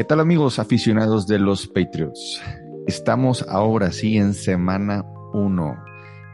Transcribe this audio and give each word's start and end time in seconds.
¿Qué 0.00 0.04
tal 0.04 0.20
amigos 0.20 0.58
aficionados 0.58 1.26
de 1.26 1.38
los 1.38 1.66
Patriots? 1.66 2.40
Estamos 2.86 3.44
ahora 3.46 3.92
sí 3.92 4.16
en 4.16 4.32
semana 4.32 5.04
1. 5.34 5.76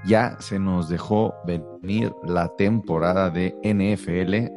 Ya 0.06 0.37
se 0.38 0.60
nos 0.60 0.88
dejó 0.88 1.35
venir 1.44 2.12
la 2.22 2.54
temporada 2.54 3.29
de 3.29 3.56
NFL. 3.64 4.52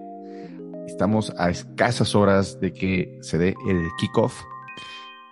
Estamos 0.85 1.33
a 1.39 1.49
escasas 1.49 2.13
horas 2.13 2.59
de 2.59 2.71
que 2.71 3.17
se 3.21 3.39
dé 3.39 3.55
el 3.67 3.87
kickoff. 3.97 4.39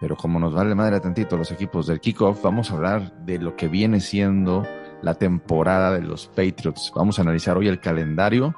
Pero 0.02 0.16
como 0.16 0.40
nos 0.40 0.56
vale 0.56 0.74
madre 0.74 1.00
tantito 1.00 1.38
los 1.38 1.52
equipos 1.52 1.86
del 1.86 2.00
kickoff, 2.00 2.42
vamos 2.42 2.72
a 2.72 2.78
hablar 2.78 3.16
de 3.26 3.38
lo 3.38 3.56
que 3.56 3.68
viene 3.68 4.00
siendo 4.00 4.66
la 5.04 5.14
temporada 5.14 5.92
de 5.92 6.02
los 6.02 6.26
Patriots. 6.30 6.92
Vamos 6.96 7.20
a 7.20 7.22
analizar 7.22 7.56
hoy 7.56 7.68
el 7.68 7.80
calendario 7.80 8.56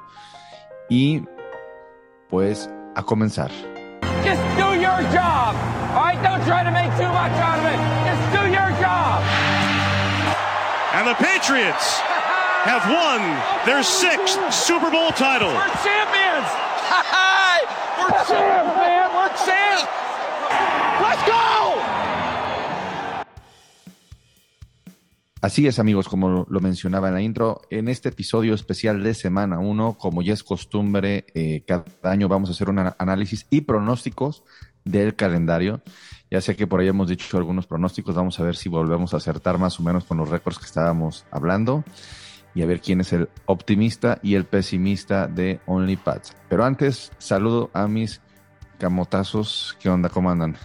y 0.88 1.22
pues 2.30 2.70
a 2.94 3.02
comenzar. 3.02 3.50
Job. 5.12 5.54
All 5.94 6.06
right, 6.06 6.20
don't 6.22 6.44
try 6.46 6.62
to 6.62 6.70
make 6.70 6.90
too 6.96 7.10
much 7.10 7.34
out 7.42 7.58
of 7.58 7.66
it. 7.66 7.78
Just 8.06 8.22
do 8.34 8.42
your 8.50 8.70
job. 8.78 9.22
And 10.94 11.06
the 11.06 11.14
Patriots 11.14 11.98
have 12.66 12.84
won 12.86 13.20
their 13.66 13.82
sixth 13.82 14.38
Super 14.52 14.90
Bowl 14.90 15.10
title. 15.12 15.48
We're 15.48 15.74
champions. 15.82 16.48
We're 17.98 18.10
champs, 18.26 18.74
man. 18.76 19.06
We're 19.14 19.34
champs. 19.46 19.88
Let's 21.00 21.22
go. 21.26 21.40
Así 25.42 25.66
es, 25.66 25.78
amigos, 25.78 26.06
como 26.06 26.46
lo 26.50 26.60
mencionaba 26.60 27.08
en 27.08 27.14
la 27.14 27.22
intro, 27.22 27.62
en 27.70 27.88
este 27.88 28.10
episodio 28.10 28.52
especial 28.52 29.02
de 29.02 29.14
Semana 29.14 29.58
1, 29.58 29.96
como 29.98 30.20
ya 30.20 30.34
es 30.34 30.44
costumbre, 30.44 31.24
eh, 31.34 31.64
cada 31.66 31.84
año 32.02 32.28
vamos 32.28 32.50
a 32.50 32.52
hacer 32.52 32.68
un 32.68 32.78
análisis 32.98 33.46
y 33.48 33.62
pronósticos 33.62 34.42
del 34.84 35.14
calendario. 35.14 35.82
Ya 36.30 36.40
sé 36.40 36.56
que 36.56 36.66
por 36.66 36.80
ahí 36.80 36.88
hemos 36.88 37.08
dicho 37.08 37.36
algunos 37.36 37.66
pronósticos, 37.66 38.14
vamos 38.14 38.38
a 38.38 38.44
ver 38.44 38.56
si 38.56 38.68
volvemos 38.68 39.14
a 39.14 39.16
acertar 39.16 39.58
más 39.58 39.80
o 39.80 39.82
menos 39.82 40.04
con 40.04 40.18
los 40.18 40.28
récords 40.28 40.58
que 40.58 40.66
estábamos 40.66 41.24
hablando 41.30 41.84
y 42.54 42.62
a 42.62 42.66
ver 42.66 42.80
quién 42.80 43.00
es 43.00 43.12
el 43.12 43.28
optimista 43.46 44.18
y 44.22 44.34
el 44.34 44.44
pesimista 44.44 45.26
de 45.26 45.60
OnlyPads. 45.66 46.36
Pero 46.48 46.64
antes, 46.64 47.12
saludo 47.18 47.70
a 47.72 47.86
mis 47.86 48.20
camotazos. 48.78 49.76
¿Qué 49.80 49.88
onda? 49.88 50.08
¿Cómo 50.08 50.30
andan? 50.30 50.56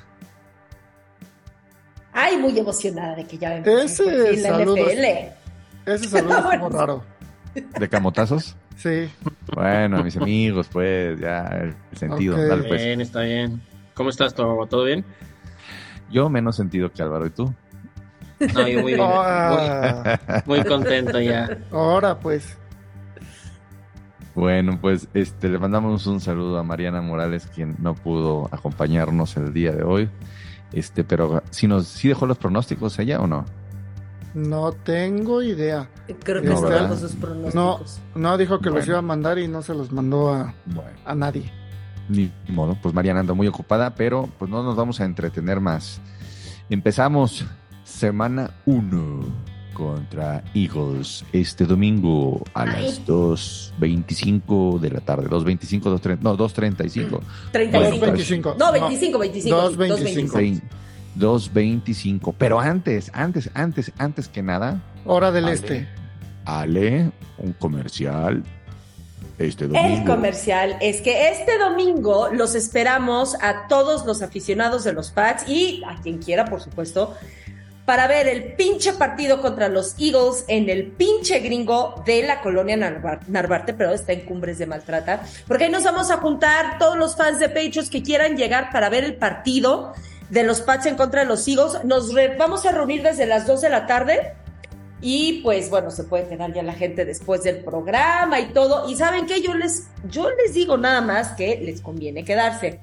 Ay, 2.14 2.38
muy 2.38 2.58
emocionada 2.58 3.16
de 3.16 3.26
que 3.26 3.38
ya 3.38 3.58
Ese 3.58 4.04
fin 4.04 4.44
la 4.44 4.50
saludo 4.50 4.76
NFL. 4.78 5.90
Ese 5.92 6.10
saludo 6.10 6.52
es 6.52 6.60
como 6.60 6.70
raro. 6.70 7.04
¿De 7.54 7.90
camotazos? 7.90 8.56
Sí. 8.78 9.10
Bueno, 9.54 10.04
mis 10.04 10.18
amigos, 10.18 10.68
pues 10.72 11.20
ya 11.20 11.48
el 11.48 11.76
sentido. 11.98 12.36
Ok. 12.36 12.42
Dale, 12.42 12.68
pues. 12.68 12.84
Bien, 12.84 13.02
está 13.02 13.22
bien. 13.22 13.62
¿Cómo 13.96 14.10
estás, 14.10 14.36
todo? 14.36 14.66
¿Todo 14.68 14.84
bien? 14.84 15.04
Yo 16.12 16.30
menos 16.30 16.56
sentido 16.56 16.92
que 16.92 17.02
Álvaro, 17.02 17.26
¿y 17.26 17.30
tú? 17.32 17.54
No, 18.54 18.68
yo 18.68 18.82
muy 18.82 18.94
bien. 18.94 19.00
Ah, 19.10 20.20
Muy, 20.46 20.58
muy 20.60 20.68
contento 20.68 21.20
ya. 21.20 21.58
ahora 21.72 22.20
pues. 22.20 22.58
Bueno, 24.36 24.78
pues 24.82 25.08
este 25.14 25.48
le 25.48 25.58
mandamos 25.58 26.06
un 26.08 26.20
saludo 26.20 26.58
a 26.60 26.64
Mariana 26.64 27.02
Morales, 27.02 27.48
quien 27.48 27.76
no 27.80 27.96
pudo 27.96 28.50
acompañarnos 28.52 29.38
el 29.38 29.54
día 29.54 29.72
de 29.72 29.84
hoy. 29.84 30.10
Este, 30.74 31.06
pero 31.06 31.42
si 31.52 31.68
nos 31.68 31.88
sí 31.88 32.10
dejó 32.10 32.26
los 32.26 32.38
pronósticos 32.38 33.00
ella 33.00 33.22
o 33.22 33.28
no? 33.28 33.46
No 34.34 34.74
tengo 34.74 35.42
idea. 35.42 35.90
Creo 36.22 36.42
que 36.42 36.50
No, 36.50 36.56
está 36.56 36.96
sus 36.98 37.14
pronósticos. 37.14 38.02
No 38.14 38.38
dijo 38.38 38.60
que 38.60 38.70
los 38.70 38.86
iba 38.86 38.98
a 38.98 39.02
mandar 39.02 39.40
y 39.40 39.48
no 39.48 39.62
se 39.62 39.74
los 39.74 39.94
mandó 39.94 40.34
a, 40.34 40.54
Bueno, 40.66 40.92
a 41.06 41.16
nadie. 41.16 41.50
Ni 42.10 42.32
modo, 42.50 42.78
pues 42.82 42.94
Mariana 42.94 43.22
anda 43.22 43.34
muy 43.34 43.48
ocupada, 43.48 43.96
pero 43.96 44.30
pues 44.38 44.50
no 44.50 44.64
nos 44.64 44.76
vamos 44.76 45.00
a 45.02 45.06
entretener 45.06 45.60
más. 45.60 46.02
Empezamos 46.70 47.46
semana 47.84 48.52
1 48.66 49.26
contra 49.74 50.44
Eagles 50.54 51.24
este 51.34 51.66
domingo 51.66 52.44
a 52.54 52.66
las 52.66 53.06
2.25 53.06 54.80
de 54.80 54.90
la 54.90 55.02
tarde, 55.02 55.28
2.25, 55.28 55.82
2.30, 55.82 56.20
no, 56.22 56.38
2.35. 56.38 57.20
35. 57.52 58.56
2.25. 58.56 58.58
No, 58.58 58.72
25, 58.72 59.20
25. 59.20 59.72
2.25. 59.72 60.32
2.25. 60.32 60.62
2.25. 61.18 62.36
Pero 62.38 62.60
antes, 62.60 63.12
antes, 63.14 63.52
antes, 63.54 63.92
antes 63.98 64.28
que 64.28 64.42
nada, 64.42 64.82
Hora 65.06 65.32
del 65.32 65.46
Ale. 65.46 65.54
este. 65.54 65.88
Ale, 66.46 67.12
un 67.38 67.54
comercial 67.54 68.44
este 69.38 69.68
domingo. 69.68 69.86
El 69.96 70.06
comercial 70.06 70.78
es 70.82 71.02
que 71.02 71.30
este 71.30 71.58
domingo 71.58 72.30
los 72.32 72.56
esperamos 72.56 73.36
a 73.42 73.68
todos 73.68 74.06
los 74.06 74.22
aficionados 74.22 74.84
de 74.84 74.94
los 74.94 75.12
Pats 75.12 75.48
y 75.48 75.82
a 75.88 76.02
quien 76.02 76.20
quiera, 76.20 76.46
por 76.46 76.62
supuesto, 76.62 77.14
para 77.86 78.08
ver 78.08 78.28
el 78.28 78.54
pinche 78.54 78.94
partido 78.94 79.42
contra 79.42 79.70
los 79.70 79.94
Eagles 80.00 80.44
en 80.48 80.70
el 80.70 80.88
pinche 80.88 81.40
gringo 81.40 82.02
de 82.06 82.24
la 82.24 82.42
colonia 82.42 82.76
Narvar- 82.76 83.28
Narvarte, 83.28 83.76
pero 83.76 83.94
está 83.94 84.12
en 84.14 84.22
Cumbres 84.22 84.58
de 84.58 84.66
Maltrata, 84.66 85.22
porque 85.48 85.66
ahí 85.66 85.70
nos 85.72 85.84
vamos 85.84 86.10
a 86.10 86.18
juntar 86.18 86.80
todos 86.80 86.98
los 86.98 87.16
fans 87.16 87.38
de 87.38 87.48
Patriots 87.48 87.92
que 87.92 88.02
quieran 88.02 88.38
llegar 88.38 88.72
para 88.72 88.90
ver 88.90 89.04
el 89.04 89.16
partido 89.18 89.94
de 90.32 90.42
los 90.42 90.62
Pats 90.62 90.88
en 90.88 90.96
contra 90.96 91.20
de 91.22 91.28
los 91.28 91.48
Eagles. 91.48 91.84
Nos 91.84 92.12
re- 92.12 92.36
vamos 92.38 92.66
a 92.66 92.72
reunir 92.72 93.04
desde 93.04 93.28
las 93.28 93.46
2 93.46 93.62
de 93.62 93.70
la 93.70 93.86
tarde 93.86 94.34
y 95.02 95.42
pues 95.42 95.70
bueno, 95.70 95.92
se 95.92 96.04
puede 96.06 96.28
quedar 96.28 96.54
ya 96.54 96.64
la 96.64 96.74
gente 96.74 97.06
después 97.06 97.44
del 97.44 97.64
programa 97.64 98.40
y 98.40 98.54
todo. 98.54 98.90
Y 98.90 98.96
saben 98.96 99.26
que 99.26 99.42
yo 99.42 99.54
les, 99.54 99.88
yo 100.10 100.30
les 100.32 100.54
digo 100.54 100.78
nada 100.78 101.02
más 101.02 101.34
que 101.34 101.60
les 101.62 101.82
conviene 101.82 102.24
quedarse. 102.24 102.80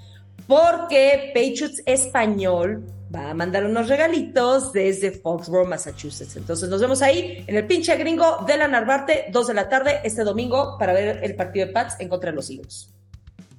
Porque 0.46 1.32
Patriots 1.34 1.82
Español 1.86 2.84
va 3.14 3.30
a 3.30 3.34
mandar 3.34 3.64
unos 3.64 3.88
regalitos 3.88 4.72
desde 4.72 5.10
Foxborough, 5.12 5.68
Massachusetts. 5.68 6.36
Entonces 6.36 6.68
nos 6.68 6.80
vemos 6.80 7.02
ahí 7.02 7.44
en 7.46 7.56
el 7.56 7.66
pinche 7.66 7.96
gringo 7.96 8.44
de 8.46 8.56
la 8.56 8.68
Narvarte, 8.68 9.26
2 9.30 9.46
de 9.46 9.54
la 9.54 9.68
tarde, 9.68 10.00
este 10.04 10.24
domingo, 10.24 10.76
para 10.78 10.92
ver 10.92 11.20
el 11.22 11.34
partido 11.34 11.66
de 11.66 11.72
Pats 11.72 11.96
en 12.00 12.08
contra 12.08 12.30
de 12.30 12.36
los 12.36 12.50
Eagles. 12.50 12.88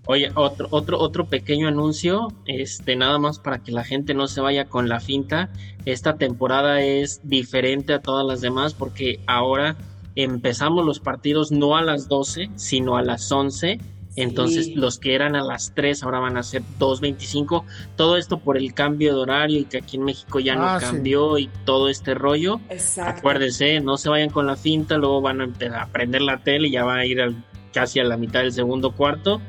Oye, 0.05 0.31
otro, 0.35 0.67
otro, 0.71 0.99
otro 0.99 1.25
pequeño 1.27 1.69
anuncio, 1.69 2.27
este, 2.45 2.95
nada 2.97 3.19
más 3.19 3.39
para 3.39 3.59
que 3.59 3.71
la 3.71 3.83
gente 3.85 4.13
no 4.13 4.27
se 4.27 4.41
vaya 4.41 4.65
con 4.65 4.89
la 4.89 4.99
finta. 4.99 5.49
Esta 5.85 6.17
temporada 6.17 6.81
es 6.81 7.21
diferente 7.23 7.93
a 7.93 8.01
todas 8.01 8.25
las 8.25 8.41
demás 8.41 8.73
porque 8.73 9.21
ahora 9.27 9.77
empezamos 10.15 10.85
los 10.85 10.99
partidos 10.99 11.51
no 11.51 11.77
a 11.77 11.81
las 11.81 12.07
12, 12.09 12.49
sino 12.55 12.97
a 12.97 13.01
las 13.01 13.31
11. 13.31 13.79
Entonces 14.15 14.75
los 14.75 14.99
que 14.99 15.15
eran 15.15 15.35
a 15.35 15.43
las 15.43 15.73
3 15.73 16.03
ahora 16.03 16.19
van 16.19 16.37
a 16.37 16.43
ser 16.43 16.61
2.25. 16.79 17.63
Todo 17.95 18.17
esto 18.17 18.37
por 18.39 18.57
el 18.57 18.73
cambio 18.73 19.15
de 19.15 19.21
horario 19.21 19.59
y 19.59 19.63
que 19.65 19.77
aquí 19.77 19.97
en 19.97 20.03
México 20.03 20.39
ya 20.39 20.55
no 20.55 20.65
Ah, 20.65 20.79
sí. 20.79 20.85
cambió 20.85 21.37
y 21.39 21.49
todo 21.65 21.89
este 21.89 22.13
rollo. 22.13 22.59
Exacto. 22.69 23.19
Acuérdense, 23.19 23.79
no 23.79 23.97
se 23.97 24.09
vayan 24.09 24.29
con 24.29 24.45
la 24.45 24.55
finta, 24.55 24.97
luego 24.97 25.21
van 25.21 25.41
a 25.41 25.45
a 25.81 25.87
prender 25.87 26.21
la 26.21 26.43
tele 26.43 26.67
y 26.67 26.71
ya 26.71 26.83
va 26.83 26.97
a 26.97 27.05
ir 27.05 27.21
al- 27.21 27.43
casi 27.73 27.99
a 27.99 28.03
la 28.03 28.17
mitad 28.17 28.41
del 28.41 28.51
segundo 28.51 28.91
cuarto. 28.91 29.41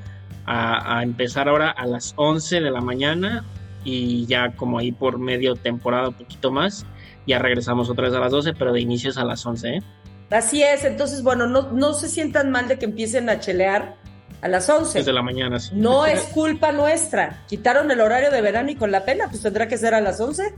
A, 0.47 0.99
a 0.99 1.03
empezar 1.03 1.49
ahora 1.49 1.71
a 1.71 1.87
las 1.87 2.12
11 2.16 2.60
de 2.60 2.71
la 2.71 2.81
mañana 2.81 3.44
y 3.84 4.27
ya 4.27 4.55
como 4.56 4.78
ahí 4.78 4.93
por 4.93 5.19
medio 5.19 5.55
temporada, 5.56 6.09
un 6.09 6.15
poquito 6.15 6.50
más. 6.50 6.84
Ya 7.27 7.38
regresamos 7.38 7.88
otra 7.88 8.05
vez 8.09 8.15
a 8.15 8.21
las 8.21 8.31
12, 8.32 8.53
pero 8.55 8.72
de 8.72 8.81
inicio 8.81 9.10
es 9.10 9.16
a 9.16 9.25
las 9.25 9.44
11, 9.47 9.69
¿eh? 9.77 9.82
Así 10.31 10.62
es, 10.62 10.84
entonces 10.84 11.22
bueno, 11.22 11.47
no, 11.47 11.71
no 11.72 11.93
se 11.94 12.09
sientan 12.09 12.50
mal 12.50 12.66
de 12.69 12.78
que 12.78 12.84
empiecen 12.87 13.28
a 13.31 13.41
chelear 13.41 13.97
a 14.43 14.49
las 14.49 14.69
11. 14.69 14.99
Desde 14.99 15.12
la 15.12 15.22
mañana, 15.22 15.59
sí. 15.60 15.71
No 15.75 16.05
es 16.06 16.21
culpa 16.25 16.72
nuestra. 16.72 17.44
Quitaron 17.47 17.91
el 17.91 18.00
horario 18.00 18.31
de 18.31 18.41
verano 18.43 18.71
y 18.71 18.75
con 18.76 18.91
la 18.91 19.05
pena, 19.05 19.26
pues 19.31 19.43
tendrá 19.43 19.69
que 19.69 19.78
ser 19.78 19.94
a 19.94 20.00
las 20.00 20.21
11, 20.21 20.55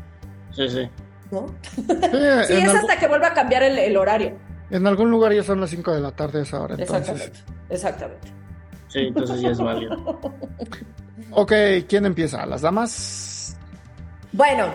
Sí, 0.53 0.69
sí. 0.69 0.89
¿no? 1.31 1.47
Sí, 1.75 1.83
Sí, 2.47 2.53
es 2.55 2.75
hasta 2.75 2.99
que 2.99 3.07
vuelva 3.09 3.29
a 3.29 3.35
cambiar 3.35 3.63
el, 3.65 3.79
el 3.79 3.97
horario. 3.97 4.39
en 4.71 4.87
algún 4.87 5.11
lugar 5.11 5.33
ya 5.35 5.43
son 5.43 5.61
las 5.61 5.71
5 5.71 5.93
de 5.93 6.01
la 6.01 6.11
tarde 6.13 6.41
a 6.41 6.43
esa 6.43 6.61
hora. 6.61 6.77
Entonces. 6.79 7.09
Exactamente. 7.11 7.41
Exactamente. 7.69 8.29
Sí, 8.97 9.09
entonces 9.09 9.41
ya 9.43 9.51
es 9.51 9.59
válido. 9.59 10.21
Ok, 11.33 11.53
¿quién 11.87 12.07
empieza? 12.07 12.47
¿Las 12.47 12.63
damas? 12.63 13.57
Bueno, 14.33 14.69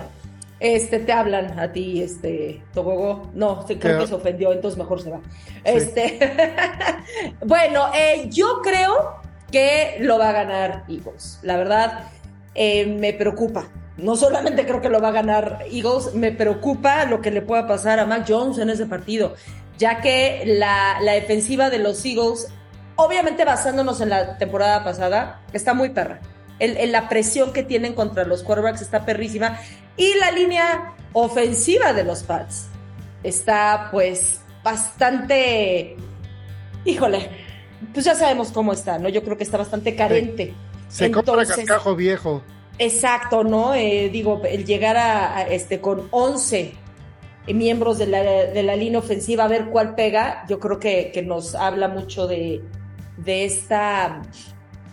este 0.60 1.00
te 1.00 1.12
hablan 1.12 1.58
a 1.58 1.72
ti, 1.72 2.00
este 2.00 2.62
Togogo. 2.72 3.30
No, 3.34 3.64
creo 3.66 3.78
¿Qué? 3.80 3.98
que 3.98 4.06
se 4.06 4.14
ofendió, 4.14 4.52
entonces 4.52 4.78
mejor 4.78 5.02
se 5.02 5.10
va. 5.10 5.20
Este, 5.64 6.20
bueno, 7.44 7.86
eh, 7.94 8.28
yo 8.28 8.60
creo 8.62 9.16
que 9.50 9.96
lo 10.00 10.18
va 10.18 10.28
a 10.28 10.32
ganar 10.32 10.84
Eagles. 10.88 11.40
La 11.42 11.56
verdad, 11.56 12.10
eh, 12.54 12.86
me 12.86 13.12
preocupa. 13.12 13.64
No 13.96 14.14
solamente 14.14 14.64
creo 14.64 14.80
que 14.80 14.88
lo 14.88 15.00
va 15.00 15.08
a 15.08 15.12
ganar 15.12 15.64
Eagles, 15.68 16.14
me 16.14 16.30
preocupa 16.30 17.06
lo 17.06 17.20
que 17.20 17.32
le 17.32 17.42
pueda 17.42 17.66
pasar 17.66 17.98
a 17.98 18.06
Mac 18.06 18.26
Jones 18.28 18.58
en 18.58 18.70
ese 18.70 18.86
partido, 18.86 19.34
ya 19.78 20.00
que 20.00 20.44
la, 20.46 21.00
la 21.00 21.12
defensiva 21.12 21.70
de 21.70 21.78
los 21.78 22.04
Eagles, 22.04 22.52
obviamente 23.04 23.44
basándonos 23.44 24.00
en 24.00 24.10
la 24.10 24.38
temporada 24.38 24.84
pasada, 24.84 25.40
está 25.52 25.74
muy 25.74 25.90
perra. 25.90 26.20
El- 26.58 26.76
el- 26.76 26.92
la 26.92 27.08
presión 27.08 27.52
que 27.52 27.62
tienen 27.62 27.94
contra 27.94 28.24
los 28.24 28.42
quarterbacks 28.42 28.82
está 28.82 29.04
perrísima. 29.04 29.58
Y 29.96 30.14
la 30.20 30.30
línea 30.30 30.94
ofensiva 31.12 31.92
de 31.92 32.04
los 32.04 32.22
Pats 32.22 32.68
está 33.22 33.88
pues 33.90 34.40
bastante, 34.62 35.96
híjole, 36.84 37.28
pues 37.92 38.04
ya 38.04 38.14
sabemos 38.14 38.52
cómo 38.52 38.72
está, 38.72 38.98
¿no? 38.98 39.08
Yo 39.08 39.22
creo 39.22 39.36
que 39.36 39.44
está 39.44 39.58
bastante 39.58 39.96
carente. 39.96 40.54
Se 40.88 41.10
compra 41.10 41.32
Entonces- 41.34 41.56
cascajo 41.56 41.96
viejo. 41.96 42.42
Exacto, 42.78 43.44
¿no? 43.44 43.74
Eh, 43.74 44.08
digo, 44.10 44.40
el 44.44 44.64
llegar 44.64 44.96
a, 44.96 45.36
a, 45.36 45.42
este 45.42 45.80
con 45.80 46.08
11 46.10 46.72
miembros 47.46 47.98
de 47.98 48.06
la, 48.06 48.22
de 48.22 48.62
la, 48.62 48.76
línea 48.76 48.98
ofensiva 48.98 49.44
a 49.44 49.48
ver 49.48 49.66
cuál 49.66 49.94
pega, 49.94 50.44
yo 50.48 50.58
creo 50.58 50.78
que, 50.78 51.10
que 51.12 51.22
nos 51.22 51.54
habla 51.54 51.88
mucho 51.88 52.26
de, 52.26 52.62
de, 53.16 53.44
esta 53.44 54.22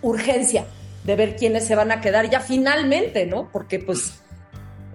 urgencia 0.02 0.66
de 1.04 1.16
ver 1.16 1.36
quiénes 1.36 1.66
se 1.66 1.76
van 1.76 1.92
a 1.92 2.02
quedar 2.02 2.30
ya 2.30 2.40
finalmente, 2.40 3.26
¿no? 3.26 3.50
Porque 3.52 3.80
pues 3.80 4.22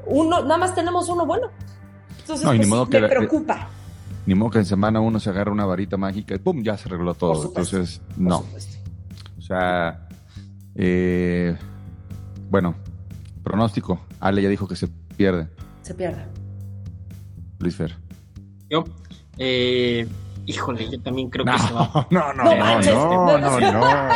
uno, 0.07 0.43
nada 0.43 0.59
más 0.59 0.75
tenemos 0.75 1.09
uno 1.09 1.27
bueno. 1.27 1.49
Entonces, 2.21 2.45
No, 2.45 2.55
y 2.55 2.59
ni 2.59 2.65
pues, 2.65 2.69
modo 2.71 2.87
me 2.87 2.91
que- 3.01 3.09
preocupa. 3.09 3.69
Ni 4.27 4.35
modo 4.35 4.51
que 4.53 4.59
en 4.59 4.65
semana 4.65 5.01
uno 5.01 5.21
se 5.21 5.29
agarra 5.31 5.53
una 5.53 5.67
varita 5.67 5.97
mágica 5.99 6.35
y 6.35 6.39
¡pum! 6.39 6.63
ya 6.63 6.79
se 6.79 6.89
arregló 6.89 7.15
todo. 7.15 7.33
Por 7.35 7.43
supuesto, 7.43 7.77
Entonces, 7.77 8.01
no. 8.17 8.45
O 9.39 9.43
sea, 9.43 10.09
eh, 10.75 11.55
bueno, 12.49 12.75
pronóstico. 13.43 14.01
Ale 14.21 14.41
ya 14.41 14.49
dijo 14.49 14.67
que 14.67 14.77
se 14.77 14.89
pierde. 14.89 15.49
Se 15.83 15.95
pierde. 15.95 16.25
Luis 17.59 17.77
Fer. 17.77 17.95
Yo, 18.71 18.85
eh, 19.37 20.09
híjole, 20.47 20.89
yo 20.91 21.01
también 21.01 21.31
creo 21.31 21.45
que 21.45 21.59
se 21.59 21.73
va. 21.73 22.07
No, 22.11 22.33
no, 22.33 22.33
no, 22.35 22.45
No 22.45 22.51
no, 22.51 22.57
manches, 22.57 22.95
no, 22.95 23.39
no, 23.39 23.61
no, 23.61 23.73
no. 23.73 24.09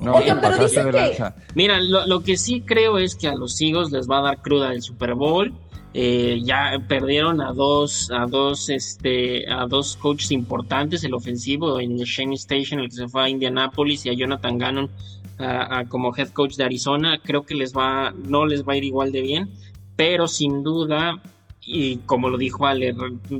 No, 0.00 0.12
te 0.20 0.32
pero 0.36 0.90
que- 0.90 0.96
lanza. 0.96 1.34
Mira, 1.54 1.80
lo, 1.80 2.06
lo 2.06 2.20
que 2.22 2.36
sí 2.36 2.60
creo 2.60 2.98
es 2.98 3.16
que 3.16 3.26
a 3.28 3.34
los 3.34 3.60
Eagles 3.60 3.90
les 3.90 4.08
va 4.08 4.18
a 4.18 4.22
dar 4.22 4.42
cruda 4.42 4.72
el 4.72 4.80
Super 4.82 5.14
Bowl. 5.14 5.52
Eh, 5.94 6.40
ya 6.44 6.72
perdieron 6.86 7.40
a 7.40 7.52
dos, 7.52 8.10
a 8.12 8.26
dos, 8.26 8.68
este, 8.68 9.50
a 9.50 9.66
dos 9.66 9.96
coaches 9.96 10.30
importantes, 10.30 11.02
el 11.02 11.14
ofensivo 11.14 11.80
en 11.80 11.96
Shane 11.96 12.34
Station, 12.34 12.78
el 12.80 12.90
que 12.90 12.94
se 12.96 13.08
fue 13.08 13.22
a 13.24 13.28
Indianapolis, 13.28 14.06
y 14.06 14.10
a 14.10 14.12
Jonathan 14.12 14.58
Gannon 14.58 14.90
a- 15.38 15.78
a 15.80 15.84
como 15.88 16.14
head 16.16 16.28
coach 16.28 16.54
de 16.56 16.64
Arizona. 16.64 17.18
Creo 17.24 17.42
que 17.44 17.54
les 17.56 17.72
va, 17.74 18.12
no 18.12 18.46
les 18.46 18.64
va 18.68 18.74
a 18.74 18.76
ir 18.76 18.84
igual 18.84 19.10
de 19.10 19.22
bien, 19.22 19.50
pero 19.96 20.28
sin 20.28 20.62
duda, 20.62 21.20
y 21.60 21.98
como 21.98 22.28
lo 22.30 22.38
dijo 22.38 22.66
Ale, 22.66 22.94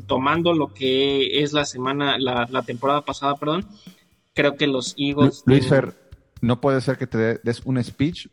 tomando 0.06 0.52
lo 0.52 0.72
que 0.74 1.42
es 1.42 1.52
la 1.52 1.64
semana, 1.64 2.18
la, 2.18 2.46
la 2.50 2.62
temporada 2.62 3.02
pasada, 3.04 3.36
perdón, 3.36 3.66
creo 4.34 4.56
que 4.56 4.66
los 4.66 4.94
Lu- 4.98 5.04
Eagles. 5.06 5.42
Luis 5.46 5.66
Fer, 5.68 5.94
no 6.40 6.60
puede 6.60 6.80
ser 6.80 6.98
que 6.98 7.06
te 7.06 7.18
de- 7.18 7.40
des 7.42 7.62
un 7.64 7.82
speech 7.82 8.28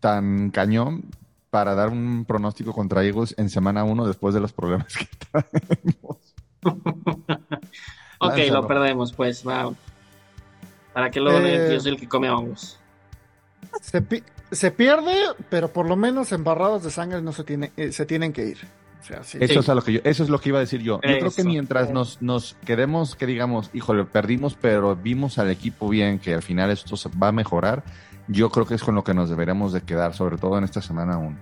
tan 0.00 0.50
cañón 0.50 1.04
para 1.50 1.74
dar 1.74 1.90
un 1.90 2.24
pronóstico 2.24 2.72
contra 2.72 3.04
Eagles 3.04 3.34
en 3.38 3.48
semana 3.48 3.84
uno 3.84 4.06
después 4.06 4.34
de 4.34 4.40
los 4.40 4.52
problemas 4.52 4.94
que 4.96 5.06
traemos. 5.30 6.34
Ok, 8.18 8.36
Lánzalo. 8.36 8.62
lo 8.62 8.66
perdemos, 8.66 9.12
pues, 9.12 9.46
va. 9.46 9.72
Para 10.92 11.10
que 11.10 11.20
lo 11.20 11.30
Eh, 11.40 11.74
yo 11.74 11.80
soy 11.80 11.92
el 11.92 12.00
que 12.00 12.08
come 12.08 12.30
hongos. 12.30 12.78
Se, 13.80 14.00
pi- 14.02 14.22
se 14.50 14.70
pierde, 14.70 15.14
pero 15.50 15.72
por 15.72 15.86
lo 15.88 15.96
menos 15.96 16.32
embarrados 16.32 16.82
de 16.84 16.90
sangre 16.90 17.20
no 17.22 17.32
se, 17.32 17.44
tiene, 17.44 17.72
eh, 17.76 17.92
se 17.92 18.06
tienen 18.06 18.32
que 18.32 18.46
ir. 18.46 18.58
O 19.04 19.06
sea, 19.06 19.22
sí. 19.22 19.36
Eso, 19.38 19.52
Sí. 19.54 19.58
es 19.58 19.68
a 19.68 19.74
lo 19.74 19.82
que 19.82 19.92
yo, 19.92 20.00
eso 20.02 20.22
es 20.22 20.30
lo 20.30 20.40
que 20.40 20.48
iba 20.48 20.56
a 20.58 20.60
decir 20.62 20.80
yo. 20.80 20.98
Yo 21.02 21.18
creo 21.18 21.30
que 21.30 21.44
mientras 21.44 21.90
nos, 21.90 22.22
nos 22.22 22.56
quedemos, 22.64 23.14
que 23.16 23.26
digamos, 23.26 23.68
híjole, 23.74 24.04
perdimos, 24.06 24.56
pero 24.58 24.96
vimos 24.96 25.38
al 25.38 25.50
equipo 25.50 25.90
bien, 25.90 26.18
que 26.18 26.32
al 26.32 26.42
final 26.42 26.70
esto 26.70 26.96
se 26.96 27.10
va 27.10 27.28
a 27.28 27.32
mejorar, 27.32 27.82
yo 28.28 28.48
creo 28.48 28.64
que 28.66 28.74
es 28.74 28.82
con 28.82 28.94
lo 28.94 29.04
que 29.04 29.12
nos 29.12 29.28
deberemos 29.28 29.74
de 29.74 29.82
quedar, 29.82 30.14
sobre 30.14 30.38
todo 30.38 30.56
en 30.56 30.64
esta 30.64 30.80
semana 30.80 31.14
aún. 31.16 31.38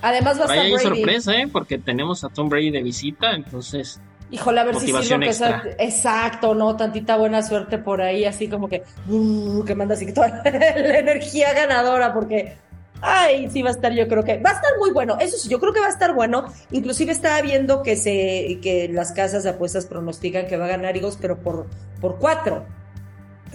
Además 0.00 0.40
va 0.40 0.50
a 0.50 0.64
estar 0.66 0.80
sorpresa, 0.80 1.36
¿eh? 1.36 1.46
Porque 1.52 1.76
tenemos 1.76 2.24
a 2.24 2.30
Tom 2.30 2.48
Brady 2.48 2.70
de 2.70 2.82
visita, 2.82 3.32
entonces. 3.32 4.00
Híjole, 4.30 4.60
a 4.60 4.64
ver 4.64 4.76
si 4.76 4.92
lo 4.92 5.00
que 5.20 5.32
sea- 5.32 5.62
Exacto, 5.78 6.54
¿no? 6.54 6.76
Tantita 6.76 7.16
buena 7.16 7.42
suerte 7.42 7.78
por 7.78 8.00
ahí, 8.00 8.24
así 8.24 8.48
como 8.48 8.68
que. 8.68 8.82
uh, 9.08 9.64
que 9.64 9.74
manda 9.74 9.94
así 9.94 10.12
toda 10.12 10.28
la 10.44 10.98
energía 10.98 11.52
ganadora, 11.52 12.14
porque. 12.14 12.56
Ay, 13.00 13.48
sí 13.50 13.62
va 13.62 13.70
a 13.70 13.72
estar, 13.72 13.92
yo 13.92 14.08
creo 14.08 14.24
que. 14.24 14.38
Va 14.38 14.50
a 14.50 14.54
estar 14.54 14.72
muy 14.78 14.90
bueno. 14.90 15.16
Eso 15.20 15.36
sí, 15.36 15.48
yo 15.48 15.60
creo 15.60 15.72
que 15.72 15.80
va 15.80 15.86
a 15.86 15.90
estar 15.90 16.14
bueno. 16.14 16.46
Inclusive 16.70 17.12
estaba 17.12 17.40
viendo 17.42 17.82
que 17.82 17.96
se. 17.96 18.58
que 18.62 18.88
las 18.92 19.12
casas 19.12 19.44
de 19.44 19.50
apuestas 19.50 19.86
pronostican 19.86 20.46
que 20.46 20.56
va 20.56 20.64
a 20.64 20.68
ganar 20.68 20.96
Eagles, 20.96 21.18
pero 21.20 21.38
por, 21.38 21.66
por 22.00 22.18
cuatro. 22.18 22.66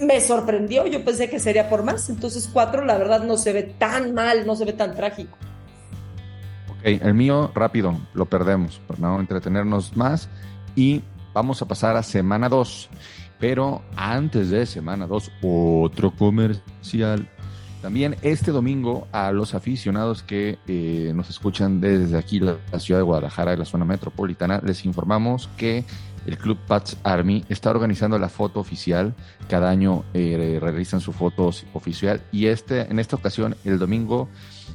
Me 0.00 0.20
sorprendió, 0.20 0.86
yo 0.86 1.04
pensé 1.04 1.28
que 1.28 1.38
sería 1.38 1.68
por 1.68 1.82
más. 1.84 2.08
Entonces, 2.08 2.48
cuatro, 2.52 2.84
la 2.84 2.98
verdad, 2.98 3.22
no 3.22 3.36
se 3.36 3.52
ve 3.52 3.62
tan 3.62 4.14
mal, 4.14 4.46
no 4.46 4.56
se 4.56 4.64
ve 4.64 4.72
tan 4.72 4.94
trágico. 4.94 5.36
Ok, 6.70 6.80
el 6.84 7.14
mío, 7.14 7.52
rápido, 7.54 7.96
lo 8.12 8.26
perdemos, 8.26 8.80
para 8.86 9.00
no 9.00 9.20
entretenernos 9.20 9.96
más. 9.96 10.28
Y 10.74 11.02
vamos 11.32 11.62
a 11.62 11.66
pasar 11.66 11.96
a 11.96 12.02
semana 12.02 12.48
2. 12.48 12.88
Pero 13.38 13.82
antes 13.94 14.50
de 14.50 14.64
semana 14.64 15.06
2, 15.06 15.30
otro 15.42 16.10
comercial. 16.16 17.28
También 17.84 18.16
este 18.22 18.50
domingo 18.50 19.06
a 19.12 19.30
los 19.30 19.54
aficionados 19.54 20.22
que 20.22 20.58
eh, 20.66 21.12
nos 21.14 21.28
escuchan 21.28 21.82
desde 21.82 22.16
aquí, 22.16 22.40
la, 22.40 22.56
ciudad 22.78 23.00
de 23.00 23.04
Guadalajara 23.04 23.52
y 23.52 23.58
la 23.58 23.66
zona 23.66 23.84
metropolitana, 23.84 24.62
les 24.64 24.86
informamos 24.86 25.50
que 25.58 25.84
el 26.24 26.38
Club 26.38 26.56
Pats 26.66 26.96
Army 27.04 27.44
está 27.50 27.68
organizando 27.68 28.18
la 28.18 28.30
foto 28.30 28.58
oficial. 28.58 29.14
Cada 29.50 29.68
año 29.68 30.02
eh, 30.14 30.56
realizan 30.62 31.02
su 31.02 31.12
foto 31.12 31.50
oficial 31.74 32.22
y 32.32 32.46
este, 32.46 32.90
en 32.90 32.98
esta 32.98 33.16
ocasión, 33.16 33.54
el 33.66 33.78
domingo, 33.78 34.30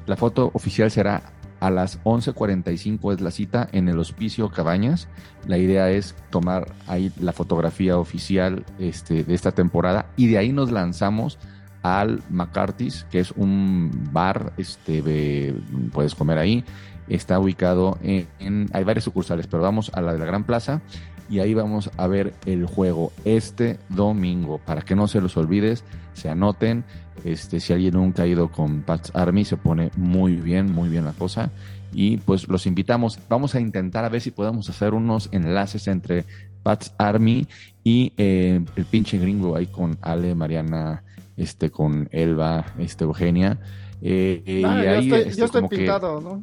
la 0.06 0.16
foto 0.16 0.52
oficial 0.54 0.92
será 0.92 1.34
a 1.62 1.72
las 1.72 2.00
11.45 2.04 3.12
es 3.16 3.22
la 3.22 3.32
cita 3.32 3.68
en 3.72 3.90
el 3.90 3.98
Hospicio 3.98 4.52
Cabañas. 4.52 5.08
La 5.48 5.58
idea 5.58 5.90
es 5.90 6.14
tomar 6.30 6.76
ahí 6.86 7.12
la 7.20 7.34
fotografía 7.34 7.98
oficial 7.98 8.66
este, 8.78 9.24
de 9.24 9.34
esta 9.34 9.52
temporada 9.52 10.12
y 10.16 10.28
de 10.28 10.38
ahí 10.38 10.52
nos 10.52 10.72
lanzamos 10.72 11.40
al 11.82 12.22
McCarthy's, 12.30 13.06
que 13.10 13.20
es 13.20 13.32
un 13.32 13.92
bar, 14.12 14.54
este, 14.58 15.02
de- 15.02 15.56
puedes 15.94 16.16
comer 16.16 16.38
ahí. 16.38 16.64
Está 17.08 17.40
ubicado 17.40 17.98
en, 18.04 18.28
en- 18.40 18.70
hay 18.74 18.84
varias 18.84 19.04
sucursales, 19.06 19.48
pero 19.48 19.64
vamos 19.64 19.92
a 19.94 20.02
la 20.02 20.14
de 20.14 20.20
la 20.20 20.26
Gran 20.26 20.44
Plaza 20.44 20.82
y 21.30 21.40
ahí 21.40 21.54
vamos 21.54 21.90
a 21.98 22.08
ver 22.08 22.34
el 22.46 22.66
juego 22.66 23.12
este 23.26 23.80
domingo. 23.90 24.60
Para 24.66 24.82
que 24.82 24.96
no 24.96 25.08
se 25.08 25.22
los 25.22 25.38
olvides, 25.38 25.84
se 26.14 26.30
anoten. 26.30 26.84
Este, 27.24 27.60
si 27.60 27.74
alguien 27.74 27.96
nunca 27.96 28.24
ha 28.24 28.28
ido 28.28 28.50
con 28.50 28.82
Pats 28.82 29.12
Army, 29.14 29.44
se 29.44 29.58
pone 29.58 29.92
muy 29.98 30.36
bien, 30.38 30.72
muy 30.72 30.88
bien 30.90 31.06
la 31.06 31.14
cosa. 31.14 31.52
Y 31.92 32.18
pues 32.18 32.48
los 32.48 32.66
invitamos. 32.68 33.20
Vamos 33.30 33.56
a 33.56 33.60
intentar 33.60 34.06
a 34.06 34.10
ver 34.10 34.22
si 34.22 34.32
podemos 34.32 34.70
hacer 34.70 34.94
unos 34.94 35.28
enlaces 35.32 35.88
entre 35.88 36.26
Pats 36.64 36.94
Army 36.98 37.48
y 37.84 38.14
eh, 38.18 38.64
el 38.76 38.86
pinche 38.86 39.18
gringo 39.18 39.56
ahí 39.56 39.66
con 39.68 39.98
Ale, 40.02 40.36
Mariana, 40.36 41.04
este, 41.40 41.72
con 41.72 42.08
Elba, 42.12 42.66
este, 42.78 43.06
Eugenia. 43.06 43.60
Eh, 44.02 44.44
eh, 44.46 44.64
Ah, 44.66 44.80
y 44.80 44.84
yo 44.86 44.92
ahí, 44.92 45.04
estoy, 45.06 45.20
este, 45.30 45.30
estoy 45.46 45.50
como 45.62 45.70
que- 45.70 45.78
pintado, 45.78 46.22
¿no? 46.22 46.40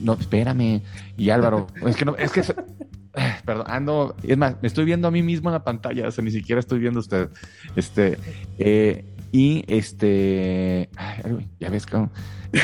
no, 0.00 0.12
espérame. 0.14 0.82
Y 1.16 1.30
Álvaro, 1.30 1.66
es 1.86 1.96
que 1.96 2.04
no, 2.04 2.16
es 2.16 2.30
que. 2.32 2.42
Perdón, 3.44 3.66
ando. 3.68 4.14
Es 4.22 4.36
más, 4.36 4.56
me 4.60 4.68
estoy 4.68 4.84
viendo 4.84 5.08
a 5.08 5.10
mí 5.10 5.22
mismo 5.22 5.48
en 5.48 5.54
la 5.54 5.64
pantalla, 5.64 6.06
o 6.08 6.10
sea, 6.10 6.22
ni 6.24 6.30
siquiera 6.30 6.60
estoy 6.60 6.78
viendo 6.78 6.98
a 6.98 7.02
usted. 7.02 7.30
Este. 7.76 8.18
eh, 8.58 9.04
y 9.32 9.64
este. 9.68 10.88
ay, 10.96 11.48
ya 11.60 11.70
ves, 11.70 11.86
cabrón. 11.86 12.10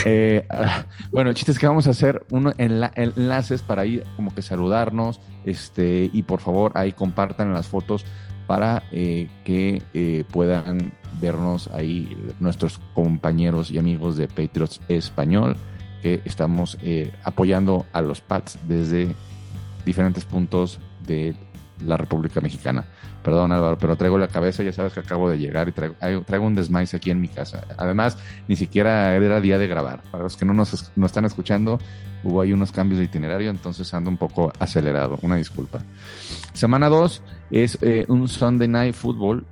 Eh, 0.04 0.46
bueno, 1.12 1.30
el 1.30 1.36
chiste 1.36 1.52
es 1.52 1.58
que 1.58 1.66
vamos 1.66 1.86
a 1.86 1.90
hacer 1.90 2.24
unos 2.30 2.54
enla- 2.58 2.92
enlaces 2.96 3.62
para 3.62 3.86
ir 3.86 4.04
como 4.16 4.34
que 4.34 4.42
saludarnos. 4.42 5.20
Este, 5.44 6.10
y 6.12 6.22
por 6.24 6.40
favor, 6.40 6.72
ahí 6.74 6.92
compartan 6.92 7.52
las 7.54 7.68
fotos 7.68 8.04
para 8.46 8.82
eh, 8.92 9.28
que 9.44 9.82
eh, 9.94 10.24
puedan 10.30 10.92
vernos 11.20 11.68
ahí 11.68 12.16
nuestros 12.40 12.80
compañeros 12.94 13.70
y 13.70 13.78
amigos 13.78 14.16
de 14.16 14.28
Patriots 14.28 14.80
Español 14.88 15.56
que 16.02 16.20
estamos 16.24 16.78
eh, 16.82 17.12
apoyando 17.24 17.86
a 17.92 18.02
los 18.02 18.20
Pats 18.20 18.58
desde 18.68 19.14
diferentes 19.84 20.24
puntos 20.24 20.78
de 21.06 21.34
la 21.84 21.96
República 21.96 22.40
Mexicana. 22.40 22.86
Perdón 23.26 23.50
Álvaro, 23.50 23.76
pero 23.76 23.96
traigo 23.96 24.18
la 24.18 24.28
cabeza, 24.28 24.62
ya 24.62 24.72
sabes 24.72 24.92
que 24.92 25.00
acabo 25.00 25.28
de 25.28 25.36
llegar 25.36 25.68
y 25.68 25.72
traigo, 25.72 25.96
traigo 26.24 26.46
un 26.46 26.54
desmaiz 26.54 26.94
aquí 26.94 27.10
en 27.10 27.20
mi 27.20 27.26
casa. 27.26 27.64
Además, 27.76 28.16
ni 28.46 28.54
siquiera 28.54 29.16
era 29.16 29.40
día 29.40 29.58
de 29.58 29.66
grabar. 29.66 30.00
Para 30.12 30.22
los 30.22 30.36
que 30.36 30.44
no 30.44 30.54
nos, 30.54 30.72
es- 30.74 30.92
nos 30.94 31.06
están 31.10 31.24
escuchando, 31.24 31.80
hubo 32.22 32.40
ahí 32.40 32.52
unos 32.52 32.70
cambios 32.70 33.00
de 33.00 33.06
itinerario, 33.06 33.50
entonces 33.50 33.92
ando 33.94 34.10
un 34.10 34.16
poco 34.16 34.52
acelerado. 34.60 35.18
Una 35.22 35.34
disculpa. 35.34 35.80
Semana 36.52 36.88
2 36.88 37.20
es 37.50 37.76
eh, 37.82 38.04
un 38.06 38.28
Sunday 38.28 38.68
Night 38.68 38.94
Football 38.94 39.44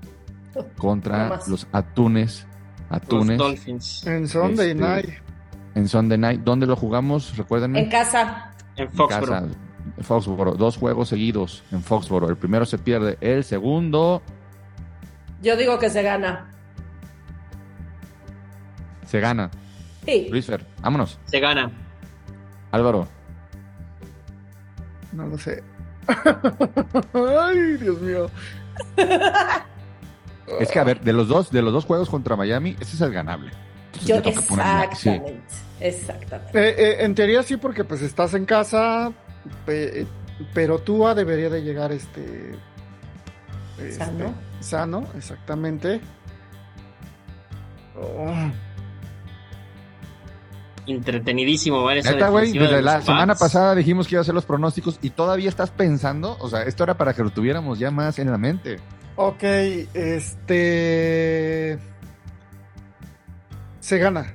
contra 0.76 1.40
los 1.48 1.66
Atunes. 1.72 2.46
Los 2.90 3.02
Atunes 3.02 3.38
Dolphins 3.38 4.06
En 4.06 4.28
Sunday 4.28 4.70
Este, 4.70 4.80
Night. 4.80 5.10
en 5.74 5.88
Sunday 5.88 6.16
Night. 6.18 6.40
¿Dónde 6.44 6.66
lo 6.66 6.76
jugamos? 6.76 7.36
Recuérdenme. 7.36 7.80
En 7.80 7.90
casa. 7.90 8.52
en 8.76 8.84
En 8.84 8.92
Foxborough. 8.92 9.50
Foxboro. 10.02 10.52
Dos 10.54 10.76
juegos 10.76 11.08
seguidos 11.08 11.62
en 11.72 11.82
Foxboro. 11.82 12.28
El 12.28 12.36
primero 12.36 12.66
se 12.66 12.78
pierde. 12.78 13.16
El 13.20 13.44
segundo 13.44 14.22
Yo 15.42 15.56
digo 15.56 15.78
que 15.78 15.90
se 15.90 16.02
gana. 16.02 16.50
se 19.06 19.20
gana. 19.20 19.50
Sí. 20.04 20.26
Luis 20.30 20.46
Fer, 20.46 20.64
vámonos. 20.80 21.18
Se 21.26 21.40
gana. 21.40 21.70
Álvaro, 22.72 23.06
No 25.12 25.26
lo 25.26 25.38
sé. 25.38 25.62
Ay, 27.14 27.76
Dios 27.80 28.00
mío. 28.00 28.26
es 30.60 30.70
que 30.70 30.78
a 30.78 30.84
ver, 30.84 31.00
de 31.00 31.12
los 31.12 31.28
dos, 31.28 31.50
de 31.50 31.62
los 31.62 31.72
dos 31.72 31.84
juegos 31.84 32.10
contra 32.10 32.36
Miami, 32.36 32.76
ese 32.80 32.96
es 32.96 33.00
el 33.00 33.12
ganable. 33.12 33.52
Entonces 34.02 34.34
Yo, 34.34 34.42
ponerle- 34.48 34.94
sí. 34.96 35.08
exactamente. 35.10 35.42
Exactamente. 35.80 36.58
Eh, 36.68 36.74
eh, 36.78 36.96
en 37.04 37.14
teoría 37.14 37.42
sí, 37.42 37.56
porque 37.56 37.84
pues 37.84 38.02
estás 38.02 38.34
en 38.34 38.44
casa, 38.44 39.12
pe- 39.66 40.06
pero 40.52 40.78
Tua 40.80 41.14
debería 41.14 41.48
de 41.50 41.62
llegar 41.62 41.92
este, 41.92 42.56
este, 43.78 43.92
Sano. 43.92 44.34
sano, 44.60 45.04
exactamente. 45.16 46.00
Oh, 47.96 48.32
Entretenidísimo 50.86 51.82
ver 51.84 51.98
esa 51.98 52.28
güey, 52.28 52.52
desde 52.52 52.82
la 52.82 52.94
Pats. 52.94 53.06
semana 53.06 53.34
pasada 53.36 53.74
dijimos 53.74 54.06
que 54.06 54.16
iba 54.16 54.20
a 54.20 54.22
hacer 54.22 54.34
los 54.34 54.44
pronósticos 54.44 54.98
y 55.00 55.10
todavía 55.10 55.48
estás 55.48 55.70
pensando, 55.70 56.36
o 56.40 56.48
sea, 56.50 56.62
esto 56.64 56.84
era 56.84 56.94
para 56.98 57.14
que 57.14 57.22
lo 57.22 57.30
tuviéramos 57.30 57.78
ya 57.78 57.90
más 57.90 58.18
en 58.18 58.30
la 58.30 58.36
mente. 58.36 58.78
ok, 59.16 59.42
este... 59.94 61.78
Se 63.80 63.98
gana. 63.98 64.26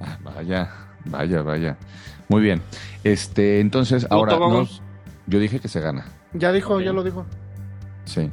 Ah, 0.00 0.18
vaya, 0.22 0.70
vaya, 1.06 1.42
vaya. 1.42 1.76
Muy 2.28 2.42
bien. 2.42 2.62
Este, 3.04 3.60
entonces, 3.60 4.06
ahora 4.10 4.38
nos- 4.38 4.82
yo 5.26 5.38
dije 5.38 5.60
que 5.60 5.68
se 5.68 5.80
gana. 5.80 6.06
Ya 6.34 6.52
dijo, 6.52 6.80
ya 6.80 6.92
lo 6.92 7.02
dijo. 7.02 7.24
Sí. 8.04 8.28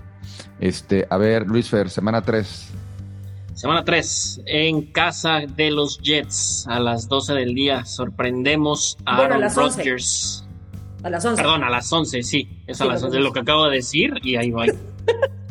Este, 0.60 1.08
a 1.10 1.18
ver, 1.18 1.48
Luis 1.48 1.70
Fer, 1.70 1.90
semana 1.90 2.22
3. 2.22 2.70
Semana 3.54 3.86
3, 3.86 4.42
en 4.48 4.92
casa 4.92 5.40
de 5.48 5.72
los 5.72 5.98
Jets, 6.00 6.66
a 6.68 6.80
las 6.80 7.08
12 7.08 7.34
del 7.34 7.54
día, 7.54 7.86
sorprendemos 7.86 8.98
a 9.06 9.16
Bueno, 9.18 9.36
Aaron 9.36 9.44
11. 9.46 9.60
Rodgers. 9.62 10.46
A 11.04 11.10
las 11.10 11.24
11. 11.24 11.42
Perdón, 11.42 11.64
a 11.64 11.70
las 11.70 11.92
11, 11.94 12.22
sí, 12.24 12.50
es 12.68 12.82
a 12.82 12.84
Sí, 12.84 12.90
las 12.90 13.02
lo 13.02 13.08
11, 13.08 13.20
lo 13.22 13.32
que 13.32 13.40
acabo 13.40 13.66
de 13.70 13.78
decir, 13.78 14.14
y 14.24 14.36
ahí 14.36 14.52
voy. 14.52 14.72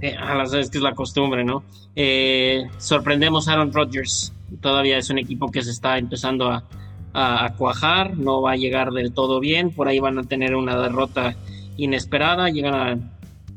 Eh, 0.00 0.14
a 0.18 0.34
las 0.34 0.52
es 0.52 0.68
que 0.68 0.76
es 0.76 0.82
la 0.84 0.92
costumbre, 0.94 1.44
¿no? 1.44 1.64
Eh, 1.96 2.64
sorprendemos 2.76 3.48
a 3.48 3.52
Aaron 3.52 3.72
Rodgers. 3.72 4.34
Todavía 4.60 4.98
es 4.98 5.08
un 5.08 5.16
equipo 5.18 5.50
que 5.50 5.62
se 5.62 5.70
está 5.70 5.96
empezando 5.96 6.50
a, 6.50 6.64
a- 7.14 7.44
a 7.47 7.54
cuajar, 7.54 8.16
no 8.18 8.42
va 8.42 8.52
a 8.52 8.56
llegar 8.56 8.90
del 8.90 9.12
todo 9.14 9.40
bien, 9.40 9.71
por 9.71 9.88
ahí 9.88 10.00
van 10.00 10.18
a 10.18 10.25
tener 10.25 10.54
una 10.54 10.76
derrota 10.76 11.35
inesperada, 11.76 12.50
llegan, 12.50 12.75
a- 12.75 12.99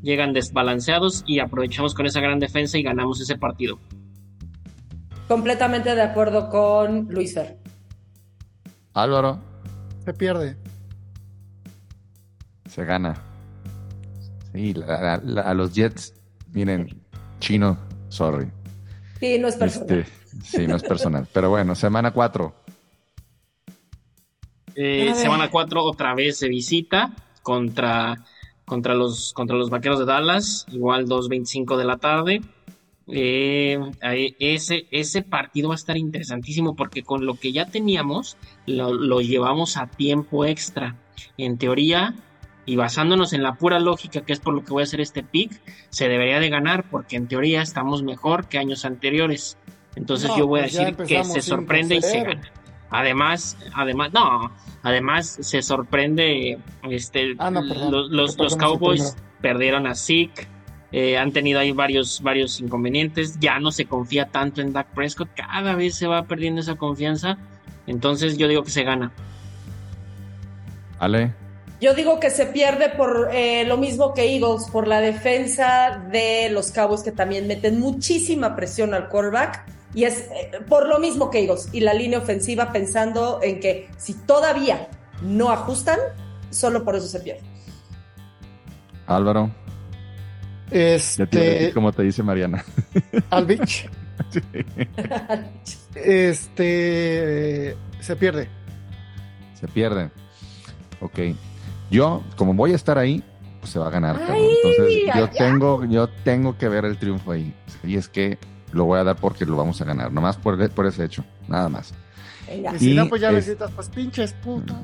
llegan 0.02 0.32
desbalanceados 0.34 1.24
y 1.28 1.40
aprovechamos 1.40 1.94
con 1.94 2.06
esa 2.06 2.22
gran 2.22 2.40
defensa 2.40 2.78
y 2.78 2.84
ganamos 2.84 3.20
ese 3.20 3.36
partido. 3.38 3.80
Completamente 5.28 5.94
de 5.96 6.02
acuerdo 6.02 6.50
con 6.50 7.08
Luis 7.10 7.34
Fer. 7.34 7.58
Álvaro, 8.94 9.40
Se 10.06 10.14
pierde. 10.14 10.56
se 12.70 12.86
gana. 12.86 13.16
Sí, 14.54 14.74
la- 14.74 15.20
la- 15.24 15.42
a 15.42 15.54
los 15.54 15.74
Jets, 15.74 16.14
miren, 16.54 17.02
chino, 17.40 17.78
sorry. 18.10 18.48
Sí, 19.20 19.38
no 19.40 19.48
es 19.48 19.56
personal. 19.56 20.00
Este, 20.00 20.12
sí, 20.44 20.68
no 20.68 20.76
es 20.76 20.84
personal. 20.84 21.28
Pero 21.34 21.50
bueno, 21.50 21.76
semana 21.76 22.12
4. 22.12 22.56
Eh, 24.80 25.14
semana 25.16 25.50
4 25.50 25.84
otra 25.84 26.14
vez 26.14 26.38
se 26.38 26.48
visita 26.48 27.12
contra, 27.42 28.24
contra, 28.64 28.94
los, 28.94 29.34
contra 29.34 29.58
los 29.58 29.72
Vaqueros 29.72 29.98
de 29.98 30.06
Dallas, 30.06 30.68
igual 30.72 31.08
2.25 31.08 31.78
de 31.78 31.84
la 31.86 31.98
tarde. 31.98 32.42
Eh, 33.08 33.80
ese, 34.40 34.86
ese 34.92 35.24
partido 35.24 35.70
va 35.70 35.76
a 35.76 35.78
estar 35.78 35.98
interesantísimo 35.98 36.76
porque 36.76 37.02
con 37.02 37.26
lo 37.26 37.36
que 37.36 37.54
ya 37.54 37.66
teníamos 37.66 38.38
lo, 38.68 38.94
lo 38.94 39.22
llevamos 39.22 39.78
a 39.78 39.88
tiempo 39.88 40.46
extra. 40.46 40.96
En 41.38 41.58
teoría, 41.58 42.14
y 42.68 42.76
basándonos 42.76 43.34
en 43.34 43.42
la 43.42 43.56
pura 43.56 43.80
lógica, 43.80 44.22
que 44.22 44.34
es 44.34 44.40
por 44.40 44.54
lo 44.54 44.64
que 44.64 44.74
voy 44.74 44.82
a 44.82 44.84
hacer 44.84 45.02
este 45.02 45.24
pick, 45.24 45.60
se 45.90 46.08
debería 46.08 46.40
de 46.40 46.50
ganar 46.50 46.88
porque 46.92 47.16
en 47.16 47.28
teoría 47.28 47.64
estamos 47.64 48.04
mejor 48.04 48.48
que 48.48 48.60
años 48.60 48.86
anteriores. 48.86 49.58
Entonces 49.96 50.30
No, 50.30 50.38
yo 50.38 50.48
voy 50.48 50.60
a 50.60 50.64
pues 50.64 50.74
decir 50.74 50.96
que 50.98 51.24
se 51.24 51.42
sorprende 51.42 51.96
y 51.96 52.02
se 52.02 52.22
5-0. 52.22 52.24
gana. 52.26 52.52
Además, 52.90 53.58
además, 53.74 54.12
no, 54.14 54.52
además 54.84 55.38
se 55.42 55.62
sorprende, 55.62 56.58
este, 56.90 57.36
Ah, 57.38 57.52
no, 57.52 57.62
perdón. 57.68 57.92
los, 57.92 58.10
los, 58.10 58.32
Perdón, 58.36 58.46
los 58.46 58.54
sí, 58.54 58.60
Cowboys 58.60 59.16
perdieron 59.42 59.88
a 59.88 59.96
Zeke, 59.96 60.48
eh, 60.94 61.18
han 61.18 61.34
tenido 61.34 61.60
ahí 61.60 61.74
varios, 61.74 62.22
varios 62.22 62.62
inconvenientes, 62.62 63.38
ya 63.40 63.60
no 63.60 63.72
se 63.72 63.86
confía 63.86 64.28
tanto 64.28 64.62
en 64.62 64.72
Dak 64.72 64.88
Prescott, 64.94 65.30
cada 65.36 65.76
vez 65.76 65.96
se 65.96 66.08
va 66.08 66.24
perdiendo 66.24 66.62
esa 66.62 66.76
confianza, 66.76 67.38
entonces 67.88 68.38
yo 68.38 68.48
digo 68.48 68.64
que 68.64 68.72
se 68.72 68.84
gana. 68.84 69.12
Ale, 71.00 71.34
Yo 71.80 71.94
digo 71.94 72.20
que 72.20 72.30
se 72.32 72.48
pierde 72.48 72.90
por 72.90 73.30
eh, 73.32 73.64
lo 73.66 73.78
mismo 73.78 74.14
que 74.14 74.34
Eagles, 74.34 74.68
por 74.72 74.88
la 74.88 75.00
defensa 75.00 76.04
de 76.12 76.50
los 76.50 76.72
Cowboys 76.72 77.04
que 77.04 77.12
también 77.12 77.46
meten 77.48 77.80
muchísima 77.80 78.56
presión 78.56 78.94
al 78.96 79.10
quarterback. 79.10 79.64
Y 79.98 80.04
es 80.04 80.30
eh, 80.30 80.52
por 80.70 80.88
lo 80.88 81.00
mismo 81.00 81.32
que 81.32 81.40
Eagles. 81.40 81.70
Y 81.72 81.80
la 81.80 81.92
línea 81.92 82.20
ofensiva 82.20 82.72
pensando 82.72 83.40
en 83.42 83.60
que 83.60 83.90
si 83.98 84.14
todavía 84.14 84.90
no 85.24 85.50
ajustan, 85.50 85.98
solo 86.52 86.86
por 86.86 86.96
eso 86.96 87.08
se 87.08 87.20
pierde. 87.20 87.42
Álvaro, 89.08 89.50
ya 90.70 90.70
te 90.70 90.78
iba 90.78 90.92
a 90.92 90.96
Este, 90.96 91.26
decir 91.40 91.74
como 91.74 91.92
te 91.94 92.04
dice 92.04 92.22
Mariana. 92.22 92.64
Alvich, 93.32 93.90
este, 95.96 97.76
se 98.00 98.16
pierde. 98.18 98.50
Se 99.60 99.68
pierde. 99.68 100.12
Ok. 101.00 101.20
Yo, 101.90 102.22
como 102.36 102.54
voy 102.54 102.74
a 102.74 102.76
estar 102.76 103.00
ahí, 103.00 103.24
pues 103.62 103.72
se 103.72 103.80
va 103.80 103.88
a 103.88 103.90
ganar. 103.90 104.22
Ay, 104.30 104.48
Entonces, 104.64 105.04
yo 105.16 105.26
ay, 105.26 105.32
tengo, 105.36 105.86
yo 105.86 106.08
tengo 106.24 106.56
que 106.56 106.70
ver 106.70 106.86
el 106.86 107.00
triunfo 107.00 107.32
ahí. 107.32 107.52
Y 107.84 107.96
es 107.96 108.08
que 108.08 108.38
lo 108.78 108.86
voy 108.86 109.00
a 109.00 109.04
dar 109.04 109.16
porque 109.18 109.46
lo 109.46 109.58
vamos 109.58 109.82
a 109.82 109.86
ganar. 109.86 110.12
Nomás 110.12 110.38
por, 110.38 110.70
por 110.72 110.86
ese 110.86 111.04
hecho. 111.04 111.26
Nada 111.48 111.68
más. 111.68 111.94
Venga. 112.48 112.74
Y 112.76 112.80
si 112.80 112.92
Y 112.92 112.96
no, 112.96 113.10
pues 113.10 113.22
ya 113.22 113.32
es- 113.32 113.52
pues 113.76 113.90
pinches 113.90 114.32
putas. 114.34 114.78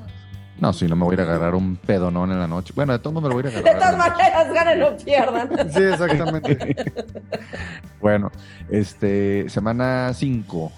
No, 0.59 0.71
si 0.71 0.85
no 0.87 0.95
me 0.95 1.03
voy 1.05 1.13
a 1.13 1.15
ir 1.15 1.21
a 1.21 1.23
agarrar 1.23 1.55
un 1.55 1.77
pedonón 1.77 2.31
en 2.31 2.39
la 2.39 2.47
noche. 2.47 2.73
Bueno, 2.75 2.93
de 2.93 2.99
todo 2.99 3.13
modo 3.13 3.23
me 3.23 3.29
lo 3.29 3.41
voy 3.41 3.45
a 3.45 3.49
ir 3.51 3.57
a 3.57 3.61
De 3.63 3.69
agarrar. 3.71 3.95
todas 3.95 4.09
maneras, 4.17 4.53
ganen 4.53 4.83
o 4.83 4.97
pierdan. 4.97 5.49
Sí, 5.73 5.81
exactamente. 5.83 6.75
Bueno, 8.01 8.31
este, 8.69 9.49
semana 9.49 10.11
5. 10.13 10.65
Ok. 10.65 10.71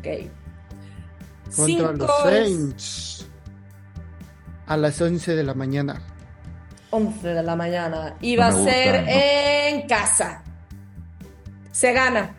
Contra 0.00 1.66
Cinco 1.66 1.92
los 1.92 2.10
Saints. 2.22 3.26
A 4.66 4.76
las 4.76 5.00
11 5.00 5.34
de 5.36 5.44
la 5.44 5.52
mañana. 5.54 6.00
11 6.90 7.28
de 7.28 7.42
la 7.42 7.56
mañana. 7.56 8.14
Y 8.20 8.36
va 8.36 8.50
No 8.50 8.56
a 8.56 8.60
ser 8.64 8.96
gusta, 8.96 9.02
no. 9.02 9.18
en 9.20 9.86
casa. 9.88 10.42
Se 11.80 11.92
gana. 11.94 12.34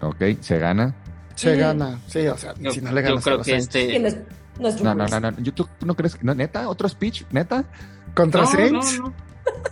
Ok, 0.00 0.16
se 0.40 0.58
gana. 0.58 0.96
Se 1.36 1.54
gana. 1.56 2.00
Sí, 2.08 2.26
o 2.26 2.36
sea, 2.36 2.54
Yo, 2.58 2.72
si 2.72 2.80
no 2.80 2.90
le 2.90 3.02
yo 3.02 3.08
ganas 3.10 3.26
a 3.26 3.30
los 3.30 3.46
que 3.46 3.52
Saints. 3.52 3.66
este... 3.76 3.92
Sí, 3.92 3.98
no 4.00 4.68
no 4.68 4.76
No, 4.82 4.94
no, 4.94 5.04
Brees. 5.06 5.10
no, 5.12 5.30
no. 5.30 5.38
¿Yo- 5.38 5.52
¿Tú 5.54 5.68
no 5.86 5.94
crees 5.94 6.16
que 6.16 6.24
no, 6.24 6.34
neta? 6.34 6.68
¿Otro 6.68 6.88
speech? 6.88 7.22
¿Neta? 7.30 7.64
¿Contra 8.16 8.40
No, 8.42 8.46
Saints? 8.48 8.98
no. 8.98 9.14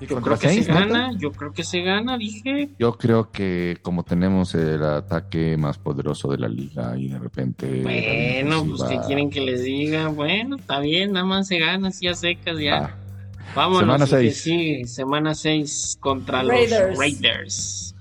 ¿Y 0.01 0.07
Yo 0.07 0.21
creo 0.23 0.39
que 0.39 0.49
se 0.51 0.61
neta? 0.61 0.75
gana, 0.75 1.11
yo 1.19 1.33
creo 1.33 1.53
que 1.53 1.65
se 1.65 1.83
gana, 1.83 2.17
dije. 2.17 2.69
Yo 2.79 2.97
creo 2.97 3.33
que 3.33 3.79
como 3.83 4.05
tenemos 4.05 4.55
el 4.55 4.83
ataque 4.85 5.57
más 5.57 5.79
poderoso 5.79 6.29
de 6.29 6.39
la 6.39 6.47
liga 6.49 6.97
y 6.97 7.09
de 7.09 7.19
repente... 7.19 7.83
Bueno, 7.83 8.65
pues 8.67 8.85
que 8.85 9.01
quieren 9.07 9.31
que 9.31 9.41
les 9.41 9.65
diga, 9.65 10.09
bueno, 10.09 10.57
está 10.57 10.79
bien, 10.79 11.13
nada 11.13 11.27
más 11.27 11.49
se 11.49 11.59
gana, 11.59 11.89
así 11.89 12.07
a 12.07 12.15
secas 12.15 12.57
ya. 12.61 12.77
Ah, 12.85 12.95
Vámonos. 13.57 13.81
Semana 13.81 14.05
el 14.05 14.11
que 14.11 14.17
seis. 14.17 14.41
sigue, 14.43 14.87
semana 14.87 15.35
6 15.35 15.97
contra 16.01 16.43
Raiders. 16.45 16.91
los 16.91 16.99
Raiders. 16.99 17.95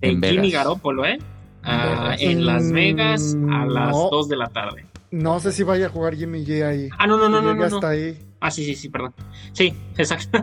De 0.00 0.08
En 0.08 0.22
Jimmy 0.22 0.36
Vegas. 0.48 0.52
Garoppolo, 0.52 1.04
¿eh? 1.06 1.18
Ah, 1.62 2.16
en 2.18 2.46
Las 2.46 2.72
Vegas 2.72 3.34
a 3.50 3.64
Mm, 3.66 3.68
las 3.70 3.90
no. 3.92 4.08
2 4.10 4.28
de 4.28 4.36
la 4.36 4.46
tarde. 4.48 4.86
No 5.10 5.40
sé 5.40 5.52
si 5.52 5.62
vaya 5.62 5.86
a 5.86 5.88
jugar 5.90 6.14
Jimmy 6.16 6.44
G 6.44 6.64
ahí. 6.64 6.88
Ah, 6.98 7.06
no, 7.06 7.16
no, 7.18 7.28
no, 7.28 7.42
no, 7.42 7.54
no. 7.54 7.64
hasta 7.64 7.88
ahí. 7.90 8.16
Ah, 8.40 8.50
sí, 8.50 8.64
sí, 8.64 8.74
sí, 8.74 8.88
perdón. 8.88 9.12
Sí, 9.52 9.74
exacto. 9.98 10.42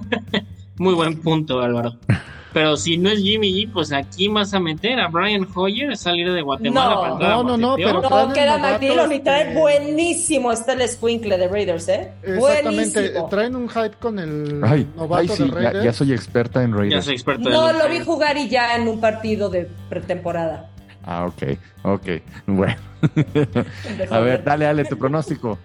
Muy 0.77 0.93
buen 0.93 1.19
punto, 1.21 1.59
Álvaro. 1.61 1.95
Pero 2.57 2.75
si 2.75 2.97
no 2.97 3.11
es 3.11 3.19
Jimmy 3.19 3.53
G, 3.53 3.71
pues 3.71 3.91
aquí 3.93 4.27
vas 4.29 4.51
a 4.55 4.59
meter 4.59 4.99
a 4.99 5.09
Brian 5.09 5.47
Hoyer 5.53 5.91
a 5.91 5.95
salir 5.95 6.33
de 6.33 6.41
Guatemala 6.41 6.89
No. 6.95 7.01
para 7.01 7.13
entrar 7.13 7.29
No, 7.29 7.43
no, 7.43 7.55
no, 7.57 7.75
pero- 7.75 8.01
No, 8.01 8.33
queda 8.33 8.57
McDillon 8.57 9.13
y 9.13 9.19
trae 9.19 9.41
este- 9.49 9.59
buenísimo 9.59 10.51
está 10.51 10.73
el 10.73 10.89
squinkle 10.89 11.37
de 11.37 11.47
Raiders, 11.47 11.87
¿eh? 11.87 12.13
Exactamente. 12.23 12.99
Buenísimo. 12.99 13.29
Traen 13.29 13.55
un 13.55 13.69
hype 13.69 13.95
con 13.99 14.17
el 14.17 14.59
Ay, 14.63 14.87
novato 14.95 15.21
ay, 15.21 15.27
sí, 15.27 15.43
de 15.43 15.49
ya, 15.49 15.53
Raiders. 15.55 15.85
ya 15.85 15.93
soy 15.93 16.13
experta 16.13 16.63
en 16.63 16.71
Ya 16.71 16.77
Raiders. 16.77 17.05
soy 17.05 17.13
experto 17.13 17.47
No, 17.47 17.69
en 17.69 17.77
lo 17.77 17.89
vi 17.89 17.99
jugar 17.99 18.35
y 18.37 18.49
ya 18.49 18.75
en 18.75 18.87
un 18.87 18.99
partido 18.99 19.49
de 19.51 19.69
pretemporada. 19.87 20.71
Ah, 21.05 21.27
ok, 21.27 21.43
ok. 21.83 22.07
Bueno. 22.47 22.75
a 24.09 24.19
ver, 24.19 24.43
dale, 24.43 24.65
dale, 24.65 24.83
tu 24.85 24.97
pronóstico. 24.97 25.59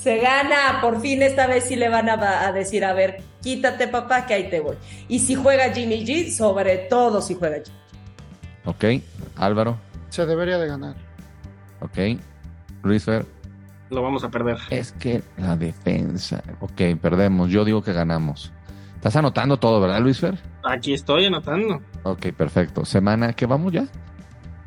Se 0.00 0.18
gana, 0.18 0.80
por 0.80 1.00
fin 1.00 1.22
esta 1.22 1.46
vez 1.48 1.64
sí 1.64 1.74
le 1.74 1.88
van 1.88 2.08
a, 2.08 2.46
a 2.46 2.52
decir, 2.52 2.84
a 2.84 2.92
ver, 2.92 3.20
quítate 3.42 3.88
papá, 3.88 4.26
que 4.26 4.34
ahí 4.34 4.48
te 4.48 4.60
voy. 4.60 4.76
Y 5.08 5.18
si 5.18 5.34
juega 5.34 5.72
Jimmy 5.72 6.04
G, 6.06 6.30
sobre 6.30 6.76
todo 6.76 7.20
si 7.20 7.34
juega 7.34 7.56
Jimmy. 7.56 7.78
Ok, 8.64 8.84
Álvaro. 9.36 9.78
Se 10.10 10.24
debería 10.24 10.58
de 10.58 10.68
ganar. 10.68 10.94
Ok, 11.80 11.98
Luis 12.82 13.04
Fer. 13.04 13.26
Lo 13.90 14.02
vamos 14.02 14.22
a 14.22 14.28
perder. 14.30 14.56
Es 14.70 14.92
que 14.92 15.22
la 15.36 15.56
defensa. 15.56 16.42
Ok, 16.60 16.80
perdemos. 17.00 17.50
Yo 17.50 17.64
digo 17.64 17.82
que 17.82 17.92
ganamos. 17.92 18.52
Estás 18.94 19.16
anotando 19.16 19.58
todo, 19.58 19.80
¿verdad, 19.80 20.00
Luis 20.00 20.20
Fer? 20.20 20.38
Aquí 20.64 20.92
estoy 20.92 21.26
anotando. 21.26 21.80
Ok, 22.04 22.26
perfecto. 22.36 22.84
Semana, 22.84 23.32
¿qué 23.32 23.46
vamos 23.46 23.72
ya? 23.72 23.86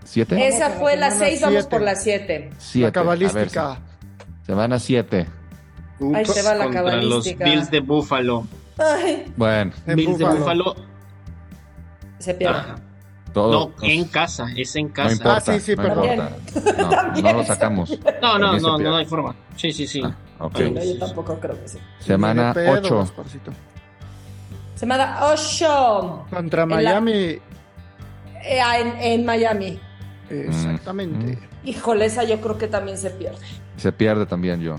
¿Siete? 0.04 0.48
Esa 0.48 0.72
fue 0.72 0.98
la 0.98 1.12
6, 1.12 1.42
vamos 1.42 1.54
siete. 1.62 1.70
por 1.70 1.82
la 1.82 1.96
7. 1.96 2.50
Siete. 2.58 2.88
La 2.88 2.92
cabalística. 2.92 3.80
Semana 4.52 4.80
siete. 4.80 5.28
Ahí 6.14 6.26
te 6.26 6.42
va 6.42 6.54
la 6.56 6.66
Contra 6.66 6.82
los 6.82 6.92
cabalística. 6.92 7.46
Bills 7.46 7.72
de 7.72 7.80
Buffalo. 7.80 8.46
Ay, 8.78 9.32
Bueno, 9.38 9.72
En 9.88 9.96
Bills 9.96 10.18
de 10.18 10.26
Buffalo. 10.26 10.40
Buffalo. 10.66 10.76
se 12.20 12.34
pierde. 12.34 12.60
ah, 12.60 12.76
todo. 13.32 13.72
no, 13.80 13.88
en 13.88 14.04
casa, 14.10 14.48
es 14.58 14.76
en 14.76 14.88
No 14.88 14.94
casa. 14.94 15.12
importa, 15.14 15.38
Ah, 15.54 15.54
sí, 15.54 15.60
sí, 15.62 15.76
no 15.78 15.84
perdón. 15.84 16.06
importa. 16.10 16.82
No, 16.84 16.90
También. 16.90 17.26
no 17.26 17.34
lo 17.34 17.44
sacamos. 17.46 17.90
No, 17.92 17.98
no, 17.98 18.12
También 18.52 18.60
se 18.60 18.68
no, 18.68 18.76
pierde. 18.76 18.92
no 18.92 18.98
hay 18.98 19.06
forma. 19.06 19.36
Sí, 19.56 19.72
sí, 19.72 19.88
sí. 19.88 20.02
Ah, 20.04 20.16
ok. 20.40 20.52
Bueno, 20.54 20.72
No, 20.82 20.84
yo 20.84 21.00
tampoco 21.00 21.40
creo 21.40 21.62
que 21.62 21.68
sí. 21.70 21.78
Semana 22.00 22.54
Ni 22.54 22.62
de 22.62 22.66
pedo, 22.66 22.74
8. 22.88 22.98
Gasparcito. 22.98 23.52
Semana 24.76 25.20
8. 25.32 26.26
Contra 26.30 26.64
En 26.64 26.70
la- 26.70 26.76
Miami. 26.76 27.14
Eh, 27.14 27.42
en, 28.82 28.88
en 29.00 29.26
Miami. 29.26 29.80
Exactamente. 30.30 31.40
Híjole, 31.64 32.04
esa 32.06 32.26
yo 32.26 32.42
creo 32.42 32.58
que 32.58 32.68
también 32.68 32.98
se 32.98 33.12
pierde. 33.12 33.46
Se 33.82 33.92
pierde 33.92 34.28
también 34.28 34.62
yo. 34.62 34.76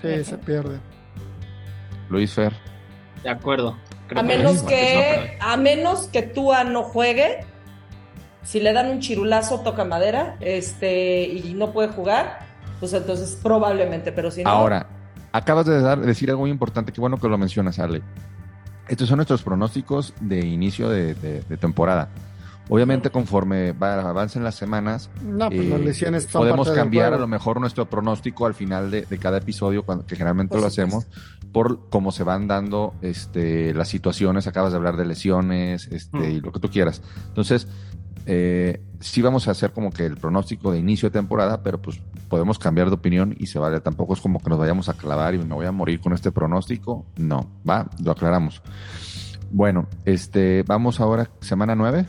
Sí, 0.00 0.22
se 0.22 0.38
pierde. 0.38 0.78
Luis 2.08 2.32
Fer. 2.32 2.52
De 3.24 3.30
acuerdo. 3.30 3.76
Creo 4.06 4.20
A 4.22 4.22
que 4.22 4.36
menos 4.36 4.62
que, 4.62 4.94
no 4.94 5.00
pierden. 5.18 5.36
a 5.40 5.56
menos 5.56 6.06
que 6.08 6.22
Tua 6.22 6.62
no 6.62 6.84
juegue, 6.84 7.44
si 8.44 8.60
le 8.60 8.72
dan 8.72 8.88
un 8.88 9.00
chirulazo, 9.00 9.60
toca 9.62 9.84
madera, 9.84 10.36
este, 10.38 11.24
y 11.24 11.54
no 11.54 11.72
puede 11.72 11.88
jugar, 11.88 12.38
pues 12.78 12.92
entonces 12.92 13.36
probablemente, 13.42 14.12
pero 14.12 14.30
si 14.30 14.44
no. 14.44 14.50
Ahora, 14.50 14.86
acabas 15.32 15.66
de 15.66 15.80
dar- 15.80 15.98
decir 16.00 16.30
algo 16.30 16.42
muy 16.42 16.50
importante, 16.50 16.92
qué 16.92 17.00
bueno 17.00 17.16
que 17.18 17.26
lo 17.28 17.36
mencionas, 17.36 17.80
Ale. 17.80 18.00
Estos 18.86 19.08
son 19.08 19.16
nuestros 19.16 19.42
pronósticos 19.42 20.14
de 20.20 20.46
inicio 20.46 20.88
de, 20.88 21.14
de- 21.14 21.40
de 21.40 21.56
temporada. 21.56 22.08
Obviamente, 22.68 23.10
conforme 23.10 23.72
va- 23.72 24.00
avancen 24.08 24.42
las 24.42 24.56
semanas, 24.56 25.08
No, 25.22 25.48
pues 25.48 25.60
eh, 25.60 25.78
lesiones 25.78 26.26
podemos 26.26 26.68
cambiar 26.70 27.14
a 27.14 27.18
lo 27.18 27.28
mejor 27.28 27.60
nuestro 27.60 27.88
pronóstico 27.88 28.44
al 28.46 28.54
final 28.54 28.90
de, 28.90 29.02
de 29.06 29.18
cada 29.18 29.38
episodio, 29.38 29.84
cuando, 29.84 30.04
que 30.04 30.16
generalmente 30.16 30.56
lo 30.56 30.68
supuesto. 30.68 30.82
hacemos, 30.82 31.06
por 31.52 31.88
cómo 31.90 32.10
se 32.10 32.24
van 32.24 32.48
dando 32.48 32.94
este, 33.02 33.72
las 33.72 33.86
situaciones. 33.88 34.46
Acabas 34.48 34.72
de 34.72 34.78
hablar 34.78 34.96
de 34.96 35.04
lesiones 35.06 35.86
este, 35.92 36.18
Mm. 36.18 36.24
y 36.24 36.40
lo 36.40 36.50
que 36.50 36.58
tú 36.60 36.68
quieras. 36.68 37.02
Entonces, 37.28 37.68
eh, 38.26 38.82
sí 38.98 39.22
vamos 39.22 39.46
a 39.46 39.52
hacer 39.52 39.70
como 39.72 39.90
que 39.92 40.04
el 40.04 40.16
pronóstico 40.16 40.72
de 40.72 40.78
inicio 40.80 41.08
de 41.08 41.12
temporada, 41.12 41.62
pero 41.62 41.80
pues 41.80 42.00
podemos 42.28 42.58
cambiar 42.58 42.88
de 42.88 42.94
opinión 42.94 43.36
y 43.38 43.46
se 43.46 43.60
vale. 43.60 43.78
Tampoco 43.80 44.14
es 44.14 44.20
como 44.20 44.40
que 44.40 44.50
nos 44.50 44.58
vayamos 44.58 44.88
a 44.88 44.94
clavar 44.94 45.36
y 45.36 45.38
me 45.38 45.54
voy 45.54 45.66
a 45.66 45.70
morir 45.72 46.00
con 46.00 46.12
este 46.12 46.32
pronóstico. 46.32 47.06
No, 47.16 47.48
va, 47.68 47.88
lo 48.02 48.10
aclaramos. 48.10 48.60
Bueno, 49.52 49.86
este, 50.04 50.64
vamos 50.66 50.98
ahora, 50.98 51.30
semana 51.40 51.76
9. 51.76 52.06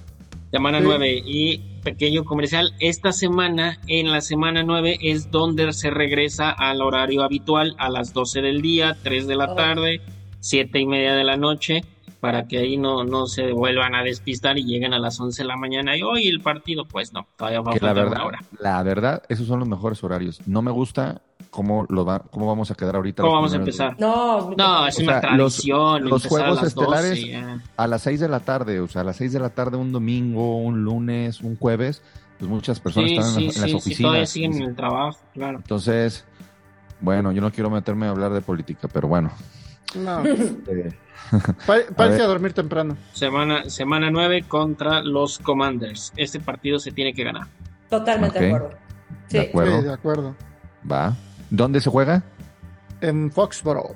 Semana 0.52 0.80
Sí. 0.80 0.84
9 0.86 1.24
y 1.26 1.58
pequeño 1.84 2.24
comercial. 2.26 2.74
Esta 2.80 3.12
semana, 3.12 3.80
en 3.88 4.12
la 4.12 4.22
semana 4.22 4.64
9, 4.64 4.98
es 5.02 5.30
donde 5.32 5.72
se 5.74 5.90
regresa 5.90 6.50
al 6.52 6.82
horario 6.82 7.24
habitual 7.24 7.76
a 7.78 7.90
las 7.90 8.14
12 8.14 8.42
del 8.42 8.62
día, 8.62 8.98
3 9.04 9.28
de 9.28 9.36
la 9.36 9.52
Oh. 9.52 9.56
tarde, 9.56 10.02
7 10.40 10.80
y 10.80 10.86
media 10.86 11.16
de 11.16 11.24
la 11.24 11.38
noche, 11.38 11.84
para 12.28 12.48
que 12.48 12.58
ahí 12.60 12.78
no, 12.78 13.04
no 13.04 13.28
se 13.28 13.52
vuelvan 13.52 13.96
a 13.96 14.04
despistar 14.04 14.58
y 14.58 14.64
lleguen 14.66 14.94
a 14.94 15.00
las 15.00 15.20
11 15.20 15.44
de 15.44 15.48
la 15.48 15.56
mañana. 15.58 15.96
Y 15.98 16.02
hoy 16.04 16.28
el 16.28 16.42
partido, 16.42 16.86
pues 16.86 17.14
no, 17.14 17.28
todavía 17.38 17.62
va 17.62 17.72
a 17.72 17.76
la 17.82 17.94
verdad, 17.94 18.12
una 18.18 18.26
hora. 18.26 18.40
la 18.60 18.84
verdad, 18.84 19.24
esos 19.30 19.48
son 19.48 19.60
los 19.60 19.68
mejores 19.68 20.04
horarios. 20.04 20.42
No 20.46 20.62
me 20.62 20.72
gusta 20.72 21.22
cómo 21.50 21.86
lo 21.90 22.04
va, 22.06 22.20
cómo 22.20 22.46
vamos 22.48 22.70
a 22.72 22.76
quedar 22.76 22.96
ahorita. 22.98 23.24
¿Cómo 23.24 23.36
vamos 23.36 23.54
a 23.54 23.56
empezar? 23.58 23.96
No, 24.00 24.52
No, 24.58 24.86
es 24.88 25.00
O 25.00 25.04
una 25.04 25.12
sea, 25.14 25.22
tradición. 25.22 26.04
los 26.10 26.26
empezar 26.26 26.42
a 26.42 26.44
juegos 26.54 26.64
las 26.64 26.76
12, 26.76 27.14
estelares-. 27.14 27.62
A 27.78 27.88
las 27.88 28.02
6 28.02 28.20
de 28.20 28.28
la 28.30 28.40
tarde, 28.42 28.80
o 28.82 28.88
sea, 28.88 29.02
a 29.02 29.06
las 29.06 29.16
6 29.16 29.34
de 29.34 29.40
la 29.40 29.50
tarde 29.50 29.78
un 29.78 29.92
domingo, 29.92 30.58
un 30.58 30.84
lunes, 30.84 31.42
un 31.42 31.56
jueves, 31.58 32.02
pues 32.38 32.52
muchas 32.52 32.80
personas 32.80 33.10
Sí, 33.10 33.16
están 33.18 33.34
en, 33.34 33.40
sí, 33.40 33.46
las- 33.48 33.56
en 33.56 33.62
las 33.74 33.84
sí, 33.84 33.94
sí, 33.96 34.02
todavía 34.04 34.22
oficinas. 34.24 34.30
siguen 34.30 34.54
en 34.56 34.70
el 34.70 34.76
trabajo, 34.76 35.18
claro. 35.34 35.58
Entonces, 35.58 36.26
bueno, 37.00 37.32
yo 37.32 37.42
no 37.42 37.52
quiero 37.52 37.70
meterme 37.70 38.08
a 38.08 38.10
hablar 38.10 38.34
de 38.34 38.42
política, 38.42 38.88
pero 38.92 39.08
bueno. 39.08 39.32
No, 39.96 40.24
pa- 41.66 41.78
Parece 41.96 42.18
ver. 42.18 42.22
a 42.22 42.28
dormir 42.28 42.54
temprano. 42.54 42.98
Semana, 43.14 43.70
semana 43.70 44.10
9 44.12 44.44
contra 44.48 45.02
los 45.02 45.40
Commanders. 45.40 46.14
Este 46.18 46.40
partido 46.40 46.80
se 46.80 46.92
tiene 46.92 47.14
que 47.14 47.24
ganar. 47.24 47.48
Totalmente 47.90 48.40
de 48.40 48.52
Ok. 48.52 48.56
acuerdo. 48.56 48.78
Sí. 49.28 49.38
de 49.38 49.44
acuerdo, 49.44 49.78
Sí, 49.80 49.84
de 49.88 49.94
acuerdo. 49.94 50.36
va. 50.90 51.16
¿Dónde 51.50 51.80
se 51.82 51.90
juega? 51.90 52.24
En 53.02 53.32
Foxborough. 53.32 53.96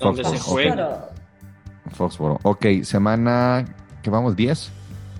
Donde 0.00 0.24
se 0.24 0.30
Foxborough. 0.30 0.52
juega. 0.52 0.74
Claro. 0.74 1.08
Foxboro. 1.92 2.38
Ok, 2.42 2.66
semana, 2.82 3.64
¿qué 4.02 4.10
vamos? 4.10 4.36
¿10? 4.36 4.70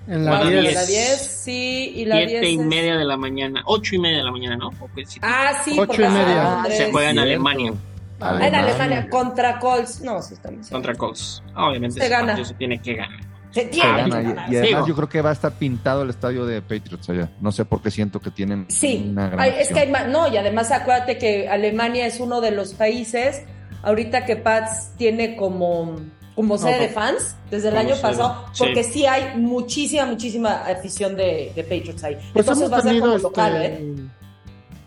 En 0.07 0.25
la 0.25 0.31
Bueno, 0.31 0.45
Vamos, 0.45 0.61
10. 0.63 0.73
la 0.73 0.85
10, 0.85 1.21
sí, 1.43 1.93
y 1.95 2.05
la 2.05 2.15
10 2.17 2.29
Siete 2.29 2.49
y 2.49 2.59
es- 2.59 2.65
media 2.65 2.97
de 2.97 3.05
la 3.05 3.15
mañana, 3.17 3.61
ocho 3.65 3.95
y 3.95 3.99
media 3.99 4.17
de 4.17 4.23
la 4.23 4.31
mañana, 4.31 4.57
¿no? 4.57 4.71
Porque 4.71 5.05
si- 5.05 5.19
Ah, 5.21 5.61
sí, 5.63 5.71
Ocho 5.73 5.87
porque 5.87 6.01
y 6.01 6.05
es 6.05 6.11
media. 6.11 6.63
Se 6.69 6.91
juega 6.91 7.09
en 7.09 7.15
cierto. 7.15 7.21
Alemania 7.21 7.73
Ah, 8.21 8.31
En 8.35 8.53
Alemania. 8.55 8.59
Alemania, 8.59 9.09
contra 9.09 9.59
Colts. 9.59 10.01
No, 10.01 10.21
sí, 10.21 10.35
también 10.41 10.63
se 10.63 10.71
contra 10.71 10.93
Colts. 10.95 11.41
Obviamente 11.55 11.99
Se 12.01 12.09
gana. 12.09 12.43
se 12.43 12.53
tiene 12.55 12.81
que 12.81 12.95
ganar. 12.95 13.19
Se 13.51 13.61
Se 13.61 13.67
tiene 13.67 13.89
gana, 13.89 14.03
que 14.03 14.23
ganar. 14.27 14.53
y 14.53 14.57
además 14.57 14.67
Digo. 14.67 14.87
yo 14.87 14.95
creo 14.95 15.09
que 15.09 15.21
va 15.21 15.29
a 15.31 15.33
estar 15.33 15.51
pintado 15.53 16.03
el 16.03 16.09
estadio 16.11 16.45
de 16.45 16.61
Patriots 16.61 17.09
allá. 17.09 17.29
No 17.41 17.51
sé 17.51 17.65
por 17.65 17.81
qué 17.81 17.89
siento 17.89 18.19
que 18.19 18.29
tienen 18.29 18.65
Sí, 18.69 19.07
una 19.11 19.27
gran 19.27 19.39
Ay, 19.39 19.53
es 19.57 19.69
que 19.73 19.79
hay 19.79 19.89
ma- 19.91 20.03
no, 20.03 20.27
y 20.27 20.37
además 20.37 20.69
acuérdate 20.71 21.17
que 21.17 21.49
Alemania 21.49 22.05
es 22.05 22.19
uno 22.19 22.41
de 22.41 22.51
los 22.51 22.73
países, 22.75 23.41
ahorita 23.81 24.25
que 24.25 24.35
Pats 24.35 24.91
tiene 24.97 25.35
como, 25.35 25.95
como 26.35 26.57
sede 26.59 26.75
No, 26.75 26.81
de 26.83 26.89
fans 26.89 27.37
desde 27.49 27.69
el 27.69 27.77
año 27.77 27.95
pasado, 27.99 28.45
sí. 28.53 28.63
porque 28.65 28.83
sí 28.83 29.07
hay 29.07 29.35
muchísima, 29.37 30.05
muchísima 30.05 30.65
afición 30.67 31.15
de, 31.15 31.51
de 31.55 31.63
Patriots 31.63 32.03
ahí. 32.03 32.15
Pues 32.33 32.45
Entonces 32.45 32.71
va 32.71 32.77
a 32.77 32.81
ser 32.81 32.99
como 32.99 33.13
este, 33.13 33.23
local, 33.23 33.61
¿eh? 33.63 33.95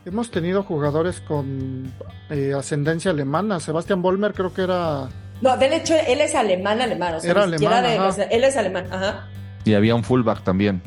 Hemos 0.04 0.30
tenido 0.30 0.62
jugadores 0.62 1.20
con 1.20 1.92
eh, 2.30 2.52
ascendencia 2.56 3.10
alemana. 3.10 3.60
Sebastián 3.60 4.02
Bolmer 4.02 4.32
creo 4.34 4.52
que 4.52 4.62
era... 4.62 5.08
No, 5.40 5.56
de 5.56 5.76
hecho, 5.76 5.94
él 6.06 6.20
es 6.20 6.34
alemán, 6.34 6.80
alemán, 6.80 7.14
o 7.16 7.20
sea, 7.20 7.30
Era 7.32 7.42
alemán, 7.44 7.82
de- 7.82 7.96
ajá. 7.98 8.08
o 8.08 8.12
sea, 8.12 8.24
él 8.26 8.44
es 8.44 8.56
alemán, 8.56 8.86
ajá. 8.92 9.28
Y 9.64 9.74
había 9.74 9.94
un 9.94 10.04
fullback 10.04 10.42
también. 10.44 10.80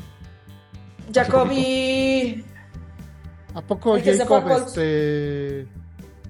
Jacoby, 1.12 2.44
¿A 3.54 3.60
poco 3.62 3.96
Jacob 4.02 4.44
este... 4.50 5.66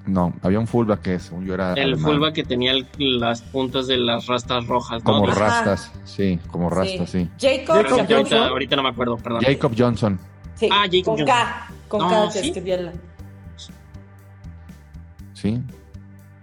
No, 0.07 0.33
había 0.43 0.61
un 0.61 0.69
fullback 0.69 1.03
que 1.03 1.19
según 1.19 1.45
yo 1.45 1.55
era 1.55 1.73
El 1.73 1.95
alemán. 1.95 2.05
fullback 2.13 2.35
que 2.35 2.45
tenía 2.45 2.71
el- 2.73 2.87
las 3.19 3.43
puntas 3.43 3.89
de 3.89 3.97
las 3.97 4.27
rastas 4.27 4.65
rojas, 4.69 5.03
¿no? 5.03 5.13
como 5.13 5.29
Ajá. 5.29 5.41
rastas, 5.41 5.91
sí, 6.05 6.39
como 6.53 6.71
rastas, 6.71 7.11
sí. 7.11 7.29
Jacob, 7.41 7.77
Jacob 7.77 7.93
ahorita, 7.99 8.15
Johnson. 8.17 8.43
ahorita 8.45 8.77
no 8.77 8.83
me 8.85 8.89
acuerdo, 8.91 9.17
perdón. 9.17 9.41
Jacob 9.43 9.73
Johnson, 9.77 10.21
Sí, 10.55 10.69
Ah, 10.73 10.85
Jacob 10.91 11.17
con 11.17 11.27
K, 11.27 11.71
con 11.89 12.01
No, 12.01 12.09
que 12.33 12.41
¿sí? 12.41 12.53
la- 12.83 12.93
sí, 15.35 15.63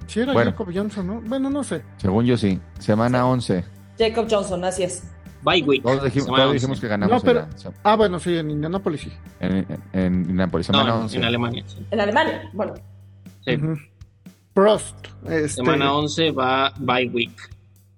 Sí, 0.08 0.19
era 0.19 0.34
Bueno. 0.34 0.51
Jacob 0.51 0.67
Johnson, 0.73 1.08
¿no? 1.08 1.21
Bueno, 1.21 1.49
no 1.49 1.63
sé. 1.63 1.82
según 1.97 2.25
yo 2.25 2.38
sí. 2.38 2.60
Semana 2.77 3.25
11. 3.25 3.63
Jacob 3.97 4.27
Johnson, 4.29 4.63
así 4.63 4.84
es. 4.84 5.03
Bye 5.41 5.63
week. 5.63 5.82
Todos, 5.84 6.03
dijimos, 6.03 6.27
todos 6.27 6.39
11. 6.41 6.53
dijimos 6.53 6.79
que 6.79 6.88
ganamos 6.88 7.15
No, 7.15 7.21
pero- 7.21 7.39
allá. 7.41 7.71
Ah, 7.84 7.95
bueno, 7.95 8.19
sí, 8.19 8.38
en 8.38 8.51
Indianapolis 8.51 9.01
sí. 9.01 9.13
en, 9.39 9.65
en. 9.93 10.36
No, 10.36 10.63
Semana 10.63 10.89
en, 10.95 11.01
11. 11.01 11.17
en 11.17 11.23
Alemania. 11.25 11.63
sí. 11.67 11.86
En 11.89 11.99
Alemania, 11.99 12.49
bueno. 12.53 12.73
Sí. 13.45 13.56
Ujú. 13.56 13.75
Prost. 14.53 15.08
Este, 15.23 15.49
Semana 15.49 15.93
11 15.93 16.32
va 16.32 16.71
bye 16.77 17.10
week. 17.10 17.49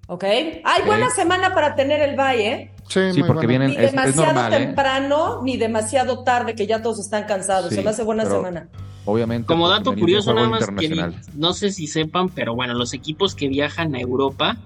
¿Ok? 0.07 0.23
Hay 0.23 0.81
Ok. 0.81 0.85
buena 0.85 1.09
semana 1.09 1.53
para 1.53 1.75
tener 1.75 2.01
el 2.01 2.15
bye, 2.15 2.47
¿eh? 2.47 2.71
Sí, 2.87 2.99
porque 3.19 3.33
bueno. 3.33 3.47
vienen- 3.49 3.69
Ni 3.71 3.75
es- 3.77 3.83
es 3.85 3.91
demasiado 3.91 4.25
normal, 4.33 4.53
¿eh? 4.53 4.57
temprano, 4.65 5.41
ni 5.43 5.57
demasiado 5.57 6.23
tarde, 6.23 6.55
que 6.55 6.67
ya 6.67 6.81
todos 6.81 6.99
están 6.99 7.25
cansados. 7.25 7.69
Sí, 7.69 7.75
Se 7.75 7.83
me 7.83 7.89
hace 7.89 8.03
buena 8.03 8.23
pero- 8.23 8.35
semana. 8.37 8.67
Obviamente. 9.07 9.45
Como 9.45 9.69
dato 9.69 9.93
curioso, 9.93 10.33
nada 10.33 10.49
más 10.49 10.67
que 10.67 11.11
no 11.35 11.53
sé 11.53 11.71
si 11.71 11.85
sepan, 11.85 12.29
pero 12.29 12.55
bueno, 12.55 12.73
los 12.73 12.93
equipos 12.93 13.35
que 13.35 13.47
viajan 13.47 13.93
a 13.95 13.99
Europa, 13.99 14.57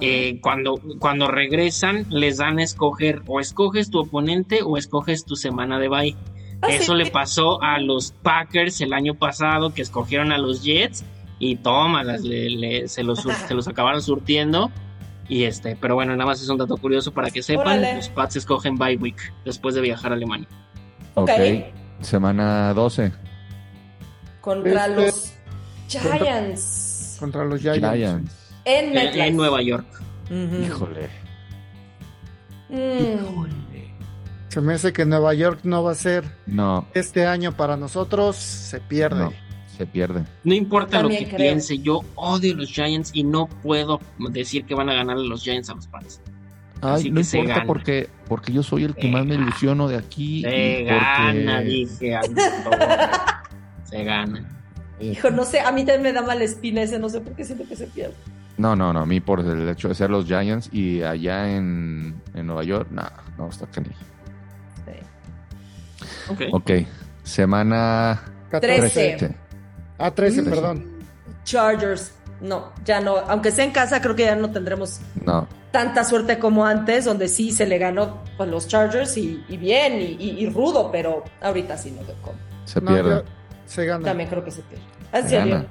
eh, 0.00 0.40
cuando, 0.42 0.80
cuando 0.98 1.28
regresan, 1.28 2.04
les 2.10 2.38
dan 2.38 2.58
a 2.58 2.64
escoger 2.64 3.22
o 3.28 3.38
escoges 3.38 3.90
tu 3.90 4.00
oponente 4.00 4.62
o 4.64 4.76
escoges 4.76 5.24
tu 5.24 5.36
semana 5.36 5.78
de 5.78 5.88
bye. 5.88 6.16
Ah, 6.60 6.68
Eso 6.72 6.92
sí. 6.94 6.98
le 7.04 7.10
pasó 7.12 7.62
a 7.62 7.78
los 7.78 8.10
Packers 8.22 8.80
el 8.80 8.92
año 8.92 9.14
pasado, 9.14 9.72
que 9.72 9.82
escogieron 9.82 10.32
a 10.32 10.38
los 10.38 10.64
Jets 10.64 11.04
y 11.38 11.54
le- 12.56 12.88
se, 12.88 13.04
los, 13.04 13.20
se 13.48 13.54
los 13.54 13.68
acabaron 13.68 14.02
surtiendo. 14.02 14.72
Y 15.28 15.44
este, 15.44 15.76
pero 15.76 15.94
bueno, 15.94 16.12
nada 16.12 16.24
más 16.26 16.40
es 16.42 16.48
un 16.48 16.56
dato 16.58 16.76
curioso 16.76 17.12
para 17.12 17.30
que 17.30 17.42
sepan, 17.42 17.66
Órale. 17.78 17.96
los 17.96 18.08
Pats 18.08 18.36
escogen 18.36 18.76
bye 18.76 18.96
week 18.96 19.32
después 19.44 19.74
de 19.74 19.82
viajar 19.82 20.12
a 20.12 20.14
Alemania. 20.14 20.48
Ok. 21.14 21.28
Ok. 21.30 22.02
Semana 22.02 22.72
12. 22.74 23.12
Contra 24.40 24.86
Este- 24.86 25.06
los 25.06 25.32
Giants. 25.88 27.16
Contra 27.20 27.44
los 27.44 27.60
Giants. 27.60 27.80
Giants. 27.96 28.32
En 28.64 28.96
En, 28.96 29.20
en 29.20 29.36
Nueva 29.36 29.60
York. 29.62 29.86
Híjole. 30.30 31.08
Mm. 32.68 33.46
Se 34.48 34.60
me 34.60 34.74
hace 34.74 34.92
que 34.92 35.04
Nueva 35.04 35.34
York 35.34 35.60
no 35.64 35.82
va 35.82 35.92
a 35.92 35.94
ser 35.94 36.24
No, 36.46 36.86
este 36.94 37.26
año 37.26 37.52
para 37.52 37.76
nosotros. 37.76 38.36
Se 38.36 38.80
pierde. 38.80 39.24
no. 39.24 39.32
Se 39.78 39.86
pierde. 39.86 40.24
No 40.44 40.54
importa 40.54 41.00
lo 41.02 41.08
que 41.08 41.24
creo. 41.26 41.36
piense, 41.36 41.78
yo 41.78 42.00
odio 42.16 42.54
los 42.56 42.68
Giants 42.70 43.12
y 43.14 43.22
no 43.22 43.46
puedo 43.62 44.00
decir 44.30 44.64
que 44.64 44.74
van 44.74 44.88
a 44.90 44.94
ganar 44.94 45.16
los 45.16 45.42
Giants 45.44 45.70
a 45.70 45.74
los 45.74 45.86
Pats. 45.86 46.20
Ay, 46.80 46.94
Así 46.94 47.10
no 47.10 47.18
que 47.20 47.24
se 47.24 47.38
importa 47.38 47.64
porque, 47.64 48.08
porque 48.28 48.52
yo 48.52 48.62
soy 48.62 48.84
el 48.84 48.94
que 48.94 49.08
más 49.08 49.24
me 49.24 49.36
ilusiono 49.36 49.88
de 49.88 49.96
aquí. 49.96 50.42
Se 50.42 50.80
y 50.80 50.84
gana, 50.84 51.56
porque- 51.58 51.68
dije. 51.70 52.18
Se 53.84 54.04
gana. 54.04 54.48
Hijo, 55.00 55.30
no 55.30 55.44
sé, 55.44 55.60
a 55.60 55.70
mí 55.70 55.84
también 55.84 56.02
me 56.02 56.12
da 56.12 56.22
mala 56.22 56.42
espina 56.42 56.82
ese, 56.82 56.98
no 56.98 57.08
sé 57.08 57.20
por 57.20 57.34
qué 57.34 57.44
siento 57.44 57.64
que 57.68 57.76
se 57.76 57.86
pierde. 57.86 58.14
No, 58.56 58.74
no, 58.74 58.92
no, 58.92 59.00
a 59.00 59.06
mí 59.06 59.20
por 59.20 59.38
el 59.40 59.68
hecho 59.68 59.88
de 59.88 59.94
ser 59.94 60.10
los 60.10 60.26
Giants 60.26 60.70
y 60.72 61.02
allá 61.02 61.56
en, 61.56 62.20
en 62.34 62.46
Nueva 62.46 62.64
York, 62.64 62.88
no, 62.90 63.04
no 63.38 63.48
está 63.48 63.66
canijo. 63.68 63.94
Sí. 64.84 66.32
Ok. 66.32 66.40
Ok, 66.52 66.70
semana 67.22 68.20
14. 68.50 68.78
Trece. 68.90 69.36
Ah, 69.98 70.10
13, 70.12 70.42
Trece. 70.42 70.50
perdón. 70.56 70.86
Chargers, 71.44 72.12
no, 72.40 72.72
ya 72.84 73.00
no, 73.00 73.16
aunque 73.16 73.50
sea 73.50 73.64
en 73.64 73.72
casa, 73.72 74.00
creo 74.00 74.14
que 74.14 74.24
ya 74.24 74.36
no 74.36 74.50
tendremos 74.50 75.00
No, 75.24 75.48
tanta 75.72 76.04
suerte 76.04 76.38
como 76.38 76.64
antes, 76.66 77.04
donde 77.04 77.28
sí 77.28 77.50
se 77.52 77.66
le 77.66 77.78
ganó 77.78 78.22
a 78.38 78.44
los 78.46 78.68
Chargers 78.68 79.16
y, 79.16 79.42
y 79.48 79.56
bien 79.56 79.94
y, 80.00 80.04
y- 80.18 80.36
y 80.44 80.48
rudo, 80.50 80.90
pero 80.92 81.24
ahorita 81.40 81.76
sí 81.78 81.90
no 81.90 82.04
veo 82.06 82.16
cómo. 82.22 82.38
se 82.64 82.80
pierde. 82.80 83.24
se 83.66 83.86
gana. 83.86 84.04
También 84.04 84.28
creo 84.28 84.44
que 84.44 84.50
se 84.50 84.62
pierde. 84.62 84.84
¿En 85.12 85.28
Se 85.28 85.36
gana. 85.38 85.66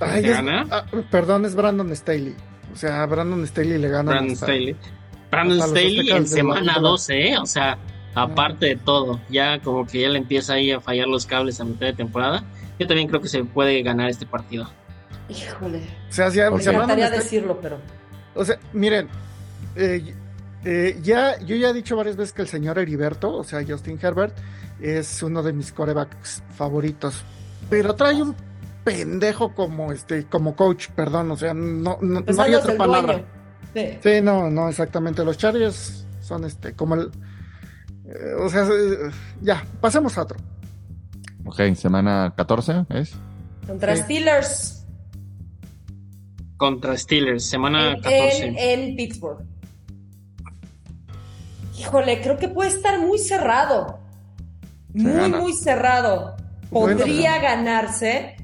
Ay, 0.00 0.22
¿Se 0.22 0.30
es- 0.30 0.36
gana? 0.36 0.66
ah, 0.70 0.84
perdón, 1.10 1.44
es 1.44 1.54
Brandon 1.54 1.94
Staley. 1.94 2.34
O 2.72 2.76
sea, 2.76 3.04
Brandon 3.06 3.44
Staley 3.46 3.78
le 3.78 3.88
gana. 3.88 4.12
Brandon 4.12 4.32
hasta- 4.32 4.46
Staley. 4.46 4.76
Brandon 5.30 5.60
Staley 5.62 6.10
en 6.10 6.26
semana 6.26 6.74
la- 6.74 6.80
12, 6.80 7.28
¿eh? 7.32 7.38
O 7.38 7.46
sea, 7.46 7.78
aparte 8.14 8.66
de 8.66 8.76
todo, 8.76 9.20
ya 9.28 9.60
como 9.60 9.86
que 9.86 10.00
ya 10.02 10.08
le 10.08 10.18
empieza 10.18 10.54
ahí 10.54 10.70
a 10.72 10.80
fallar 10.80 11.06
los 11.08 11.26
cables 11.26 11.60
a 11.60 11.64
mitad 11.64 11.86
de 11.86 11.92
temporada. 11.92 12.42
Yo 12.80 12.86
también 12.86 13.08
creo 13.08 13.20
que 13.20 13.28
se 13.28 13.44
puede 13.44 13.82
ganar 13.82 14.08
este 14.08 14.24
partido. 14.26 14.68
Híjole, 15.28 15.82
O 16.08 16.12
sea, 16.12 16.30
si- 16.30 16.38
me 16.38 16.46
Staley- 16.60 17.10
decirlo, 17.10 17.60
pero 17.60 17.78
O 18.34 18.44
sea, 18.44 18.58
miren, 18.72 19.08
eh, 19.76 20.14
eh, 20.64 20.98
ya, 21.02 21.38
yo 21.40 21.56
ya 21.56 21.70
he 21.70 21.72
dicho 21.74 21.94
varias 21.96 22.16
veces 22.16 22.32
que 22.32 22.42
el 22.42 22.48
señor 22.48 22.78
Heriberto, 22.78 23.32
o 23.36 23.44
sea, 23.44 23.62
Justin 23.66 23.98
Herbert, 24.00 24.34
es 24.80 25.22
uno 25.22 25.42
de 25.42 25.52
mis 25.52 25.72
corebacks 25.72 26.42
favoritos. 26.56 27.22
Pero 27.68 27.94
trae 27.94 28.22
un 28.22 28.34
pendejo 28.82 29.54
como 29.54 29.92
este, 29.92 30.24
como 30.24 30.56
coach, 30.56 30.88
perdón, 30.96 31.30
o 31.32 31.36
sea, 31.36 31.52
no, 31.52 31.98
no, 32.00 32.24
pues 32.24 32.36
no 32.36 32.42
hay 32.42 32.54
otra 32.54 32.76
palabra. 32.76 33.22
Sí. 33.74 33.98
Sí, 34.02 34.20
no, 34.22 34.50
no, 34.50 34.68
exactamente. 34.70 35.22
Los 35.24 35.36
Chargers 35.36 36.06
son 36.22 36.44
este, 36.44 36.72
como 36.72 36.94
el. 36.94 37.10
eh, 38.06 38.34
o 38.40 38.48
sea, 38.48 38.64
eh, 38.64 39.10
ya, 39.42 39.62
pasemos 39.80 40.16
a 40.18 40.22
otro. 40.22 40.38
Ok, 41.46 41.74
semana 41.74 42.32
14 42.36 42.84
es. 42.90 43.12
Contra 43.66 43.96
Sí. 43.96 44.02
Steelers 44.02 44.76
Contra 46.56 46.96
Steelers, 46.96 47.44
semana 47.48 47.92
en, 47.92 48.00
14. 48.02 48.44
en- 48.46 48.58
en 48.58 48.96
Pittsburgh. 48.96 49.44
Híjole, 51.78 52.20
creo 52.20 52.36
que 52.38 52.48
puede 52.48 52.68
estar 52.70 52.98
muy 52.98 53.18
cerrado. 53.18 53.98
muy, 54.92 55.12
gana. 55.12 55.38
muy 55.38 55.52
cerrado. 55.54 56.36
Bueno, 56.70 56.98
Podría 56.98 57.38
ganarse. 57.38 58.36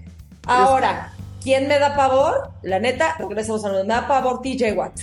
Ahora, 0.46 1.12
¿quién 1.42 1.66
me 1.68 1.78
da 1.78 1.94
pavor? 1.96 2.52
La 2.62 2.78
neta, 2.78 3.16
regresamos 3.18 3.64
a 3.64 3.68
lo 3.68 3.82
me 3.82 3.88
da 3.88 4.06
pavor 4.08 4.40
TJ 4.42 4.72
Watt. 4.72 5.00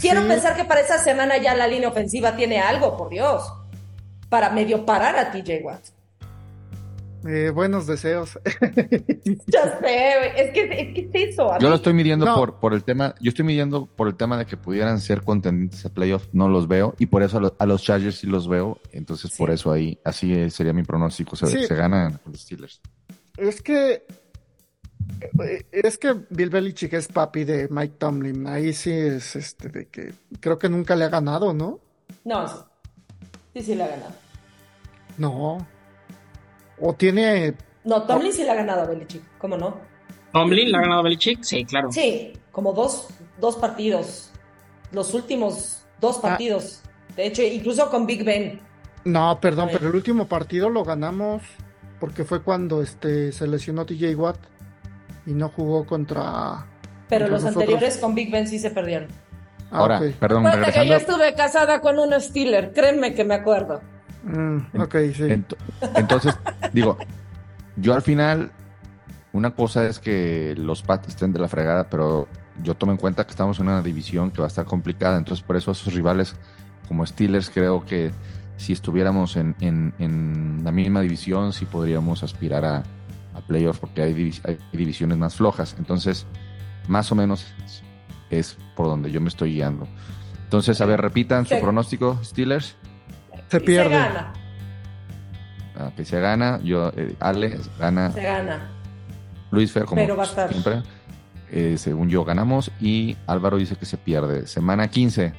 Quiero 0.00 0.22
Sí, 0.22 0.28
pensar 0.28 0.56
que 0.56 0.64
para 0.64 0.80
esa 0.80 0.98
semana 0.98 1.36
ya 1.38 1.54
la 1.54 1.66
línea 1.66 1.88
ofensiva 1.88 2.34
tiene 2.34 2.60
algo, 2.60 2.96
por 2.96 3.10
Dios. 3.10 3.42
Para 4.28 4.50
medio 4.50 4.84
parar 4.84 5.16
a 5.16 5.30
TJ 5.30 5.60
Watt. 5.62 5.84
Eh, 7.26 7.50
buenos 7.50 7.86
deseos. 7.86 8.38
Ya 9.46 9.78
sé, 9.80 10.14
güey. 10.18 10.30
Es 10.36 10.52
que, 10.52 10.62
es 10.80 10.94
que 10.94 11.10
es 11.24 11.32
eso. 11.32 11.52
a 11.52 11.58
Yo 11.58 11.66
mí- 11.66 11.70
lo 11.70 11.76
estoy 11.76 11.92
midiendo 11.92 12.26
No. 12.26 12.34
por, 12.36 12.58
por 12.60 12.72
el 12.74 12.82
tema, 12.84 13.14
yo 13.20 13.28
estoy 13.28 13.44
midiendo 13.44 13.86
por 13.86 14.08
el 14.08 14.14
tema 14.16 14.36
de 14.38 14.46
que 14.46 14.56
pudieran 14.56 15.00
ser 15.00 15.22
contendientes 15.22 15.84
a 15.86 15.90
playoff, 15.90 16.26
no 16.32 16.48
los 16.48 16.66
veo, 16.68 16.94
y 16.98 17.06
por 17.06 17.22
eso 17.22 17.38
a, 17.38 17.40
lo- 17.40 17.56
a 17.58 17.66
los 17.66 17.82
Chargers 17.82 18.18
sí 18.18 18.26
los 18.26 18.48
veo, 18.48 18.78
entonces 18.92 19.30
Sí. 19.32 19.38
por 19.38 19.50
eso 19.50 19.70
ahí, 19.72 19.98
así 20.04 20.32
eh, 20.34 20.50
sería 20.50 20.72
mi 20.72 20.82
pronóstico, 20.82 21.36
se, 21.36 21.46
Sí. 21.46 21.66
se 21.66 21.74
ganan 21.74 22.18
los 22.24 22.40
Steelers. 22.40 22.80
Es 23.36 23.62
que. 23.62 24.04
eh, 25.42 25.66
Es 25.72 25.98
que 25.98 26.14
Bill 26.30 26.50
Belichick 26.50 26.92
es 26.94 27.08
papi 27.08 27.44
de 27.44 27.68
Mike 27.70 27.94
Tomlin. 27.98 28.46
Ahí 28.46 28.72
sí 28.72 28.92
es 28.92 29.36
este 29.36 29.68
de 29.68 29.86
que 29.88 30.12
creo 30.40 30.58
que 30.58 30.68
nunca 30.68 30.94
le 30.96 31.04
ha 31.04 31.08
ganado, 31.08 31.52
¿no? 31.52 31.80
No, 32.24 32.46
sí. 32.48 32.54
Sí, 33.54 33.62
sí 33.62 33.74
le 33.74 33.84
ha 33.84 33.88
ganado. 33.88 34.12
No. 35.18 35.66
O 36.80 36.94
tiene. 36.94 37.54
No, 37.84 38.02
Tomlin 38.02 38.32
sí 38.32 38.42
le 38.44 38.50
ha 38.50 38.54
ganado 38.54 38.82
a 38.82 38.86
Belichick. 38.86 39.22
¿Cómo 39.38 39.56
no? 39.56 39.78
¿Tomlin 40.32 40.70
la 40.70 40.78
ha 40.78 40.82
ganado 40.82 41.02
Belichick? 41.02 41.42
Sí, 41.42 41.64
claro. 41.64 41.90
Sí, 41.92 42.32
como 42.52 42.72
dos, 42.72 43.08
dos 43.38 43.56
partidos. 43.56 44.30
Los 44.92 45.14
últimos 45.14 45.84
dos 46.00 46.18
Ah. 46.18 46.22
partidos. 46.22 46.82
De 47.16 47.26
hecho, 47.26 47.42
incluso 47.42 47.90
con 47.90 48.06
Big 48.06 48.24
Ben. 48.24 48.60
No, 49.04 49.38
perdón, 49.40 49.68
A 49.68 49.72
pero 49.72 49.88
el 49.88 49.94
último 49.94 50.26
partido 50.26 50.68
lo 50.68 50.84
ganamos 50.84 51.42
porque 51.98 52.24
fue 52.24 52.42
cuando 52.42 52.82
este 52.82 53.32
se 53.32 53.46
lesionó 53.46 53.84
TJ 53.86 54.14
Watt 54.14 54.36
y 55.26 55.32
no 55.32 55.48
jugó 55.48 55.84
contra. 55.86 56.66
Pero 57.08 57.26
contra 57.26 57.28
los 57.28 57.42
nosotros. 57.42 57.56
anteriores 57.62 57.96
con 57.98 58.14
Big 58.14 58.30
Ben 58.30 58.46
sí 58.46 58.58
se 58.58 58.70
perdieron. 58.70 59.08
Ah, 59.72 59.78
Ahora, 59.78 59.98
ok. 60.00 60.04
perdón, 60.18 60.46
Acuérdate 60.46 60.72
que 60.72 60.78
yo 60.78 60.82
regresando, 60.94 61.12
estuve 61.24 61.34
casada 61.34 61.80
con 61.80 61.98
un 61.98 62.20
Steeler. 62.20 62.72
Créeme 62.72 63.14
que 63.14 63.24
me 63.24 63.34
acuerdo. 63.34 63.80
Mm, 64.22 64.58
ok, 64.80 64.94
sí. 65.14 65.22
ent- 65.22 65.56
entonces, 65.96 66.38
digo, 66.72 66.98
yo 67.76 67.94
al 67.94 68.02
final, 68.02 68.52
una 69.32 69.52
cosa 69.54 69.86
es 69.86 69.98
que 69.98 70.54
los 70.58 70.82
Pats 70.82 71.08
estén 71.08 71.32
de 71.32 71.38
la 71.38 71.48
fregada, 71.48 71.88
pero 71.88 72.28
yo 72.62 72.74
tomo 72.74 72.92
en 72.92 72.98
cuenta 72.98 73.24
que 73.24 73.30
estamos 73.30 73.58
en 73.60 73.68
una 73.68 73.82
división 73.82 74.30
que 74.30 74.38
va 74.40 74.46
a 74.46 74.48
estar 74.48 74.64
complicada, 74.66 75.16
entonces 75.16 75.44
por 75.44 75.56
eso 75.56 75.70
esos 75.70 75.94
rivales 75.94 76.36
como 76.88 77.06
Steelers 77.06 77.48
creo 77.50 77.84
que 77.86 78.10
si 78.56 78.72
estuviéramos 78.74 79.36
en, 79.36 79.54
en- 79.60 79.94
en 79.98 80.60
la 80.64 80.72
misma 80.72 81.00
división 81.00 81.52
sí 81.52 81.64
podríamos 81.64 82.22
aspirar 82.22 82.64
a, 82.64 82.82
a 83.34 83.40
playoffs 83.46 83.78
porque 83.78 84.02
hay, 84.02 84.12
divis- 84.12 84.42
hay 84.44 84.58
divisiones 84.72 85.16
más 85.16 85.36
flojas, 85.36 85.76
entonces 85.78 86.26
más 86.88 87.10
o 87.12 87.14
menos 87.14 87.46
es 88.28 88.58
por 88.76 88.86
donde 88.86 89.10
yo 89.10 89.20
me 89.20 89.28
estoy 89.28 89.54
guiando. 89.54 89.86
Entonces, 90.44 90.80
a 90.80 90.84
ver, 90.84 91.00
repitan 91.00 91.46
su 91.46 91.58
pronóstico, 91.60 92.18
Steelers. 92.24 92.76
Se 93.50 93.56
Y 93.58 93.60
pierde. 93.60 93.90
Se 93.90 93.98
gana, 93.98 94.32
Ah, 95.78 95.90
que 95.96 96.04
se 96.04 96.20
gana, 96.20 96.60
yo, 96.62 96.92
eh, 96.94 97.14
Ale 97.20 97.58
gana, 97.78 98.12
se 98.12 98.22
gana. 98.22 98.68
Luis 99.50 99.72
Fer, 99.72 99.84
como 99.86 100.00
Pero 100.02 100.14
va 100.16 100.24
a 100.24 100.26
estar. 100.26 100.50
siempre. 100.50 100.82
Eh, 101.50 101.76
según 101.78 102.08
yo, 102.10 102.22
ganamos. 102.24 102.70
Y 102.80 103.16
Álvaro 103.26 103.56
dice 103.56 103.76
que 103.76 103.86
se 103.86 103.96
pierde. 103.96 104.46
Semana 104.46 104.88
15. 104.88 105.32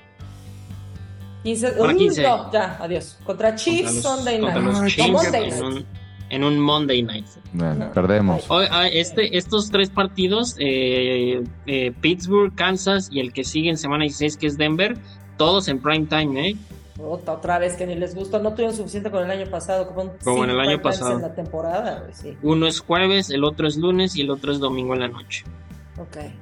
15, 1.43 1.67
Ahora 1.79 1.93
Uy, 1.93 1.97
15. 1.99 2.23
no, 2.23 2.51
ya, 2.51 2.77
adiós. 2.79 3.17
Contra 3.23 3.55
Chiefs 3.55 4.01
Sunday 4.01 4.39
Night. 4.41 4.87
Chiefs 4.87 5.11
Monday 5.11 5.49
en, 5.51 5.63
un, 5.63 5.85
en 6.29 6.43
un 6.43 6.59
Monday 6.59 7.03
Night. 7.03 7.25
Bueno, 7.53 7.85
No. 7.85 7.91
perdemos. 7.93 8.43
Hoy, 8.49 8.65
ah, 8.71 8.87
este, 8.87 9.37
estos 9.37 9.69
tres 9.71 9.89
partidos, 9.89 10.55
eh, 10.59 11.43
eh, 11.67 11.91
Pittsburgh, 12.01 12.53
Kansas 12.55 13.09
y 13.11 13.19
el 13.19 13.31
que 13.31 13.43
sigue 13.43 13.69
en 13.69 13.77
semana 13.77 14.03
16, 14.03 14.37
que 14.37 14.47
es 14.47 14.57
Denver, 14.57 14.97
todos 15.37 15.67
en 15.67 15.79
prime 15.79 16.05
time, 16.07 16.49
¿eh? 16.49 16.55
Otra, 17.03 17.33
otra 17.33 17.59
vez 17.59 17.75
que 17.75 17.85
ni 17.87 17.95
les 17.95 18.13
gustó. 18.15 18.39
No 18.39 18.51
tuvieron 18.51 18.75
suficiente 18.75 19.09
con 19.11 19.23
el 19.23 19.31
año 19.31 19.49
pasado. 19.49 19.87
Como, 19.87 20.13
Como 20.23 20.43
en 20.43 20.51
el 20.51 20.59
año 20.59 20.81
pasado. 20.81 21.13
En 21.15 21.21
la 21.21 21.33
temporada, 21.33 22.07
sí. 22.13 22.37
Uno 22.43 22.67
es 22.67 22.79
jueves, 22.79 23.29
el 23.29 23.43
otro 23.43 23.67
es 23.67 23.77
lunes 23.77 24.15
y 24.15 24.21
el 24.21 24.29
otro 24.31 24.51
es 24.51 24.59
domingo 24.59 24.93
en 24.93 24.99
la 25.01 25.07
noche. 25.07 25.43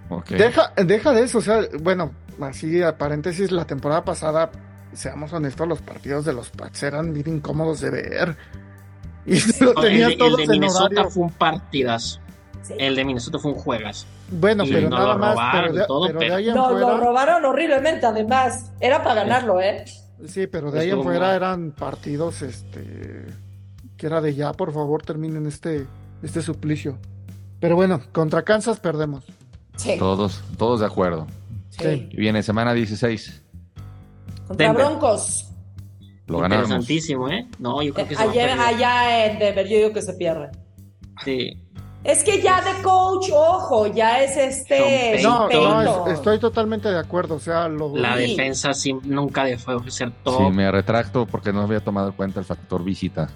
Ok. 0.10 0.30
Deja, 0.30 0.72
deja 0.86 1.12
de 1.14 1.24
eso, 1.24 1.40
o 1.40 1.42
sea, 1.42 1.62
bueno, 1.82 2.12
así 2.42 2.82
a 2.82 2.98
paréntesis, 2.98 3.52
la 3.52 3.66
temporada 3.66 4.06
pasada, 4.06 4.50
seamos 4.94 5.34
honestos, 5.34 5.68
los 5.68 5.82
partidos 5.82 6.24
de 6.26 6.32
los 6.34 6.50
Pats 6.50 6.84
eran 6.84 7.14
bien 7.14 7.28
incómodos 7.28 7.82
de 7.82 7.90
ver. 7.90 8.38
Y 9.26 9.40
lo 9.64 9.74
No, 9.74 9.84
el, 9.84 9.90
tenían 9.90 10.08
de, 10.08 10.14
el 10.14 10.18
todos 10.20 10.38
de 10.38 10.44
en 10.46 10.50
Minnesota 10.52 10.86
horario. 10.86 11.10
fue 11.12 11.24
un 11.24 11.32
partidazo. 11.34 12.20
Sí. 12.62 12.74
El 12.78 12.96
de 12.96 13.04
Minnesota 13.06 13.38
fue 13.40 13.52
un 13.52 13.58
juegas. 13.58 14.06
Bueno, 14.32 14.64
y 14.64 14.72
pero 14.72 14.90
nada 14.90 15.14
lo 15.14 15.18
más, 15.20 15.34
robaron 15.34 15.62
pero 15.72 15.74
de, 15.74 15.88
todo, 15.88 16.08
pero 16.08 16.20
de 16.20 16.26
pero- 16.26 16.36
ahí 16.38 16.50
en 16.50 16.56
No, 16.56 16.72
lo 16.72 16.98
robaron 16.98 17.46
horriblemente, 17.46 18.06
además. 18.06 18.72
Era 18.80 19.04
para 19.04 19.24
ganarlo, 19.24 19.60
¿eh? 19.60 19.84
Sí, 20.28 20.48
pero 20.48 20.72
de 20.72 20.82
ahí 20.82 20.90
en 20.90 21.04
fuera 21.04 21.28
mal. 21.28 21.36
eran 21.36 21.72
partidos, 21.72 22.42
este, 22.42 23.26
que 23.98 24.06
era 24.06 24.22
de 24.22 24.36
ya, 24.36 24.54
por 24.54 24.74
favor, 24.74 25.02
terminen 25.04 25.46
este, 25.46 25.86
este 26.24 26.42
suplicio. 26.42 26.98
Pero 27.60 27.76
bueno, 27.76 28.02
contra 28.12 28.44
Kansas 28.44 28.80
perdemos. 28.80 29.26
Sí. 29.76 29.96
Todos, 29.98 30.44
todos 30.58 30.80
de 30.80 30.86
acuerdo. 30.86 31.28
sí. 31.70 32.10
Y 32.12 32.18
viene 32.18 32.44
semana 32.44 32.74
16. 32.74 33.44
Contra 34.48 34.68
Denver. 34.68 34.86
Broncos. 34.86 35.46
Lo 36.28 36.40
ganamos. 36.40 36.66
Interesantísimo, 36.70 37.30
¿eh? 37.30 37.48
No, 37.58 37.82
yo 37.82 37.94
creo 37.94 38.08
que 38.08 38.16
se 38.16 38.24
va 38.24 38.30
a 38.30 38.34
Allá, 38.34 38.68
allá 38.68 39.26
en 39.26 39.40
Denver, 39.40 39.68
yo 39.68 39.78
digo 39.78 39.94
que 39.94 40.02
se 40.02 40.14
pierde. 40.14 40.50
Sí. 41.26 41.69
Es 42.04 42.24
que 42.24 42.42
ya 42.42 42.62
de 42.62 42.82
coach, 42.82 43.30
ojo, 43.34 43.88
ya 43.88 44.24
es 44.24 44.38
este. 44.38 45.22
No, 45.22 45.50
no, 45.50 46.08
es- 46.08 46.14
estoy 46.14 46.40
totalmente 46.40 46.90
de 46.90 46.98
acuerdo, 46.98 47.36
o 47.36 47.40
sea, 47.40 47.68
lo... 47.68 47.94
La 47.96 48.16
Sí. 48.16 48.22
defensa 48.38 48.74
sí, 48.74 48.94
nunca 49.04 49.44
dejó 49.44 49.80
de 49.80 49.92
ser 49.92 50.08
Sí, 50.10 50.16
top. 50.24 50.52
me 50.54 50.72
retracto 50.72 51.26
porque 51.26 51.52
no 51.52 51.62
había 51.62 51.82
tomado 51.82 52.08
en 52.08 52.14
cuenta 52.14 52.40
el 52.40 52.46
factor 52.46 52.84
visita. 52.86 53.28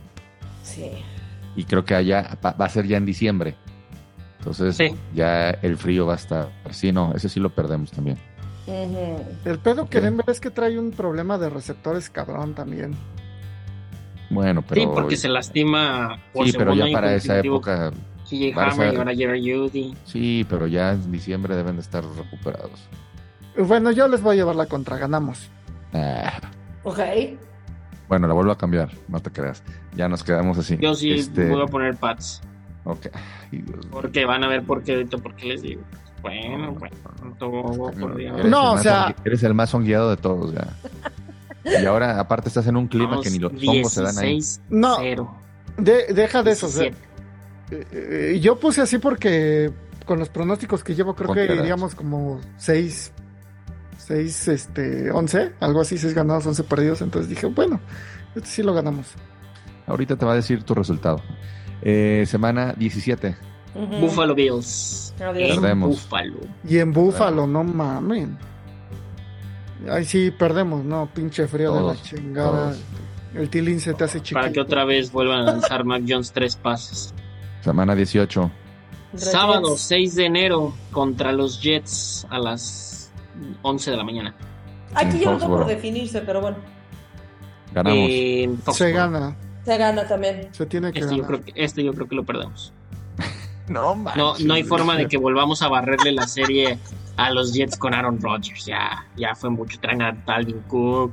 Sí. 0.63 0.91
Y 1.58 1.65
creo 1.65 1.84
que 1.84 1.93
allá 1.93 2.38
va, 2.43 2.56
a 2.58 2.69
ser 2.69 2.88
ya 2.88 2.95
en 2.97 3.06
diciembre. 3.06 3.56
Entonces, 4.39 4.78
Sí. 4.78 4.95
ya 5.13 5.49
el 5.49 5.78
frío 5.78 6.06
va 6.06 6.13
a 6.13 6.17
estar. 6.17 6.49
Sí, 6.71 6.91
no, 6.93 7.13
ese 7.13 7.28
sí 7.28 7.39
lo 7.41 7.49
perdemos 7.49 7.91
también. 7.91 8.17
El 8.65 9.60
pedo 9.60 9.89
que. 9.89 9.99
Denver 9.99 10.26
es 10.30 10.39
que 10.39 10.49
trae 10.49 10.80
un 10.80 10.91
problema 10.91 11.38
de 11.38 11.49
receptores 11.49 12.10
cabrón 12.10 12.54
también. 12.54 12.95
Bueno, 14.30 14.62
pero. 14.67 14.82
sí, 14.82 14.88
porque 14.93 15.17
se 15.17 15.28
lastima 15.28 16.17
por 16.34 16.45
Sí, 16.47 16.54
pero 16.58 16.73
ya 16.73 16.86
para 16.93 17.13
esa 17.13 17.39
época. 17.39 17.91
Hammer 18.56 18.93
y 18.93 18.98
ahora 18.98 19.13
Jerry 19.15 19.54
Judy. 19.54 19.96
Sí, 20.06 20.46
pero 20.50 20.67
ya 20.67 20.91
en 20.93 21.12
diciembre 21.12 21.56
deben 21.56 21.76
de 21.76 21.82
estar 21.82 22.04
recuperados. 22.04 22.88
Bueno, 23.58 23.91
yo 23.91 24.08
les 24.08 24.22
voy 24.22 24.34
a 24.34 24.38
llevar 24.38 24.56
la 24.56 24.65
contra, 24.65 24.98
ganamos. 24.98 25.50
Ah, 25.93 26.39
Ok. 26.84 27.00
bueno, 28.08 28.28
la 28.28 28.34
vuelvo 28.34 28.52
a 28.52 28.58
cambiar, 28.58 28.89
no 29.08 29.19
te 29.19 29.32
creas. 29.32 29.62
Ya 29.96 30.08
nos 30.10 30.24
quedamos 30.24 30.58
así. 30.58 30.78
Yo 30.82 30.96
sí 30.96 31.12
Este, 31.13 31.48
voy 31.50 31.62
a 31.62 31.67
poner 31.67 31.96
Pats. 31.96 32.41
ok. 32.84 33.08
Ay, 33.13 33.62
Dios 33.62 33.78
mío. 33.78 33.89
Porque 33.91 34.26
van 34.26 34.43
a 34.43 34.48
ver 34.48 34.63
por 34.63 34.84
qué 34.84 35.06
por 35.06 35.36
qué 35.36 35.46
les 35.48 35.62
digo. 35.62 35.82
Bueno, 36.24 36.72
bueno, 36.74 36.96
todo 37.38 37.91
No, 38.46 38.72
o 38.74 38.78
sea- 38.78 39.13
Eres 39.26 39.43
el 39.43 39.54
más 39.54 39.74
hongueado 39.74 40.10
de 40.10 40.17
todos 40.17 40.54
ya. 40.54 40.67
Y 41.82 41.86
ahora, 41.86 42.19
aparte, 42.19 42.48
estás 42.50 42.65
en 42.67 42.76
un 42.78 42.88
clima 42.88 43.10
Vamos 43.12 43.24
que 43.26 43.32
ni 43.32 43.39
los 43.39 43.52
hongos 43.54 43.93
se 43.93 44.02
dan 44.02 44.17
ahí. 44.17 44.32
16, 44.34 44.62
No. 44.69 44.96
0. 45.00 45.36
De- 45.78 46.13
deja 46.13 46.43
de 46.43 46.52
eso. 46.52 46.67
o 46.67 46.69
sea, 46.69 46.84
17. 46.84 46.98
eh, 46.98 47.12
eh, 47.92 48.40
yo 48.42 48.60
puse 48.60 48.82
así 48.82 48.98
porque 48.98 49.72
con 50.06 50.20
los 50.20 50.30
pronósticos 50.30 50.84
que 50.84 50.96
llevo 50.96 51.16
creo 51.16 51.34
que 51.34 51.46
iríamos 51.46 51.96
como 51.96 52.40
6, 52.58 53.12
6, 53.98 54.48
este, 54.50 55.12
11, 55.12 55.54
algo 55.60 55.82
así, 55.82 55.98
6 55.98 56.14
ganados, 56.14 56.46
11 56.46 56.64
perdidos. 56.64 57.02
Entonces 57.02 57.30
dije, 57.30 57.48
bueno, 57.48 57.80
este 58.36 58.50
sí 58.50 58.64
lo 58.64 58.74
ganamos. 58.74 59.08
Ahorita 59.88 60.16
te 60.16 60.26
va 60.26 60.34
a 60.34 60.36
decir 60.36 60.64
tu 60.64 60.74
resultado. 60.74 61.22
Eh, 61.82 62.26
semana 62.28 62.74
17. 62.78 63.36
Ujú. 63.76 63.96
Buffalo 63.98 64.36
Bills. 64.36 65.14
Adiós. 65.20 65.50
En 65.50 65.62
Perdemos. 65.62 65.90
Buffalo. 65.90 66.40
Y 66.68 66.78
en 66.78 66.94
Búfalo, 66.94 67.48
no 67.48 67.64
mamen. 67.64 68.38
Ay, 69.90 70.06
sí, 70.06 70.32
perdemos, 70.32 70.86
no, 70.86 71.10
pinche 71.14 71.48
frío 71.48 71.74
de 71.74 71.82
la 71.82 72.02
chingada. 72.02 72.72
todos. 72.72 72.82
El 73.36 73.50
tilín 73.50 73.80
se 73.80 73.94
te 73.94 74.04
hace 74.04 74.20
chiquito. 74.20 74.40
Para 74.40 74.52
que 74.52 74.60
otra 74.60 74.86
vez 74.86 75.12
vuelvan 75.12 75.40
a 75.40 75.44
lanzar 75.54 75.84
Mac 75.86 76.04
Jones 76.08 76.32
tres 76.32 76.56
pases. 76.56 77.14
Semana 77.63 77.95
18. 77.95 78.52
Reyes. 79.13 79.32
Sábado 79.32 79.78
6 79.78 80.15
de 80.15 80.26
enero 80.26 80.73
contra 80.91 81.32
los 81.32 81.62
Jets 81.62 82.26
a 82.30 82.39
las 82.39 83.12
11 83.62 83.91
de 83.91 83.97
la 83.97 84.04
mañana. 84.04 84.36
Aquí 84.95 85.19
yo 85.19 85.38
no 85.38 85.47
por 85.47 85.65
definirse, 85.65 86.21
pero 86.21 86.41
bueno. 86.41 86.58
Ganamos. 87.73 88.76
Se 88.76 88.91
gana, 88.91 89.36
Se 89.65 89.78
gana 89.78 90.08
también. 90.08 90.49
se 90.52 90.65
tiene 90.65 90.91
que 90.91 90.99
Este 90.99 91.15
yo, 91.15 91.23
ganar. 91.23 91.41
creo 91.41 91.54
que, 91.54 91.63
este 91.63 91.84
yo 91.84 91.93
creo 91.93 92.08
que 92.08 92.15
lo 92.15 92.23
perdemos. 92.23 92.73
no, 93.69 93.95
No, 94.15 94.36
no 94.38 94.54
hay 94.54 94.63
forma 94.63 94.95
de 94.97 95.08
que 95.08 95.17
volvamos 95.17 95.62
a 95.62 95.69
barrerle 95.69 96.12
la 96.12 96.28
serie 96.28 96.78
a 97.17 97.32
los 97.32 97.54
Jets 97.54 97.78
con 97.78 97.93
Aaron 97.93 98.19
Rodgers. 98.21 98.65
Ya, 98.65 99.08
ya 99.15 99.34
fue 99.36 99.49
mucho. 99.49 99.80
Traen 99.80 100.02
a 100.02 100.12
Dalvin 100.12 100.60
Cook. 100.67 101.12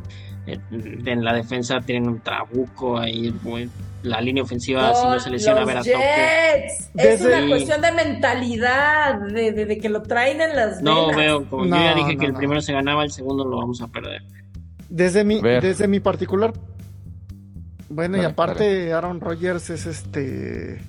En 0.70 1.24
la 1.24 1.34
defensa 1.34 1.80
tienen 1.80 2.08
un 2.08 2.20
trabuco 2.20 2.98
ahí. 2.98 3.32
muy- 3.42 3.68
La 4.02 4.18
línea 4.20 4.42
ofensiva, 4.42 4.94
si 4.94 5.04
no 5.06 5.20
se 5.20 5.28
lesiona, 5.30 5.60
a 5.60 5.64
ver 5.66 5.76
a 5.76 5.80
Toque. 5.80 5.90
Jets. 5.92 6.90
Es 6.96 7.20
Desde- 7.20 7.36
una 7.42 7.48
cuestión 7.48 7.80
de 7.82 7.92
mentalidad, 7.92 9.20
de, 9.20 9.52
de- 9.52 9.66
de 9.66 9.78
que 9.78 9.88
lo 9.90 10.02
traen 10.02 10.40
en 10.40 10.56
las 10.56 10.80
No 10.82 11.02
venas. 11.08 11.16
veo, 11.18 11.50
como 11.50 11.66
No, 11.66 11.76
yo 11.76 11.82
ya 11.82 11.94
dije 11.94 12.14
no, 12.14 12.20
que 12.20 12.26
el 12.26 12.32
no. 12.32 12.38
primero 12.38 12.60
se 12.62 12.72
ganaba, 12.72 13.04
el 13.04 13.10
segundo 13.10 13.44
lo 13.44 13.58
vamos 13.58 13.82
a 13.82 13.88
perder. 13.88 14.22
Desde 14.88 15.22
mi, 15.22 15.40
desde 15.42 15.86
mi 15.86 16.00
particular. 16.00 16.52
Bueno, 17.90 18.16
y 18.16 18.24
aparte, 18.24 18.92
Aaron 18.92 19.20
Rodgers 19.20 19.68
es 19.70 19.84
este 19.84 20.80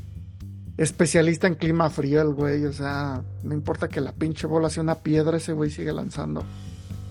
especialista 0.77 1.47
en 1.47 1.55
clima 1.55 1.89
frío, 1.89 2.21
el 2.21 2.33
güey. 2.33 2.63
O 2.65 2.71
sea, 2.73 3.21
no 3.43 3.53
importa 3.53 3.87
que 3.89 3.99
la 4.01 4.13
pinche 4.13 4.47
bola 4.47 4.69
sea 4.69 4.83
una 4.83 4.95
piedra, 4.95 5.37
ese 5.37 5.51
güey 5.53 5.69
sigue 5.69 5.91
lanzando. 5.91 6.43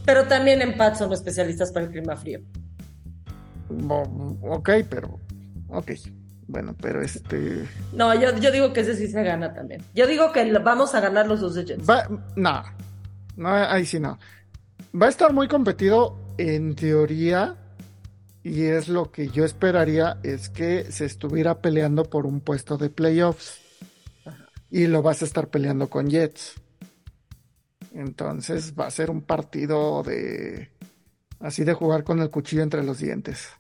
Pero 0.05 0.27
también 0.27 0.63
en 0.63 0.77
Pat 0.77 0.97
son 0.97 1.13
especialistas 1.13 1.73
para 1.73 1.87
el 1.87 1.93
clima 1.93 2.17
frío. 2.17 2.41
Bo- 3.69 4.39
Ok, 4.43 4.71
pero. 4.89 5.21
Ok. 5.69 5.93
Bueno, 6.49 6.75
pero 6.81 7.01
este. 7.03 7.65
No, 7.93 8.13
yo, 8.15 8.37
yo 8.39 8.51
digo 8.51 8.73
que 8.73 8.81
ese 8.81 8.97
sí 8.97 9.07
se 9.07 9.23
gana 9.23 9.55
también. 9.55 9.83
Yo 9.95 10.07
digo 10.09 10.33
que 10.33 10.51
vamos 10.59 10.95
a 10.95 11.01
ganar 11.01 11.29
los 11.29 11.41
dos 11.41 11.55
de 11.55 11.65
Jets. 11.65 11.89
Va, 11.89 12.09
no, 12.35 12.63
no, 13.37 13.49
ahí 13.49 13.87
sí 13.87 14.01
no. 14.01 14.19
Va 15.01 15.07
a 15.07 15.11
estar 15.11 15.33
muy 15.33 15.47
competido 15.47 16.19
en 16.39 16.75
teoría 16.75 17.55
y 18.43 18.65
es 18.65 18.89
lo 18.89 19.13
que 19.13 19.29
yo 19.29 19.45
esperaría 19.45 20.19
es 20.25 20.49
que 20.49 20.91
se 20.91 21.05
estuviera 21.05 21.61
peleando 21.61 22.03
por 22.05 22.27
un 22.27 22.41
puesto 22.41 22.77
de 22.79 22.91
playoffs 22.91 23.61
y 24.71 24.89
lo 24.89 25.03
vas 25.03 25.23
a 25.23 25.27
estar 25.27 25.47
peleando 25.49 25.89
con 25.89 26.09
Jets. 26.11 26.55
Entonces 27.93 28.75
va 28.79 28.87
a 28.87 28.91
ser 28.91 29.11
un 29.11 29.23
partido 29.23 30.03
de 30.03 30.71
así 31.41 31.65
de 31.65 31.75
jugar 31.75 32.05
con 32.05 32.21
el 32.21 32.31
cuchillo 32.31 32.63
entre 32.63 32.85
los 32.85 32.99
dientes. 32.99 33.51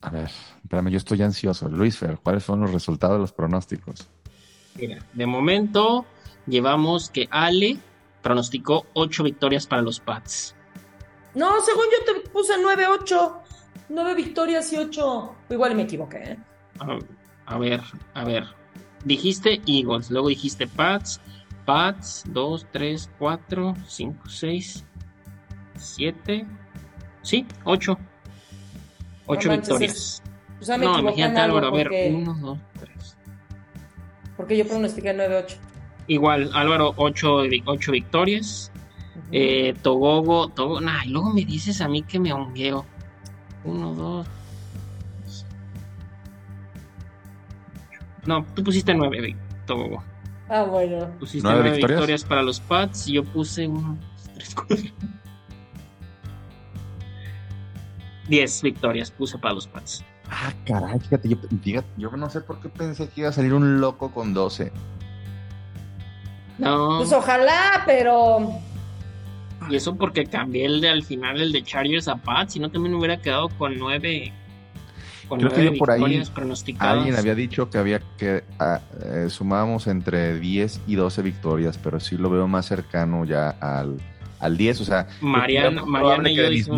A 0.00 0.10
ver, 0.10 0.30
espérame, 0.62 0.90
yo 0.90 0.98
estoy 0.98 1.22
ansioso. 1.22 1.68
Luis 1.68 1.96
Fer, 1.96 2.18
¿cuáles 2.22 2.42
son 2.42 2.60
los 2.60 2.72
resultados 2.72 3.16
de 3.16 3.20
los 3.20 3.32
pronósticos? 3.32 4.06
Mira, 4.78 4.98
de 5.12 5.26
momento 5.26 6.04
llevamos 6.46 7.08
que 7.08 7.26
Ale 7.30 7.78
pronosticó 8.22 8.86
8 8.94 9.22
victorias 9.22 9.66
para 9.66 9.82
los 9.82 10.00
Pats. 10.00 10.54
No, 11.34 11.60
según 11.62 11.84
yo 11.84 12.12
te 12.12 12.28
puse 12.28 12.52
9-8. 12.54 13.40
9 13.88 14.14
victorias 14.14 14.72
y 14.72 14.76
8. 14.76 15.34
Igual 15.50 15.74
me 15.74 15.82
equivoqué, 15.82 16.18
¿eh? 16.18 16.38
A, 16.80 17.54
a 17.54 17.58
ver, 17.58 17.80
a 18.14 18.24
ver. 18.24 18.44
Dijiste 19.04 19.60
Eagles, 19.66 20.10
luego 20.10 20.28
dijiste 20.28 20.66
Pats. 20.66 21.20
Pats, 21.64 22.24
2, 22.28 22.66
3, 22.72 23.10
4, 23.18 23.74
5, 23.86 24.28
6, 24.28 24.84
7. 25.76 26.46
Sí, 27.22 27.46
8. 27.64 27.98
8 29.26 29.48
manches, 29.48 29.68
victorias. 29.68 30.22
O 30.60 30.64
sea, 30.64 30.78
me 30.78 30.84
No, 30.84 30.98
imagínate 30.98 31.40
Álvaro, 31.40 31.68
a 31.68 31.70
ver, 31.70 31.86
porque, 31.88 32.12
1, 32.14 32.34
2, 32.34 32.58
3. 32.80 33.16
porque 34.36 34.56
yo 34.56 34.66
pronostiqué 34.66 35.14
9-8. 35.16 35.56
Igual, 36.06 36.50
Álvaro, 36.52 36.92
8, 36.96 37.42
victorias. 37.90 38.70
Eh, 39.32 39.74
Togogo, 39.82 40.48
Togo, 40.48 40.80
nah, 40.80 41.04
y 41.04 41.08
luego 41.08 41.32
me 41.32 41.44
dices 41.44 41.80
a 41.80 41.88
mí 41.88 42.02
que 42.02 42.20
me 42.20 42.32
hongueo. 42.32 42.84
1, 43.64 43.94
2. 43.94 44.26
No, 48.26 48.44
tú 48.54 48.62
pusiste 48.62 48.94
9, 48.94 49.36
Togogo. 49.66 50.02
Ah, 50.48 50.62
bueno. 50.64 51.10
Pusiste 51.18 51.42
¿Nueve 51.46 51.60
9 51.62 51.76
victorias? 51.76 51.98
victorias? 52.00 52.24
para 52.24 52.42
los 52.42 52.60
Pats 52.60 53.08
y 53.08 53.14
yo 53.14 53.24
puse 53.24 53.66
1, 53.66 53.98
3, 54.34 54.54
4. 54.54 54.76
10 58.28 58.62
victorias 58.62 59.10
puse 59.10 59.38
para 59.38 59.54
los 59.54 59.66
Pats. 59.66 60.04
Ah, 60.30 60.52
caray, 60.66 60.98
fíjate 61.00 61.28
yo, 61.28 61.36
fíjate, 61.62 61.86
yo 61.98 62.10
no 62.16 62.30
sé 62.30 62.40
por 62.40 62.58
qué 62.60 62.68
pensé 62.70 63.08
que 63.08 63.20
iba 63.20 63.28
a 63.28 63.32
salir 63.32 63.52
un 63.52 63.80
loco 63.80 64.10
con 64.10 64.32
12. 64.32 64.72
No, 66.58 66.98
Pues 66.98 67.12
ojalá, 67.12 67.82
pero. 67.84 68.52
y 69.68 69.76
eso 69.76 69.96
porque 69.96 70.24
cambié 70.24 70.64
el 70.66 70.80
de 70.80 70.88
al 70.88 71.02
final, 71.02 71.40
el 71.40 71.52
de 71.52 71.62
Chargers 71.62 72.08
a 72.08 72.16
Pats, 72.16 72.54
si 72.54 72.60
no 72.60 72.70
también 72.70 72.92
me 72.92 72.98
hubiera 72.98 73.18
quedado 73.20 73.48
con 73.50 73.76
9 73.78 74.32
con 75.28 75.38
Creo 75.38 75.50
que 75.52 75.64
yo 75.64 75.74
por 75.78 75.90
ahí 75.90 75.98
victorias 76.00 76.30
pronosticadas. 76.30 76.96
Alguien 76.98 77.16
había 77.16 77.34
dicho 77.34 77.70
que 77.70 77.78
había 77.78 78.00
que 78.18 78.44
ah, 78.58 78.80
eh, 79.02 79.26
sumábamos 79.28 79.86
entre 79.86 80.38
10 80.38 80.80
y 80.86 80.94
12 80.96 81.22
victorias, 81.22 81.78
pero 81.82 82.00
sí 82.00 82.16
lo 82.16 82.30
veo 82.30 82.46
más 82.48 82.66
cercano 82.66 83.24
ya 83.24 83.50
al, 83.50 83.96
al 84.40 84.56
10. 84.56 84.80
O 84.80 84.84
sea, 84.84 85.06
Mariana, 85.20 86.28
y 86.30 86.34
que 86.36 86.62
yo 86.62 86.76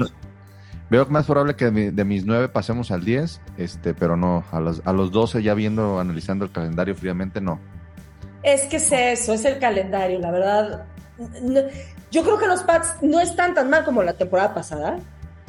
veo 0.89 1.07
más 1.07 1.27
probable 1.27 1.57
que 1.57 1.65
de, 1.67 1.71
mi- 1.73 1.91
de 1.91 2.05
mis 2.05 2.25
9 2.25 2.49
pasemos 2.49 2.91
al 2.91 3.05
10, 3.05 3.41
este, 3.57 3.93
pero 3.95 4.17
no, 4.17 4.45
a 4.53 4.61
los, 4.61 4.83
a 4.85 4.93
los 4.93 5.11
12 5.11 5.43
ya 5.43 5.55
viendo, 5.55 5.99
analizando 5.99 6.45
el 6.45 6.53
calendario 6.53 6.95
fríamente, 6.95 7.41
no. 7.41 7.59
Es 8.43 8.63
que 8.67 8.77
es 8.77 8.93
eso, 8.93 9.33
es 9.35 9.45
el 9.45 9.59
calendario, 9.59 10.21
la 10.21 10.31
verdad. 10.31 10.85
No- 11.43 11.61
yo 12.13 12.23
creo 12.23 12.39
que 12.39 12.47
los 12.47 12.63
Pats 12.63 12.95
no 13.03 13.21
están 13.21 13.53
tan 13.55 13.69
mal 13.69 13.85
como 13.85 14.03
la 14.05 14.13
temporada 14.13 14.55
pasada, 14.55 14.99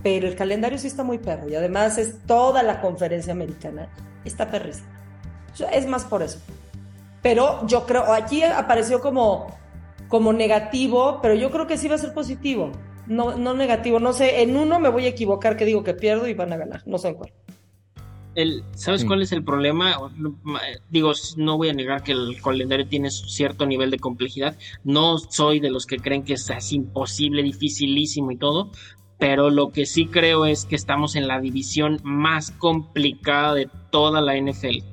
pero 0.08 0.26
el 0.26 0.36
calendario 0.38 0.78
sí 0.78 0.88
está 0.88 1.04
muy 1.04 1.18
perro 1.18 1.50
y 1.50 1.56
además 1.56 1.98
es 1.98 2.26
toda 2.26 2.64
la 2.64 2.80
conferencia 2.80 3.34
americana. 3.34 3.90
Está 4.24 4.50
perrísima. 4.50 4.88
Es 5.74 5.86
más 5.86 6.06
por 6.06 6.24
eso. 6.24 6.40
Pero 7.22 7.68
yo 7.68 7.86
creo, 7.86 8.14
aquí 8.14 8.42
apareció 8.42 9.02
como, 9.02 9.48
como 10.08 10.32
negativo, 10.32 11.20
pero 11.22 11.34
yo 11.34 11.52
creo 11.52 11.68
que 11.68 11.78
sí 11.78 11.90
va 11.90 11.96
a 11.96 11.98
ser 11.98 12.14
positivo. 12.14 12.72
No, 13.06 13.36
no 13.38 13.54
negativo, 13.54 14.00
no 14.00 14.14
sé, 14.14 14.42
en 14.44 14.56
uno 14.56 14.80
me 14.80 14.88
voy 14.88 15.08
a 15.08 15.10
equivocar 15.10 15.58
que 15.58 15.66
digo 15.66 15.84
que 15.84 15.94
pierdo 15.94 16.26
y 16.30 16.34
van 16.34 16.54
a 16.54 16.58
ganar, 16.58 16.84
no 16.86 16.98
sé 16.98 17.10
en 17.10 17.16
cuál. 17.16 17.34
el, 18.36 18.64
¿sabes 18.76 19.02
Sí. 19.02 19.08
cuál 19.08 19.24
es 19.24 19.32
el 19.32 19.44
problema? 19.44 19.98
Digo, 20.90 21.12
no 21.38 21.58
voy 21.58 21.70
a 21.70 21.74
negar 21.74 22.04
que 22.04 22.12
el 22.12 22.40
calendario 22.42 22.88
tiene 22.88 23.10
cierto 23.10 23.66
nivel 23.66 23.90
de 23.90 23.98
complejidad. 24.00 24.56
No 24.84 25.18
soy 25.18 25.60
de 25.60 25.72
los 25.72 25.86
que 25.88 25.98
creen 25.98 26.24
que 26.24 26.34
es 26.34 26.50
así 26.52 26.76
imposible, 26.76 27.42
dificilísimo 27.42 28.32
y 28.32 28.38
todo. 28.38 28.70
Pero 29.20 29.50
lo 29.50 29.72
que 29.72 29.86
sí 29.86 30.06
creo 30.06 30.46
es 30.46 30.66
que 30.66 30.76
estamos 30.76 31.16
en 31.16 31.28
la 31.28 31.40
división 31.40 32.00
más 32.04 32.52
complicada 32.52 33.54
de 33.56 33.68
toda 33.90 34.22
la 34.22 34.36
NFL. 34.38 34.84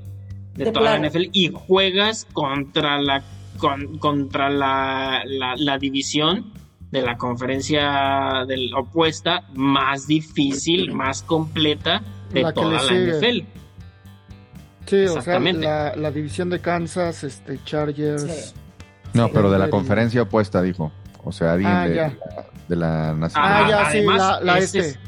De, 0.54 0.64
De 0.64 0.72
toda 0.72 0.98
la 0.98 1.08
NFL. 1.08 1.28
Y 1.32 1.50
juegas 1.52 2.26
contra 2.32 3.00
la 3.02 3.22
con- 3.58 3.98
contra 3.98 4.48
la, 4.50 5.22
la, 5.26 5.54
la 5.56 5.78
división 5.78 6.52
de 6.90 7.02
la 7.02 7.16
conferencia 7.18 8.44
del 8.48 8.72
opuesta 8.74 9.42
más 9.54 10.06
difícil, 10.06 10.92
más 10.92 11.22
completa 11.22 12.02
de 12.32 12.42
La 12.42 12.52
toda 12.52 12.82
la. 12.82 12.92
NFL. 12.92 13.40
Sí, 14.86 14.96
o 15.04 15.08
sea, 15.08 15.18
Exactamente. 15.18 15.66
la, 15.66 15.96
la 15.96 16.10
división 16.10 16.50
de 16.50 16.60
Kansas, 16.60 17.24
este, 17.24 17.58
Chargers. 17.64 18.22
Sí. 18.22 18.54
No, 19.14 19.26
Sí. 19.26 19.32
pero 19.34 19.50
de 19.50 19.58
la 19.58 19.70
conferencia 19.70 20.22
opuesta, 20.22 20.60
dijo. 20.62 20.92
O 21.24 21.32
sea, 21.32 21.52
alguien 21.54 21.70
Ah, 21.70 21.86
de, 21.88 22.12
de 22.68 22.76
la 22.76 23.12
nacional. 23.14 23.52
Ah, 23.52 23.64
Ah, 23.64 23.68
ya, 23.70 23.90
sí, 23.90 23.98
además, 23.98 24.42
la, 24.42 24.58
este. 24.58 24.78
es 24.80 24.98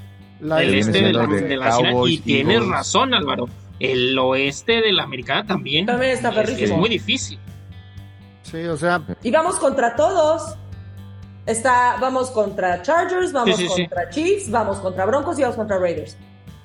La 0.41 0.63
el 0.63 0.67
viene 0.73 0.81
este 0.81 1.03
de 1.03 1.13
la, 1.13 1.27
de 1.27 1.41
de 1.43 1.57
la 1.57 1.65
nacional. 1.67 2.09
Y 2.09 2.19
tienes 2.19 2.55
Eagles. 2.57 2.71
razón, 2.71 3.15
Álvaro. 3.15 3.49
El 3.79 4.19
oeste 4.19 4.81
de 4.81 4.93
la 4.93 5.03
americana 5.03 5.47
también, 5.47 5.87
También 5.87 6.13
está 6.13 6.31
es, 6.31 6.35
perrísimo. 6.35 6.75
es 6.75 6.81
muy 6.81 6.89
difícil. 6.89 7.39
Sí, 8.43 8.65
o 8.65 8.77
sea, 8.77 9.03
Y 9.23 9.31
vamos 9.31 9.57
contra 9.57 9.97
todos. 9.97 10.57
Está, 11.47 11.97
vamos 12.01 12.31
contra 12.31 12.83
Chargers, 12.83 13.33
vamos 13.33 13.57
Sí, 13.57 13.67
sí, 13.69 13.73
sí. 13.77 13.83
contra 13.87 14.09
Chiefs, 14.11 14.51
vamos 14.51 14.79
contra 14.79 15.05
Broncos 15.07 15.39
y 15.39 15.43
vamos 15.43 15.57
contra 15.57 15.79
Raiders. 15.79 16.17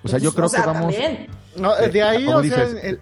O 0.04 0.08
sea, 0.08 0.18
yo 0.20 0.32
creo 0.34 0.46
Entonces, 0.46 0.62
que 0.62 0.66
vamos. 0.68 0.96
también. 0.96 1.28
no, 1.58 1.78
eh, 1.78 1.90
de 1.90 2.02
ahí, 2.04 2.26
como 2.26 2.38
o 2.38 2.44
sea, 2.44 2.64
el- 2.64 3.00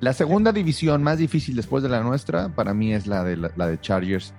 La 0.00 0.12
segunda 0.12 0.52
división 0.52 1.02
más 1.02 1.18
difícil 1.18 1.54
después 1.56 1.82
de 1.82 1.88
la 1.88 2.00
nuestra, 2.00 2.48
para 2.48 2.74
mí 2.74 2.92
es 2.92 3.06
la 3.06 3.22
de 3.24 3.36
la, 3.36 3.50
la 3.56 3.66
de 3.68 3.80
Chargers. 3.80 4.34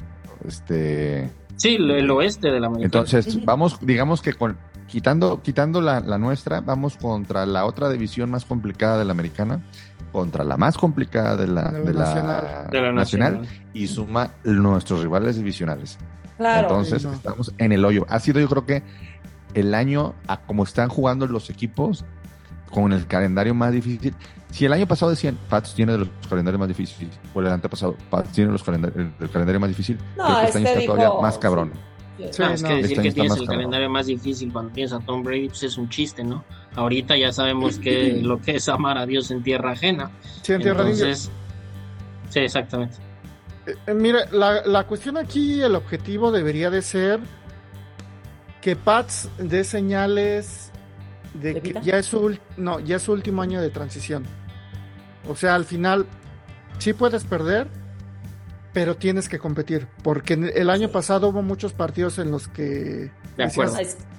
Este, 0.47 1.29
Sí, 1.55 1.75
el, 1.75 1.91
el 1.91 2.11
oeste 2.11 2.49
de 2.51 2.59
la 2.59 2.67
americana. 2.67 2.85
entonces, 3.05 3.43
vamos, 3.45 3.77
digamos 3.81 4.21
que 4.21 4.33
con 4.33 4.57
quitando, 4.87 5.41
quitando 5.41 5.81
la, 5.81 5.99
la 5.99 6.17
nuestra, 6.17 6.61
vamos 6.61 6.97
contra 6.97 7.45
la 7.45 7.65
otra 7.65 7.89
división 7.89 8.29
más 8.31 8.45
complicada 8.45 8.97
de 8.97 9.05
la 9.05 9.11
americana, 9.11 9.61
contra 10.11 10.43
la 10.43 10.57
más 10.57 10.77
complicada 10.77 11.35
de 11.35 11.47
la, 11.47 11.71
De 11.71 11.79
la 11.79 11.85
de 11.85 11.93
la 11.93 12.03
nacional. 12.05 12.69
de 12.71 12.81
la 12.81 12.91
nacional, 12.91 13.33
nacional. 13.41 13.69
y 13.73 13.87
suma 13.87 14.31
nuestros 14.43 15.01
rivales 15.01 15.35
divisionales. 15.37 15.97
Claro. 16.37 16.67
Entonces, 16.67 17.05
no. 17.05 17.13
estamos 17.13 17.53
en 17.57 17.71
el 17.71 17.85
hoyo. 17.85 18.05
Ha 18.09 18.19
sido, 18.19 18.39
yo 18.39 18.49
creo 18.49 18.65
que 18.65 18.83
el 19.53 19.73
año, 19.73 20.13
a 20.27 20.41
como 20.41 20.63
están 20.63 20.89
jugando 20.89 21.27
los 21.27 21.49
equipos, 21.49 22.05
con 22.71 22.91
el 22.91 23.05
calendario 23.07 23.53
más 23.53 23.71
difícil. 23.71 24.15
Si 24.53 24.65
el 24.65 24.73
año 24.73 24.85
pasado 24.87 25.09
decían, 25.09 25.35
Pats 25.49 25.73
tiene 25.73 25.93
de 25.93 25.97
los 25.99 26.09
calendarios 26.29 26.59
más 26.59 26.67
difíciles, 26.67 27.17
o 27.33 27.39
el 27.41 27.47
antepasado, 27.47 27.95
Pats 28.11 28.31
tiene 28.31 28.51
los 28.51 28.63
calendar- 28.63 28.93
el, 28.95 29.11
el 29.19 29.29
calendario 29.31 29.59
más 29.59 29.69
difícil, 29.69 29.97
No, 30.15 30.25
creo 30.25 30.39
que 30.41 30.45
este 30.45 30.57
año 30.59 30.67
está 30.67 30.79
dijo- 30.79 30.93
todavía 30.93 31.21
más 31.21 31.37
cabrón. 31.39 31.71
Sí. 32.17 32.25
Sí, 32.31 32.43
es 32.43 32.61
que 32.63 32.79
Este 32.79 32.81
decir 32.83 33.01
que 33.01 33.11
tienes 33.11 33.31
el 33.31 33.37
cabrón. 33.39 33.47
calendario 33.47 33.89
más 33.89 34.05
difícil 34.05 34.53
cuando 34.53 34.71
tienes 34.71 34.93
a 34.93 34.99
Tom 34.99 35.23
Brady, 35.23 35.47
pues 35.47 35.63
es 35.63 35.77
un 35.79 35.89
chiste, 35.89 36.23
¿no? 36.23 36.43
Ahorita 36.75 37.17
ya 37.17 37.31
sabemos 37.31 37.79
que 37.79 38.19
lo 38.21 38.39
que 38.39 38.57
es 38.57 38.69
amar 38.69 38.99
a 38.99 39.07
Dios 39.07 39.31
en 39.31 39.41
tierra 39.41 39.71
ajena. 39.71 40.11
sí, 40.43 40.53
en 40.53 40.61
Tierra 40.61 40.81
Entonces, 40.81 41.31
sí, 42.29 42.39
exactamente. 42.39 42.97
Eh, 43.65 43.73
eh, 43.87 43.93
mira, 43.95 44.25
la, 44.31 44.61
la 44.67 44.83
cuestión 44.85 45.17
aquí, 45.17 45.61
el 45.63 45.73
objetivo 45.75 46.31
debería 46.31 46.69
de 46.69 46.83
ser 46.83 47.19
que 48.61 48.75
Pats 48.75 49.29
dé 49.39 49.63
señales 49.63 50.71
de 51.33 51.55
¿De 51.55 51.61
que 51.61 51.73
ya 51.81 51.97
es, 51.97 52.05
su, 52.05 52.37
no, 52.57 52.79
ya 52.79 52.97
es 52.97 53.01
su 53.01 53.11
último 53.11 53.41
año 53.41 53.59
de 53.59 53.71
transición. 53.71 54.23
O 55.27 55.35
sea, 55.35 55.55
al 55.55 55.65
final 55.65 56.05
sí 56.79 56.93
puedes 56.93 57.23
perder, 57.23 57.67
pero 58.73 58.95
tienes 58.95 59.29
que 59.29 59.39
competir. 59.39 59.87
Porque 60.03 60.33
el 60.33 60.69
año 60.69 60.89
pasado 60.89 61.29
hubo 61.29 61.41
muchos 61.41 61.73
partidos 61.73 62.19
en 62.19 62.31
los 62.31 62.47
que 62.47 63.11
De 63.37 63.43
acuerdo. 63.43 63.77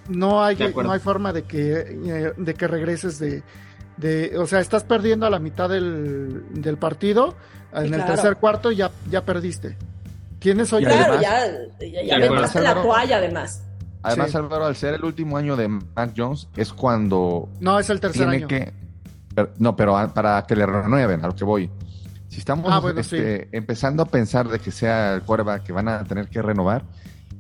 No 0.08 0.42
hay, 0.44 0.54
De 0.56 0.64
acuerdo. 0.66 0.88
no 0.88 0.94
hay 0.94 1.00
forma 1.00 1.32
de 1.32 1.44
que, 1.44 1.72
eh, 1.80 2.32
de 2.36 2.54
que 2.54 2.68
regreses 2.68 3.18
de, 3.18 3.42
de... 3.96 4.36
O 4.38 4.46
sea, 4.46 4.60
estás 4.60 4.84
perdiendo 4.84 5.24
a 5.26 5.30
la 5.30 5.38
mitad 5.38 5.68
del, 5.68 6.44
del 6.52 6.76
partido, 6.76 7.34
en 7.72 7.92
el 7.94 8.04
tercer 8.04 8.36
cuarto 8.36 8.70
ya, 8.70 8.90
ya 9.10 9.24
perdiste. 9.24 9.76
Tienes 10.38 10.72
hoy... 10.74 10.84
Claro, 10.84 11.14
además- 11.14 11.22
ya, 11.80 11.86
ya, 11.86 12.18
ya 12.52 12.60
la 12.60 12.82
toalla 12.82 13.16
además. 13.16 13.62
Además, 14.02 14.30
Sí. 14.32 14.36
Álvaro, 14.36 14.66
al 14.66 14.76
ser 14.76 14.92
el 14.92 15.04
último 15.04 15.38
año 15.38 15.56
de 15.56 15.66
Mac 15.68 16.12
Jones, 16.14 16.46
es 16.56 16.74
cuando 16.74 17.48
No, 17.60 17.78
es 17.78 17.88
el 17.88 18.00
tercer 18.00 18.28
tiene 18.28 18.36
año. 18.36 18.48
que. 18.48 18.72
Pero- 19.34 19.50
no, 19.58 19.76
pero 19.76 19.96
a- 19.96 20.12
para 20.12 20.44
que 20.46 20.56
le 20.56 20.66
renueven, 20.66 21.24
a 21.24 21.28
lo 21.28 21.34
que 21.34 21.44
voy. 21.44 21.70
Si 22.28 22.38
estamos 22.38 22.66
Ah, 22.72 22.80
bueno, 22.80 23.00
este, 23.00 23.48
empezando 23.56 24.02
a 24.02 24.06
pensar 24.06 24.48
de 24.48 24.58
que 24.58 24.70
sea 24.70 25.14
el 25.14 25.22
quarterback 25.22 25.62
que 25.62 25.72
van 25.72 25.88
a 25.88 26.04
tener 26.04 26.28
que 26.28 26.42
renovar, 26.42 26.82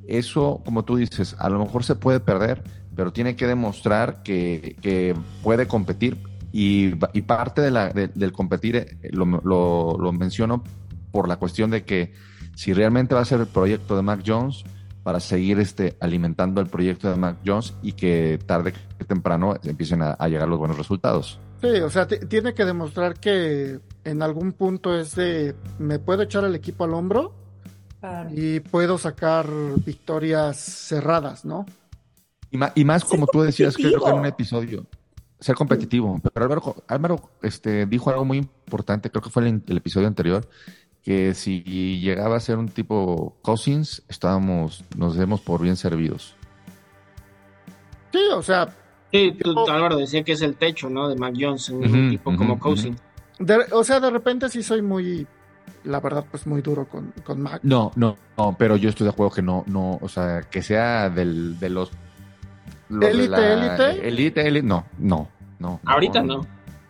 eso, 0.06 0.60
como 0.64 0.84
tú 0.84 0.96
dices, 0.96 1.34
a 1.38 1.48
lo 1.48 1.58
mejor 1.58 1.84
se 1.84 1.94
puede 1.94 2.20
perder, 2.20 2.62
pero 2.94 3.12
tiene 3.12 3.36
que 3.36 3.46
demostrar 3.46 4.22
que, 4.22 4.76
que 4.82 5.14
puede 5.42 5.66
competir. 5.66 6.18
Y, 6.52 6.94
y 7.12 7.22
parte 7.22 7.60
de 7.62 7.70
la, 7.72 7.88
de- 7.88 8.08
del 8.08 8.30
competir 8.32 8.76
eh, 8.76 8.96
lo, 9.10 9.24
lo- 9.26 9.96
lo 9.98 10.12
menciono 10.12 10.62
por 11.10 11.26
la 11.26 11.36
cuestión 11.36 11.70
de 11.70 11.84
que 11.84 12.12
si 12.54 12.72
realmente 12.72 13.14
va 13.16 13.22
a 13.22 13.24
ser 13.24 13.40
el 13.40 13.46
proyecto 13.48 13.96
de 13.96 14.02
Mac 14.02 14.20
Jones, 14.24 14.62
para 15.02 15.20
seguir 15.20 15.58
este, 15.58 15.96
alimentando 16.00 16.60
el 16.62 16.66
proyecto 16.68 17.10
de 17.10 17.16
Mac 17.16 17.36
Jones 17.44 17.74
y 17.82 17.92
que 17.92 18.38
tarde 18.46 18.72
que 18.98 19.04
temprano 19.04 19.54
empiecen 19.62 20.00
a, 20.02 20.12
a 20.12 20.28
llegar 20.28 20.48
los 20.48 20.58
buenos 20.58 20.78
resultados. 20.78 21.38
Sí, 21.60 21.68
o 21.80 21.88
sea, 21.90 22.06
ti- 22.06 22.18
tiene 22.28 22.52
que 22.54 22.64
demostrar 22.64 23.14
que 23.18 23.80
en 24.04 24.22
algún 24.22 24.52
punto 24.52 24.98
es 24.98 25.14
de, 25.14 25.54
me 25.78 25.98
puedo 25.98 26.22
echar 26.22 26.44
el 26.44 26.54
equipo 26.54 26.84
al 26.84 26.94
hombro 26.94 27.34
Claro. 28.00 28.28
y 28.34 28.60
puedo 28.60 28.98
sacar 28.98 29.48
victorias 29.86 30.58
cerradas, 30.58 31.44
¿no? 31.46 31.64
Y, 32.50 32.58
y 32.80 32.84
más 32.84 33.02
como 33.04 33.26
tú 33.26 33.40
decías, 33.42 33.76
creo 33.76 33.98
que 34.02 34.10
en 34.10 34.16
un 34.16 34.26
episodio, 34.26 34.84
ser 35.40 35.54
competitivo. 35.56 36.20
Pero 36.22 36.44
Álvaro, 36.44 36.76
Álvaro 36.86 37.30
este, 37.42 37.86
dijo 37.86 38.10
algo 38.10 38.26
muy 38.26 38.38
importante, 38.38 39.10
creo 39.10 39.22
que 39.22 39.30
fue 39.30 39.48
el, 39.48 39.62
el 39.66 39.76
episodio 39.78 40.06
anterior, 40.06 40.46
que 41.02 41.34
si 41.34 41.62
llegaba 42.00 42.36
a 42.36 42.40
ser 42.40 42.58
un 42.58 42.68
tipo 42.68 43.36
Cousins, 43.42 44.02
estábamos, 44.08 44.84
nos 44.96 45.16
demos 45.16 45.40
por 45.40 45.62
bien 45.62 45.76
servidos. 45.76 46.34
Sí, 48.12 48.20
o 48.34 48.42
sea, 48.42 48.68
Sí, 49.14 49.38
tú- 49.40 49.70
Álvaro 49.70 49.96
decía 49.96 50.24
que 50.24 50.32
es 50.32 50.42
el 50.42 50.56
techo, 50.56 50.90
¿no? 50.90 51.08
De 51.08 51.14
Mac 51.14 51.34
Jones, 51.38 51.68
un 51.68 51.84
Ujú, 51.84 52.10
tipo 52.10 52.36
como 52.36 52.54
ujú. 52.54 52.62
Cousin. 52.62 52.96
de, 53.38 53.58
o 53.70 53.84
sea, 53.84 54.00
de 54.00 54.10
repente 54.10 54.48
sí 54.48 54.60
soy 54.62 54.82
muy, 54.82 55.24
la 55.84 56.00
verdad, 56.00 56.24
pues 56.30 56.46
muy 56.48 56.62
duro 56.62 56.86
con, 56.88 57.12
con 57.24 57.40
Mac. 57.40 57.60
No, 57.62 57.92
no, 57.94 58.16
no, 58.36 58.56
pero 58.58 58.76
yo 58.76 58.88
estoy 58.88 59.04
de 59.04 59.10
acuerdo 59.12 59.32
que 59.34 59.42
no, 59.42 59.62
no, 59.68 59.98
o 60.00 60.08
sea, 60.08 60.42
que 60.42 60.62
sea 60.62 61.10
del, 61.10 61.58
de 61.60 61.70
los... 61.70 61.92
los 62.88 63.00
de 63.00 63.10
¿Élite, 63.10 63.28
la- 63.28 63.52
élite? 63.76 64.08
Élite, 64.08 64.48
élite, 64.48 64.66
no, 64.66 64.84
no, 64.98 65.28
no. 65.60 65.80
Ahorita 65.84 66.20
no. 66.22 66.44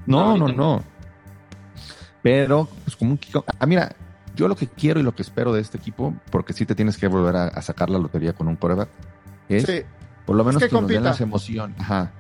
No, 0.06 0.36
no, 0.38 0.48
no. 0.48 0.82
Pero, 2.22 2.68
pues 2.84 2.96
como 2.96 3.12
un 3.12 3.20
Ah, 3.58 3.66
mira, 3.66 3.94
yo 4.34 4.48
lo 4.48 4.56
que 4.56 4.66
quiero 4.66 4.98
y 4.98 5.02
lo 5.02 5.14
que 5.14 5.22
espero 5.22 5.52
de 5.52 5.60
este 5.60 5.76
equipo, 5.76 6.14
porque 6.30 6.52
sí 6.54 6.64
te 6.64 6.74
tienes 6.74 6.96
que 6.96 7.06
volver 7.06 7.36
a, 7.36 7.48
a 7.48 7.60
sacar 7.62 7.90
la 7.90 7.98
lotería 7.98 8.32
con 8.32 8.48
un 8.48 8.56
coreback, 8.56 8.88
es 9.48 9.64
Sí, 9.66 9.82
por 10.26 10.36
lo 10.36 10.44
menos 10.44 10.62
que 10.62 10.68
que, 10.68 10.74
nos 10.74 10.88
den 10.88 11.04
las 11.04 11.20
emociones. 11.20 11.78
Ajá. 11.80 12.12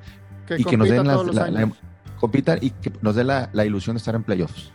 que 0.46 0.56
y 0.58 0.64
que 0.64 0.76
nos 0.76 0.88
den 0.88 1.06
las, 1.06 1.26
la, 1.34 1.68
y 2.60 2.70
que 2.70 2.92
nos 3.02 3.14
dé 3.14 3.24
la, 3.24 3.50
la 3.52 3.64
ilusión 3.64 3.96
de 3.96 3.98
estar 3.98 4.14
en 4.14 4.22
playoffs. 4.22 4.70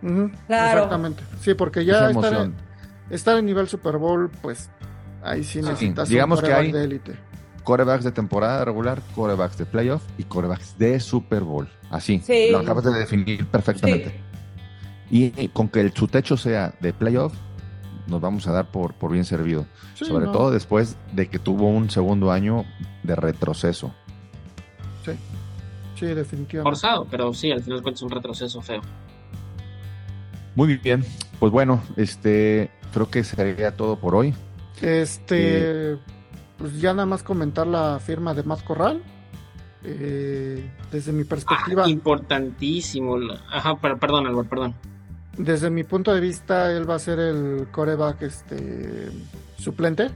Claro. 0.00 0.32
Exactamente. 0.48 1.22
Sí, 1.40 1.54
porque 1.54 1.84
ya 1.84 2.10
Esa 2.10 2.10
estar 2.10 2.34
en, 2.34 2.54
estar 3.10 3.36
en 3.38 3.46
nivel 3.46 3.68
Super 3.68 3.98
Bowl, 3.98 4.30
pues 4.42 4.70
ahí 5.22 5.44
sí 5.44 5.60
necesitas 5.60 6.08
digamos 6.08 6.40
un 6.40 6.46
que 6.46 6.52
hay- 6.54 6.72
de 6.72 6.84
élite. 6.84 7.16
Corebacks 7.64 8.04
de 8.04 8.12
temporada 8.12 8.64
regular, 8.64 9.02
corebacks 9.14 9.58
de 9.58 9.66
playoff 9.66 10.02
y 10.16 10.24
corebacks 10.24 10.78
de 10.78 10.98
Super 10.98 11.42
Bowl. 11.42 11.68
Así. 11.90 12.20
Sí. 12.24 12.48
Lo 12.50 12.58
acabas 12.60 12.84
de 12.84 12.92
definir 12.92 13.46
perfectamente. 13.46 14.18
Y, 15.10 15.38
y 15.40 15.48
con 15.48 15.68
que 15.68 15.80
el, 15.80 15.92
su 15.92 16.08
techo 16.08 16.36
sea 16.38 16.72
de 16.80 16.92
playoff, 16.94 17.34
nos 18.10 18.20
vamos 18.20 18.46
a 18.46 18.52
dar 18.52 18.70
por, 18.70 18.92
por 18.94 19.12
bien 19.12 19.24
servido. 19.24 19.64
Sí, 19.94 20.04
Sobre 20.04 20.26
no, 20.26 20.32
todo 20.32 20.50
después 20.50 20.96
de 21.12 21.28
que 21.28 21.38
tuvo 21.38 21.68
un 21.68 21.88
segundo 21.90 22.30
año 22.32 22.64
de 23.02 23.16
retroceso. 23.16 23.94
Sí, 25.04 26.06
definitivamente. 26.06 26.62
Forzado, 26.62 27.06
pero 27.10 27.34
sí, 27.34 27.52
al 27.52 27.62
final 27.62 27.82
cuentas 27.82 28.02
un 28.02 28.10
retroceso 28.10 28.62
feo. 28.62 28.80
Muy 30.54 30.76
bien. 30.78 31.04
Pues 31.38 31.52
bueno, 31.52 31.82
este 31.96 32.70
creo 32.94 33.10
que 33.10 33.22
sería 33.22 33.76
todo 33.76 33.96
por 33.96 34.14
hoy. 34.14 34.34
Este, 34.80 35.98
pues 36.56 36.80
ya 36.80 36.94
nada 36.94 37.04
más 37.04 37.22
comentar 37.22 37.66
la 37.66 38.00
firma 38.00 38.32
de 38.32 38.42
Matt 38.44 38.64
Corral. 38.64 39.02
Eh, 39.84 40.70
desde 40.90 41.12
mi 41.12 41.24
perspectiva, 41.24 41.84
Ah, 41.84 41.90
importantísimo. 41.90 43.16
Ajá, 43.50 43.76
pero, 43.80 43.98
perdón, 43.98 44.26
Álvaro, 44.26 44.48
perdón. 44.48 44.74
Desde 45.36 45.70
mi 45.70 45.84
punto 45.84 46.12
de 46.14 46.20
vista, 46.20 46.70
él 46.72 46.88
va 46.88 46.96
a 46.96 46.98
ser 46.98 47.18
el 47.18 47.68
coreback 47.70 48.22
este, 48.22 49.08
suplente. 49.56 50.10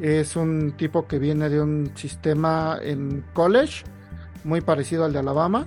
Es 0.00 0.36
un 0.36 0.72
tipo 0.72 1.06
que 1.06 1.18
viene 1.18 1.48
de 1.48 1.60
un 1.60 1.92
sistema 1.94 2.78
en 2.82 3.24
college 3.32 3.84
muy 4.44 4.60
parecido 4.60 5.04
al 5.04 5.12
de 5.12 5.18
Alabama. 5.20 5.66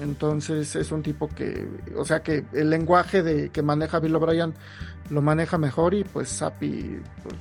Entonces 0.00 0.74
es 0.74 0.90
un 0.90 1.02
tipo 1.02 1.28
que, 1.28 1.68
o 1.96 2.04
sea 2.04 2.22
que 2.22 2.44
el 2.52 2.70
lenguaje 2.70 3.22
de 3.22 3.50
que 3.50 3.62
maneja 3.62 3.98
Bill 4.00 4.16
O'Brien 4.16 4.54
lo 5.10 5.20
maneja 5.22 5.58
mejor 5.58 5.92
y 5.94 6.02
pues 6.04 6.28
Sapi, 6.30 6.98
pues 7.22 7.36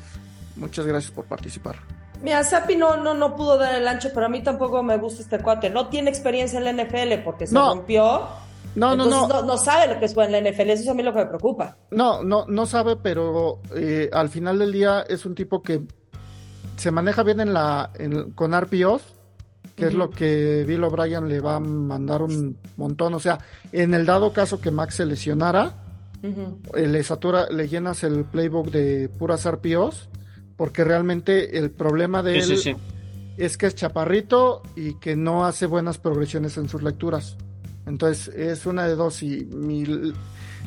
muchas 0.57 0.85
gracias 0.85 1.11
por 1.11 1.25
participar. 1.25 1.77
Mira, 2.21 2.43
Sapi 2.43 2.75
no, 2.75 2.97
no, 2.97 3.13
no 3.13 3.35
pudo 3.35 3.57
dar 3.57 3.75
el 3.75 3.87
ancho, 3.87 4.09
pero 4.13 4.25
a 4.27 4.29
mí 4.29 4.43
tampoco 4.43 4.83
me 4.83 4.97
gusta 4.97 5.21
este 5.21 5.39
cuate. 5.39 5.69
No 5.69 5.87
tiene 5.87 6.09
experiencia 6.09 6.59
en 6.59 6.65
la 6.65 6.83
NFL 6.83 7.23
porque 7.23 7.47
se 7.47 7.53
No. 7.53 7.73
rompió. 7.73 8.27
No, 8.75 8.95
no, 8.95 9.03
Entonces 9.05 9.27
no. 9.29 9.41
no, 9.41 9.47
no 9.47 9.57
sabe 9.57 9.93
lo 9.93 9.99
que 9.99 10.05
es 10.05 10.13
jugar 10.13 10.33
en 10.33 10.43
la 10.43 10.51
NFL, 10.51 10.69
eso 10.69 10.83
es 10.83 10.87
a 10.89 10.93
mí 10.93 11.03
lo 11.03 11.11
que 11.13 11.19
me 11.19 11.25
preocupa. 11.25 11.77
No, 11.91 12.23
no, 12.23 12.45
no 12.47 12.65
sabe, 12.65 12.95
pero 12.95 13.59
eh, 13.75 14.09
al 14.13 14.29
final 14.29 14.59
del 14.59 14.71
día 14.71 15.01
es 15.09 15.25
un 15.25 15.35
tipo 15.35 15.61
que 15.61 15.81
se 16.77 16.89
maneja 16.91 17.23
bien 17.23 17.39
en 17.41 17.53
la, 17.53 17.91
en- 17.95 18.31
con 18.31 18.59
RPOs, 18.59 19.01
que 19.75 19.87
es 19.87 19.93
lo 19.93 20.09
que 20.09 20.63
Bill 20.67 20.83
O'Brien 20.83 21.27
le 21.27 21.39
va 21.39 21.55
a 21.55 21.59
mandar 21.59 22.21
un 22.21 22.57
montón. 22.77 23.13
O 23.13 23.19
sea, 23.19 23.39
en 23.71 23.93
el 23.93 24.05
dado 24.05 24.31
caso 24.31 24.61
que 24.61 24.71
Max 24.71 24.95
se 24.95 25.05
lesionara, 25.05 25.73
eh, 26.23 26.87
le 26.87 27.03
satura, 27.03 27.49
le 27.49 27.67
llenas 27.67 28.03
el 28.03 28.23
playbook 28.25 28.69
de 28.69 29.09
puras 29.09 29.49
RPOs, 29.49 30.07
porque 30.55 30.83
realmente 30.83 31.57
el 31.57 31.71
problema 31.71 32.21
de 32.23 32.41
Sí, 32.41 32.51
él 32.53 32.57
sí, 32.57 32.63
sí. 32.71 32.75
es 33.37 33.57
que 33.57 33.65
es 33.67 33.75
chaparrito 33.75 34.61
y 34.75 34.99
que 34.99 35.15
no 35.15 35.45
hace 35.45 35.65
buenas 35.65 35.97
progresiones 35.97 36.57
en 36.57 36.69
sus 36.69 36.83
lecturas. 36.83 37.37
Entonces 37.91 38.29
es 38.33 38.65
una 38.65 38.87
de 38.87 38.95
dos. 38.95 39.15
Si 39.15 39.45
mi, 39.51 39.83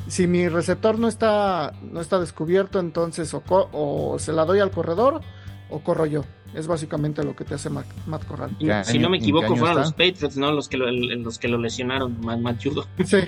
si 0.09 0.27
mi 0.27 0.47
receptor 0.49 0.99
no 0.99 1.09
está, 1.09 1.73
no 1.91 2.01
está 2.03 2.19
descubierto, 2.21 2.79
entonces 2.79 3.35
o, 3.35 4.17
se 4.19 4.33
la 4.33 4.45
doy 4.45 4.61
al 4.61 4.71
corredor 4.71 5.23
o 5.71 5.81
corro 5.81 6.05
yo. 6.05 6.23
Es 6.55 6.67
básicamente 6.69 7.25
lo 7.25 7.35
que 7.35 7.45
te 7.45 7.55
hace 7.55 7.71
Matt, 7.71 7.87
Matt 8.07 8.27
Corral. 8.27 8.51
Y 8.61 8.67
¿Qué 8.67 8.85
si 8.85 8.93
año- 8.99 9.01
no 9.05 9.11
me 9.11 9.17
equivoco, 9.17 9.57
fueron 9.57 9.69
está? 9.71 9.81
los 9.81 9.93
Patriots, 9.93 10.37
¿no? 10.37 10.53
Los 10.53 10.69
que 10.69 10.77
lo, 10.77 10.87
el- 10.87 11.23
los 11.23 11.39
que 11.39 11.49
lo 11.49 11.57
lesionaron, 11.59 12.21
más 12.21 12.39
Machudo. 12.39 12.87
Sí, 13.05 13.21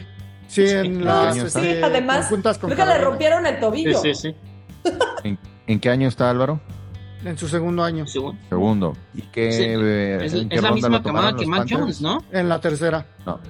sí, 0.47 0.62
en 0.68 1.03
las 1.05 1.36
este, 1.38 1.61
Sí, 1.76 1.82
además, 1.82 2.18
conjuntas 2.26 2.59
con 2.59 2.70
creo 2.70 2.86
que 2.86 2.92
le 2.92 2.99
rompieron 2.99 3.47
el 3.47 3.55
Sí, 3.57 3.61
tobillo. 3.61 3.99
sí, 4.01 4.14
sí. 4.14 4.34
¿En, 5.24 5.38
en 5.66 5.80
qué 5.80 5.88
año 5.90 6.07
está 6.07 6.28
Álvaro? 6.30 6.61
en 7.24 7.36
su 7.36 7.49
segundo 7.49 7.82
año. 7.82 8.07
Según- 8.07 8.38
Segundo. 8.49 8.92
¿Y 9.14 9.22
qué, 9.22 9.51
Sí, 9.51 9.64
eh, 9.66 10.18
Es, 10.22 10.34
en 10.34 10.49
qué 10.49 10.57
es 10.57 10.62
la 10.62 10.68
ronda 10.68 10.88
misma 10.88 11.03
camada 11.03 11.34
que 11.34 11.47
Matt 11.47 11.59
Panthers? 11.61 11.80
Jones, 11.80 12.01
¿no? 12.03 12.22
En 12.30 12.49
la 12.49 12.61
tercera. 12.61 13.05
No. 13.26 13.40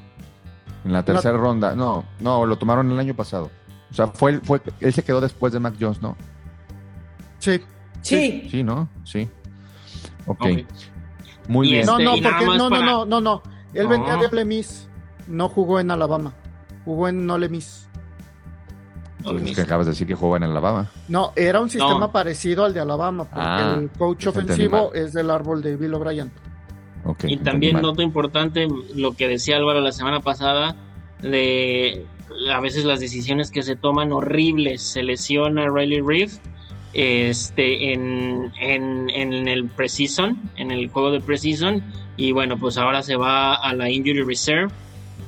En 0.86 0.92
la 0.92 1.04
tercera 1.04 1.36
ronda. 1.36 1.74
No, 1.74 2.04
no, 2.20 2.46
lo 2.46 2.56
tomaron 2.56 2.90
el 2.90 2.98
año 2.98 3.14
pasado. 3.14 3.50
O 3.90 3.94
sea, 3.94 4.06
fue, 4.08 4.30
el- 4.32 4.40
fue, 4.40 4.60
él 4.80 4.92
se 4.94 5.02
quedó 5.02 5.20
después 5.20 5.52
de 5.52 5.60
Mac 5.60 5.74
Jones, 5.80 6.00
¿no? 6.00 6.16
Sí. 7.38 7.60
Sí. 8.02 8.48
Sí, 8.50 8.62
¿no? 8.62 8.88
Sí. 9.04 9.28
Ok. 10.26 10.40
Ok. 10.40 10.46
Muy 11.48 11.68
Y 11.68 11.70
bien. 11.72 11.80
este- 11.82 11.92
No, 11.92 11.98
no, 11.98 12.10
porque 12.22 12.46
no, 12.56 12.70
para- 12.70 12.84
no, 12.84 13.04
no, 13.04 13.06
no, 13.06 13.20
no. 13.20 13.42
Él 13.74 13.84
No. 13.84 13.88
venía 13.90 14.16
de 14.16 14.26
Ole 14.26 14.44
Miss. 14.44 14.88
No 15.26 15.48
jugó 15.48 15.80
en 15.80 15.90
Alabama. 15.90 16.32
Jugó 16.84 17.08
en 17.08 17.28
Ole 17.28 17.48
Miss. 17.48 17.88
Pues 19.24 19.42
es 19.42 19.56
que 19.56 19.62
acabas 19.62 19.86
de 19.86 19.90
decir 19.92 20.06
que 20.06 20.14
jugaba 20.14 20.36
en 20.36 20.44
Alabama. 20.44 20.88
No, 21.08 21.32
era 21.34 21.60
un 21.60 21.68
sistema 21.68 21.98
No. 21.98 22.12
parecido 22.12 22.64
al 22.64 22.72
de 22.72 22.78
Alabama, 22.80 23.24
porque 23.24 23.40
Ah, 23.44 23.74
el 23.76 23.90
coach 23.90 24.28
ofensivo 24.28 24.92
es 24.94 25.12
del 25.12 25.30
árbol 25.32 25.62
de 25.62 25.76
Bill 25.76 25.94
O'Brien. 25.94 26.30
Y 27.24 27.38
también 27.38 27.80
nota 27.80 28.02
importante 28.02 28.68
lo 28.94 29.12
que 29.12 29.28
decía 29.28 29.56
Álvaro 29.56 29.80
la 29.80 29.92
semana 29.92 30.20
pasada 30.20 30.76
de 31.22 32.04
a 32.52 32.60
veces 32.60 32.84
las 32.84 33.00
decisiones 33.00 33.50
que 33.50 33.62
se 33.62 33.76
toman 33.76 34.12
horribles. 34.12 34.82
Se 34.82 35.02
lesiona 35.02 35.66
Riley 35.68 36.00
Reeve 36.00 36.32
este, 36.92 37.92
en, 37.92 38.52
en, 38.60 39.10
en 39.10 39.48
el 39.48 39.66
preseason, 39.66 40.38
en 40.56 40.70
el 40.70 40.88
juego 40.88 41.10
de 41.10 41.20
preseason. 41.20 41.82
Y 42.16 42.32
bueno, 42.32 42.56
pues 42.58 42.78
ahora 42.78 43.02
se 43.02 43.16
va 43.16 43.54
a 43.54 43.72
la 43.74 43.90
injury 43.90 44.22
reserve. 44.22 44.72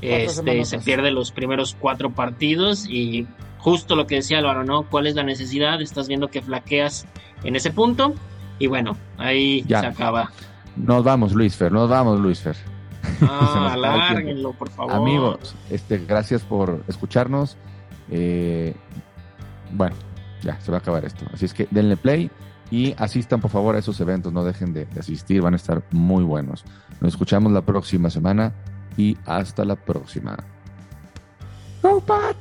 Este, 0.01 0.65
se 0.65 0.79
pierde 0.79 1.11
los 1.11 1.33
primeros 1.33 1.77
cuatro 1.79 2.11
partidos 2.11 2.87
y 2.89 3.27
justo 3.59 3.97
lo 3.97 4.07
que 4.07 4.17
decía 4.17 4.39
Álvaro, 4.39 4.65
¿no? 4.65 4.85
¿Cuál 4.85 5.07
es 5.07 5.15
la 5.17 5.25
necesidad? 5.25 5.81
Estás 5.83 6.07
viendo 6.09 6.29
que 6.29 6.41
flaqueas 6.41 7.07
en 7.43 7.57
ese 7.57 7.71
punto 7.73 8.15
y 8.61 8.67
bueno, 8.69 8.97
ahí 9.17 9.65
Ya. 9.67 9.81
se 9.81 9.87
acaba. 9.87 10.31
Nos 10.79 11.05
vamos, 11.05 11.33
Luisfer, 11.33 11.73
nos 11.73 11.89
vamos, 11.89 12.21
Luisfer. 12.21 12.57
Ah, 13.23 13.71
alárguenlo, 13.73 14.53
por 14.53 14.71
favor. 14.71 14.93
Amigos, 14.93 15.55
este, 15.71 15.99
gracias 15.99 16.43
por 16.43 16.83
escucharnos. 16.89 17.57
Eh, 18.11 18.75
bueno, 19.73 19.97
ya, 20.43 20.61
se 20.61 20.71
va 20.71 20.79
a 20.79 20.81
acabar 20.81 21.05
esto. 21.05 21.25
Así 21.33 21.45
es 21.45 21.55
que 21.55 21.69
denle 21.71 21.97
play 21.97 22.31
y 22.71 22.95
asistan, 22.99 23.41
por 23.41 23.51
favor, 23.51 23.75
a 23.75 23.79
esos 23.79 24.01
eventos. 24.01 24.33
No 24.33 24.45
dejen 24.45 24.73
de, 24.73 24.87
asistir, 24.99 25.43
van 25.43 25.55
a 25.55 25.57
estar 25.57 25.83
muy 25.91 26.25
buenos. 26.25 26.65
Nos 27.01 27.15
escuchamos 27.15 27.53
la 27.53 27.63
próxima 27.63 28.11
semana 28.11 28.53
y 28.97 29.17
hasta 29.27 29.65
la 29.65 29.77
próxima. 29.77 30.37
¡Go, 31.83 32.01
Pat! 32.01 32.37